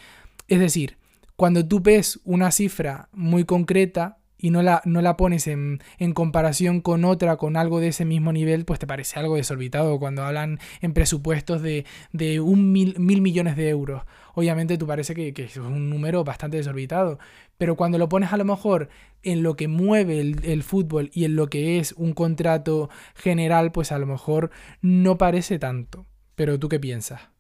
Es 0.49 0.59
decir, 0.59 0.97
cuando 1.37 1.67
tú 1.67 1.81
ves 1.81 2.21
una 2.25 2.51
cifra 2.51 3.09
muy 3.13 3.45
concreta, 3.45 4.19
y 4.39 4.51
no 4.51 4.63
la, 4.63 4.83
no 4.85 5.01
la 5.01 5.17
pones 5.17 5.47
en, 5.47 5.81
en, 5.99 6.13
comparación 6.13 6.81
con 6.81 7.05
otra, 7.05 7.37
con 7.37 7.57
algo 7.57 7.81
de 7.81 7.89
ese 7.89 8.05
mismo 8.05 8.33
nivel, 8.33 8.65
pues 8.65 8.79
te 8.79 8.87
parece 8.87 9.19
algo 9.19 9.37
desorbitado 9.37 9.99
cuando 9.99 10.25
hablan 10.25 10.59
en 10.81 10.93
presupuestos 10.93 11.63
de, 11.63 11.85
de 12.13 12.41
un 12.41 12.73
mil, 12.73 12.99
mil, 12.99 13.21
millones 13.21 13.57
de 13.57 13.69
euros. 13.69 14.03
Obviamente 14.35 14.77
tú 14.79 14.87
parece 14.87 15.15
que, 15.15 15.33
que, 15.33 15.45
es 15.45 15.57
un 15.57 15.91
número 15.91 16.25
bastante 16.25 16.57
desorbitado, 16.57 17.19
pero 17.59 17.77
cuando 17.77 17.99
lo 17.99 18.09
pones 18.09 18.33
a 18.33 18.37
lo 18.37 18.45
mejor 18.45 18.89
en 19.23 19.43
lo 19.43 19.57
que 19.57 19.69
mueve 19.69 20.21
el, 20.21 20.45
el 20.45 20.63
fútbol 20.63 21.11
y 21.15 21.25
en 21.25 21.37
lo 21.37 21.49
que 21.49 21.79
es 21.79 21.93
un 21.93 22.13
contrato 22.13 22.91
general, 23.15 23.73
pues 23.73 23.93
a 23.93 23.99
lo 23.99 24.07
mejor 24.07 24.51
no 24.83 25.17
parece 25.17 25.59
tanto. 25.59 26.07
Pero 26.35 26.59
tú 26.59 26.69
qué 26.69 26.81
piensas? 26.81 27.34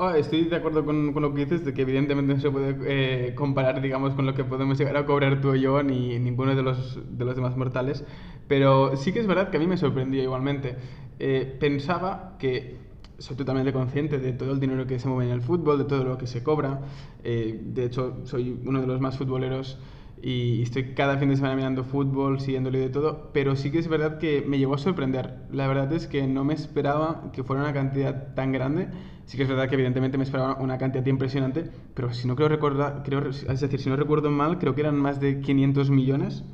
Oh, 0.00 0.10
estoy 0.10 0.44
de 0.44 0.54
acuerdo 0.54 0.84
con, 0.84 1.12
con, 1.12 1.22
lo 1.24 1.34
que 1.34 1.44
dices, 1.44 1.64
de 1.64 1.74
que 1.74 1.82
evidentemente 1.82 2.32
no 2.32 2.38
se 2.40 2.52
puede 2.52 2.76
eh, 2.86 3.34
comparar, 3.34 3.82
digamos, 3.82 4.14
con 4.14 4.26
lo 4.26 4.34
que 4.34 4.44
podemos 4.44 4.78
llegar 4.78 4.96
a 4.96 5.04
cobrar 5.04 5.40
tú 5.40 5.56
y 5.56 5.60
yo, 5.60 5.82
ni 5.82 6.20
ninguno 6.20 6.54
de 6.54 6.62
los, 6.62 7.00
de 7.18 7.24
los 7.24 7.34
demás 7.34 7.56
mortales, 7.56 8.04
pero 8.46 8.96
sí 8.96 9.12
que 9.12 9.18
es 9.18 9.26
verdad 9.26 9.50
que 9.50 9.56
a 9.56 9.60
mí 9.60 9.66
me 9.66 9.76
sorprendió 9.76 10.22
igualmente. 10.22 10.76
Eh, 11.18 11.56
pensaba 11.58 12.36
que 12.38 12.76
soy 13.18 13.36
totalmente 13.36 13.72
consciente 13.72 14.18
de 14.18 14.32
todo 14.34 14.52
el 14.52 14.60
dinero 14.60 14.86
que 14.86 15.00
se 15.00 15.08
mueve 15.08 15.32
en 15.32 15.32
el 15.32 15.42
fútbol, 15.42 15.78
de 15.78 15.84
todo 15.84 16.04
lo 16.04 16.16
que 16.16 16.28
se 16.28 16.44
cobra. 16.44 16.80
Eh, 17.24 17.60
de 17.60 17.84
hecho, 17.86 18.18
soy 18.22 18.56
uno 18.64 18.80
de 18.80 18.86
los 18.86 19.00
más 19.00 19.18
futboleros 19.18 19.80
y 20.22 20.62
estoy 20.62 20.94
cada 20.94 21.18
fin 21.18 21.28
de 21.28 21.36
semana 21.36 21.56
mirando 21.56 21.84
fútbol, 21.84 22.40
siguiéndolo 22.40 22.78
y 22.78 22.80
de 22.80 22.90
todo, 22.90 23.30
pero 23.32 23.56
sí 23.56 23.70
que 23.70 23.78
es 23.78 23.88
verdad 23.88 24.18
que 24.18 24.42
me 24.46 24.58
llegó 24.58 24.74
a 24.74 24.78
sorprender. 24.78 25.34
La 25.50 25.66
verdad 25.66 25.92
es 25.92 26.06
que 26.06 26.26
no 26.26 26.44
me 26.44 26.54
esperaba 26.54 27.30
que 27.32 27.42
fuera 27.42 27.62
una 27.62 27.72
cantidad 27.72 28.34
tan 28.34 28.52
grande. 28.52 28.88
Sí 29.26 29.36
que 29.36 29.42
es 29.42 29.48
verdad 29.48 29.68
que 29.68 29.74
evidentemente 29.74 30.16
me 30.18 30.24
esperaba 30.24 30.58
una 30.60 30.78
cantidad 30.78 31.04
impresionante, 31.06 31.70
pero 31.94 32.12
si 32.12 32.26
no 32.26 32.34
creo 32.34 32.48
recordar, 32.48 33.02
creo, 33.04 33.28
es 33.28 33.60
decir, 33.60 33.80
si 33.80 33.90
no 33.90 33.96
recuerdo 33.96 34.30
mal, 34.30 34.58
creo 34.58 34.74
que 34.74 34.80
eran 34.80 34.96
más 34.96 35.20
de 35.20 35.40
500 35.40 35.90
millones, 35.90 36.44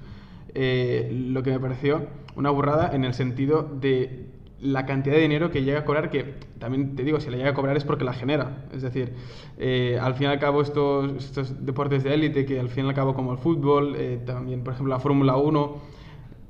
eh, 0.55 1.09
lo 1.13 1.43
que 1.43 1.51
me 1.51 1.61
pareció 1.61 2.09
una 2.37 2.51
burrada 2.51 2.91
en 2.93 3.05
el 3.05 3.15
sentido 3.15 3.63
de 3.63 4.34
la 4.65 4.87
cantidad 4.87 5.15
de 5.15 5.21
dinero 5.21 5.51
que 5.51 5.63
llega 5.63 5.81
a 5.81 5.85
cobrar, 5.85 6.09
que 6.09 6.37
también 6.59 6.97
te 6.97 7.05
digo, 7.05 7.21
si 7.21 7.29
la 7.29 7.37
llega 7.37 7.51
a 7.51 7.55
cobrar 7.55 7.77
es 7.77 7.85
porque 7.85 8.03
la 8.03 8.15
genera. 8.15 8.65
Es 8.73 8.81
decir, 8.81 9.13
eh, 9.59 9.99
al 10.01 10.15
fin 10.15 10.29
y 10.29 10.31
al 10.31 10.39
cabo 10.39 10.63
estos, 10.63 11.13
estos 11.23 11.67
deportes 11.67 12.03
de 12.03 12.15
élite, 12.15 12.47
que 12.47 12.59
al 12.59 12.71
fin 12.71 12.87
y 12.87 12.89
al 12.89 12.95
cabo 12.95 13.15
como 13.15 13.33
el 13.33 13.39
fútbol, 13.39 13.95
eh, 13.95 14.19
también 14.25 14.65
por 14.65 14.73
ejemplo 14.73 14.95
la 14.95 15.01
Fórmula 15.01 15.37
1, 15.37 15.77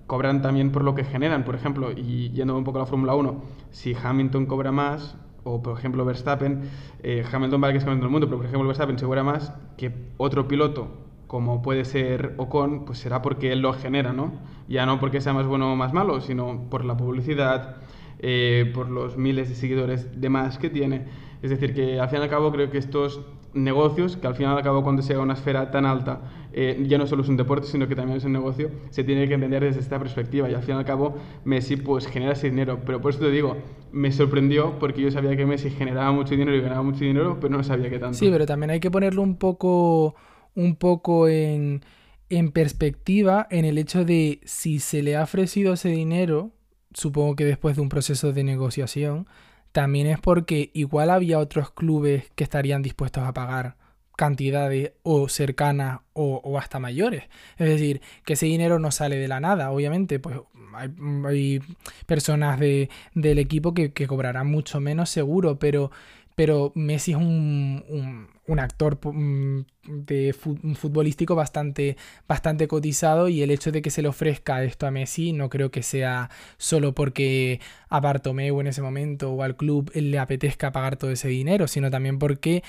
cobran 0.07 0.43
también 0.43 0.71
por 0.71 0.85
lo 0.85 0.95
que 0.95 1.03
generan. 1.03 1.45
Por 1.45 1.57
ejemplo, 1.57 1.91
y 1.91 2.31
yendo 2.31 2.57
un 2.57 2.63
poco 2.63 2.79
a 2.79 2.83
la 2.83 2.87
Fórmula 2.87 3.17
1, 3.17 3.43
si 3.73 3.97
Hamilton 4.01 4.47
cobra 4.47 4.71
más, 4.71 5.17
o 5.43 5.61
por 5.61 5.77
ejemplo 5.77 6.05
Verstappen, 6.05 6.71
eh, 7.03 7.25
Hamilton 7.31 7.61
vale 7.61 7.73
que 7.73 7.79
es 7.79 7.85
campeón 7.85 8.01
del 8.01 8.11
mundo, 8.11 8.29
pero 8.29 8.37
por 8.37 8.47
ejemplo 8.47 8.69
Verstappen 8.69 8.97
se 8.97 9.07
cobra 9.07 9.25
más 9.25 9.53
que 9.77 9.93
otro 10.19 10.47
piloto 10.47 11.05
como 11.35 11.63
puede 11.63 11.85
ser 11.85 12.35
Ocon, 12.37 12.85
pues 12.85 12.99
será 12.99 13.21
porque 13.21 13.51
él 13.51 13.61
lo 13.61 13.73
genera, 13.73 14.13
¿no? 14.13 14.35
Ya 14.69 14.87
no 14.87 15.01
porque 15.01 15.21
sea 15.21 15.33
más 15.33 15.47
bueno 15.47 15.73
o 15.73 15.75
más 15.75 15.93
malo, 15.93 16.21
sino 16.21 16.69
por 16.71 16.85
la 16.85 16.97
publicidad, 16.97 17.79
eh, 18.27 18.71
por 18.73 18.89
los 18.89 19.19
miles 19.19 19.51
de 19.51 19.55
seguidores 19.55 20.19
de 20.19 20.31
más 20.31 20.57
que 20.57 20.71
tiene. 20.71 21.05
Es 21.43 21.51
decir, 21.51 21.75
que 21.75 22.01
al 22.01 22.09
fin 22.09 22.21
y 22.21 22.23
al 22.23 22.31
cabo 22.31 22.51
creo 22.51 22.71
que 22.71 22.79
estos 22.79 23.21
negocios, 23.53 24.17
que 24.17 24.27
al 24.27 24.35
fin 24.35 24.47
y 24.47 24.49
al 24.49 24.63
cabo 24.63 24.83
cuando 24.83 25.03
sea 25.03 25.21
una 25.21 25.35
esfera 25.35 25.71
tan 25.71 25.85
alta, 25.85 26.23
eh, 26.55 26.83
ya 26.89 26.97
no 26.97 27.07
solo 27.07 27.23
es 27.23 27.29
un 27.29 27.37
deporte, 27.37 27.67
sino 27.67 27.87
que 27.87 27.95
también 27.95 28.17
es 28.17 28.25
un 28.25 28.33
negocio, 28.33 28.71
se 28.89 29.05
tiene 29.05 29.29
que 29.29 29.35
entender 29.35 29.63
desde 29.63 29.81
esta 29.81 29.99
perspectiva 29.99 30.49
y 30.49 30.55
al 30.55 30.63
fin 30.63 30.75
y 30.75 30.79
al 30.79 30.87
cabo 30.87 31.17
Messi 31.45 31.77
pues 31.77 32.07
genera 32.07 32.33
ese 32.33 32.49
dinero. 32.49 32.81
Pero 32.87 33.03
por 33.03 33.11
eso 33.11 33.21
te 33.21 33.31
digo, 33.31 33.59
me 33.93 34.11
sorprendió 34.11 34.79
porque 34.79 35.03
yo 35.03 35.11
sabía 35.11 35.37
que 35.37 35.45
Messi 35.45 35.69
generaba 35.69 36.11
mucho 36.11 36.31
dinero 36.31 36.57
y 36.57 36.63
ganaba 36.63 36.83
mucho 36.83 37.05
dinero, 37.05 37.37
pero 37.39 37.55
no 37.55 37.63
sabía 37.63 37.91
que 37.91 37.99
tanto. 37.99 38.17
Sí, 38.17 38.31
pero 38.31 38.47
también 38.47 38.71
hay 38.71 38.81
que 38.81 38.91
ponerlo 38.91 39.21
un 39.21 39.37
poco, 39.37 40.15
un 40.55 40.77
poco 40.77 41.29
en, 41.29 41.83
en 42.31 42.53
perspectiva 42.53 43.47
en 43.51 43.67
el 43.67 43.77
hecho 43.77 44.07
de 44.07 44.41
si 44.45 44.79
se 44.79 45.03
le 45.03 45.15
ha 45.15 45.25
ofrecido 45.25 45.75
ese 45.75 45.91
dinero 45.91 46.54
supongo 46.95 47.37
que 47.37 47.45
después 47.45 47.77
de 47.77 47.83
un 47.83 47.89
proceso 47.89 48.33
de 48.33 48.45
negociación, 48.45 49.29
también 49.73 50.07
es 50.07 50.21
porque 50.21 50.71
igual 50.73 51.11
había 51.11 51.39
otros 51.39 51.71
clubes 51.71 52.31
que 52.37 52.45
estarían 52.45 52.83
dispuestos 52.83 53.25
a 53.25 53.35
pagar 53.35 53.77
cantidades 54.17 54.93
o 55.03 55.29
cercanas 55.29 56.01
o, 56.13 56.59
hasta 56.59 56.79
mayores. 56.79 57.25
Es 57.59 57.69
decir, 57.69 58.01
que 58.25 58.35
ese 58.35 58.47
dinero 58.47 58.79
no 58.79 58.93
sale 58.93 59.17
de 59.17 59.29
la 59.29 59.41
nada, 59.41 59.73
obviamente, 59.73 60.21
pues 60.21 60.39
hay, 60.75 61.61
personas 62.07 62.61
de, 62.61 62.89
del 63.15 63.39
equipo 63.39 63.75
que, 63.75 63.93
que 63.93 64.07
cobrarán 64.07 64.47
mucho 64.47 64.81
menos 64.81 65.11
seguro, 65.11 65.59
pero 65.59 65.91
pero 66.35 66.73
Messi 66.75 67.13
es 67.13 67.19
un, 67.19 68.29
un, 68.47 68.59
actor 68.59 68.99
mm, 69.03 69.65
de 69.87 70.33
futbolístico 70.33 71.35
bastante, 71.35 71.97
bastante 72.27 72.69
cotizado 72.69 73.29
y 73.29 73.43
el 73.43 73.51
hecho 73.51 73.73
de 73.73 73.83
que 73.83 73.91
se 73.91 74.03
le 74.03 74.09
ofrezca 74.09 74.63
esto 74.65 74.87
a 74.87 74.91
Messi 74.91 75.33
no 75.33 75.49
creo 75.49 75.71
que 75.71 75.83
sea 75.83 76.31
solo 76.57 76.95
porque 76.95 77.61
a 77.89 78.01
Bartomeu 78.01 78.61
en 78.61 78.67
ese 78.67 78.83
momento 78.83 79.33
o 79.33 79.43
al 79.43 79.57
club 79.57 79.91
le 79.95 80.19
apetezca 80.19 80.73
pagar 80.73 80.97
todo 80.97 81.11
ese 81.11 81.29
dinero, 81.29 81.69
sino 81.69 81.91
también 81.91 82.19
porque 82.19 82.63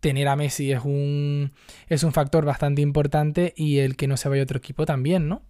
tener 0.00 0.28
a 0.28 0.36
Messi 0.36 0.72
es 0.72 0.84
un, 0.84 1.52
es 1.88 2.02
un 2.02 2.12
factor 2.12 2.44
bastante 2.44 2.82
importante 2.82 3.54
y 3.56 3.78
el 3.78 3.96
que 3.96 4.06
no 4.06 4.16
se 4.16 4.28
vaya 4.28 4.42
a 4.42 4.44
otro 4.44 4.58
equipo 4.58 4.84
también, 4.86 5.28
¿no? 5.28 5.42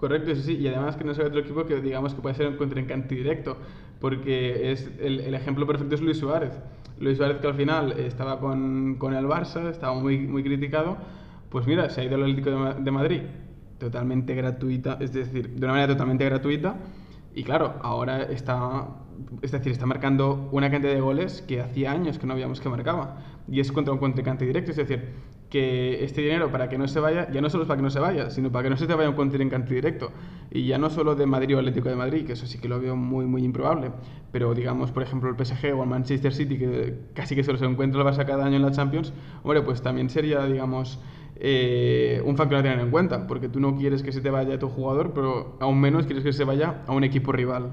Correcto, 0.00 0.34
sí, 0.34 0.40
sí, 0.40 0.56
y 0.56 0.66
además 0.66 0.96
que 0.96 1.04
no 1.04 1.12
sea 1.12 1.26
otro 1.26 1.40
equipo 1.40 1.66
que 1.66 1.78
digamos 1.82 2.14
que 2.14 2.22
puede 2.22 2.34
ser 2.34 2.48
un 2.48 2.56
contrincante 2.56 3.14
directo, 3.14 3.58
porque 4.00 4.72
es 4.72 4.90
el, 4.98 5.34
ejemplo 5.34 5.66
perfecto 5.66 5.94
es 5.94 6.00
Luis 6.00 6.16
Suárez. 6.16 6.58
Luis 6.98 7.18
Suárez 7.18 7.36
que 7.36 7.46
al 7.46 7.54
final 7.54 7.92
estaba 7.92 8.40
con, 8.40 8.96
con, 8.96 9.12
el 9.12 9.26
Barça, 9.26 9.68
estaba 9.68 9.92
muy, 9.92 10.16
muy 10.20 10.42
criticado, 10.42 10.96
pues 11.50 11.66
mira, 11.66 11.90
se 11.90 12.00
ha 12.00 12.04
ido 12.04 12.14
al 12.14 12.22
Atlético 12.22 12.50
de, 12.50 12.82
de 12.82 12.90
Madrid 12.90 13.20
totalmente 13.76 14.34
gratuita, 14.34 14.96
es 15.00 15.12
decir, 15.12 15.50
de 15.50 15.66
una 15.66 15.74
manera 15.74 15.92
totalmente 15.92 16.24
gratuita, 16.24 16.76
y 17.34 17.44
claro, 17.44 17.74
ahora 17.82 18.22
está, 18.22 18.88
es 19.42 19.52
decir, 19.52 19.72
está 19.72 19.84
marcando 19.84 20.48
una 20.50 20.70
cantidad 20.70 20.94
de 20.94 21.00
goles 21.02 21.42
que 21.42 21.60
hacía 21.60 21.92
años 21.92 22.18
que 22.18 22.26
no 22.26 22.32
habíamos 22.32 22.62
que 22.62 22.70
marcaba, 22.70 23.18
y 23.48 23.60
es 23.60 23.70
contra 23.70 23.92
un 23.92 23.98
contrincante 23.98 24.46
directo, 24.46 24.70
es 24.70 24.78
decir, 24.78 25.10
que 25.50 26.04
este 26.04 26.20
dinero 26.22 26.50
para 26.50 26.68
que 26.68 26.78
no 26.78 26.86
se 26.86 27.00
vaya, 27.00 27.28
ya 27.30 27.40
no 27.40 27.50
solo 27.50 27.64
es 27.64 27.68
para 27.68 27.76
que 27.76 27.82
no 27.82 27.90
se 27.90 27.98
vaya, 27.98 28.30
sino 28.30 28.52
para 28.52 28.62
que 28.64 28.70
no 28.70 28.76
se 28.76 28.86
te 28.86 28.94
vaya 28.94 29.10
un 29.10 29.16
contrincante 29.16 29.74
directo. 29.74 30.12
Y 30.50 30.66
ya 30.66 30.78
no 30.78 30.90
solo 30.90 31.16
de 31.16 31.26
Madrid 31.26 31.56
o 31.56 31.58
Atlético 31.58 31.88
de 31.88 31.96
Madrid, 31.96 32.24
que 32.24 32.34
eso 32.34 32.46
sí 32.46 32.58
que 32.58 32.68
lo 32.68 32.80
veo 32.80 32.96
muy, 32.96 33.26
muy 33.26 33.44
improbable, 33.44 33.90
pero 34.32 34.54
digamos, 34.54 34.92
por 34.92 35.02
ejemplo, 35.02 35.28
el 35.28 35.36
PSG 35.36 35.74
o 35.76 35.82
el 35.82 35.88
Manchester 35.88 36.32
City, 36.32 36.56
que 36.56 36.94
casi 37.14 37.34
que 37.34 37.42
se 37.42 37.50
encuentra 37.50 38.00
el 38.00 38.06
Barça 38.06 38.24
cada 38.24 38.46
año 38.46 38.56
en 38.56 38.62
la 38.62 38.70
Champions, 38.70 39.12
hombre, 39.42 39.62
pues 39.62 39.82
también 39.82 40.08
sería, 40.08 40.46
digamos, 40.46 41.00
eh, 41.36 42.22
un 42.24 42.36
factor 42.36 42.58
a 42.58 42.62
tener 42.62 42.78
en 42.78 42.90
cuenta, 42.90 43.26
porque 43.26 43.48
tú 43.48 43.58
no 43.58 43.76
quieres 43.76 44.02
que 44.02 44.12
se 44.12 44.20
te 44.20 44.30
vaya 44.30 44.58
tu 44.58 44.68
jugador, 44.68 45.12
pero 45.14 45.56
aún 45.60 45.80
menos 45.80 46.06
quieres 46.06 46.22
que 46.22 46.32
se 46.32 46.44
vaya 46.44 46.82
a 46.86 46.92
un 46.92 47.02
equipo 47.02 47.32
rival. 47.32 47.70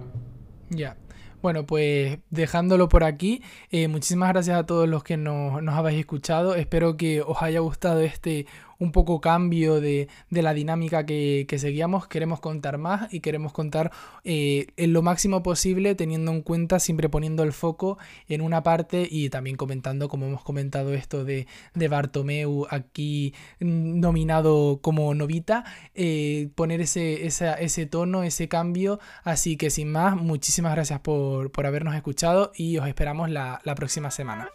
Ya. 0.70 0.98
Bueno, 1.42 1.66
pues 1.66 2.20
dejándolo 2.32 2.90
por 2.90 3.04
aquí, 3.04 3.44
eh, 3.70 3.88
muchísimas 3.88 4.30
gracias 4.30 4.58
a 4.58 4.66
todos 4.66 4.90
los 4.90 5.04
que 5.04 5.18
nos, 5.18 5.62
nos 5.62 5.76
habéis 5.76 6.00
escuchado. 6.00 6.56
Espero 6.56 6.98
que 6.98 7.22
os 7.22 7.42
haya 7.42 7.60
gustado 7.60 8.02
este 8.02 8.48
un 8.80 8.92
poco 8.92 9.22
cambio 9.22 9.82
de, 9.82 10.08
de 10.30 10.42
la 10.42 10.54
dinámica 10.54 11.06
que, 11.06 11.46
que, 11.48 11.60
seguíamos. 11.60 12.08
Queremos 12.08 12.40
contar 12.40 12.78
más 12.78 13.14
y 13.14 13.20
queremos 13.20 13.54
contar 13.54 13.92
eh, 14.24 14.68
en 14.78 14.94
lo 14.94 15.02
máximo 15.02 15.44
posible, 15.44 15.96
teniendo 15.96 16.32
en 16.32 16.42
cuenta, 16.42 16.80
siempre 16.80 17.10
poniendo 17.10 17.44
el 17.44 17.54
foco 17.54 17.98
en 18.28 18.42
una 18.42 18.64
parte 18.64 19.08
y 19.10 19.30
también 19.30 19.58
comentando, 19.58 20.10
como 20.10 20.28
hemos 20.28 20.44
comentado, 20.44 20.94
esto 20.94 21.26
de, 21.26 21.48
de 21.74 21.88
Bartomeu 21.88 22.68
aquí 22.70 23.34
nominado 23.60 24.80
como 24.82 25.14
novita, 25.14 25.66
eh, 25.96 26.50
poner 26.56 26.82
ese, 26.82 27.26
esa, 27.26 27.54
ese 27.56 27.86
tono, 27.86 28.24
ese 28.24 28.48
cambio. 28.48 29.00
Así 29.24 29.58
que 29.58 29.70
sin 29.70 29.92
más, 29.92 30.16
muchísimas 30.16 30.74
gracias 30.74 31.00
por, 31.00 31.52
por 31.52 31.66
habernos 31.66 31.96
escuchado 31.96 32.52
y 32.56 32.78
os 32.78 32.88
esperamos 32.88 33.30
la, 33.30 33.62
la 33.64 33.76
próxima 33.76 34.12
semana. 34.12 34.50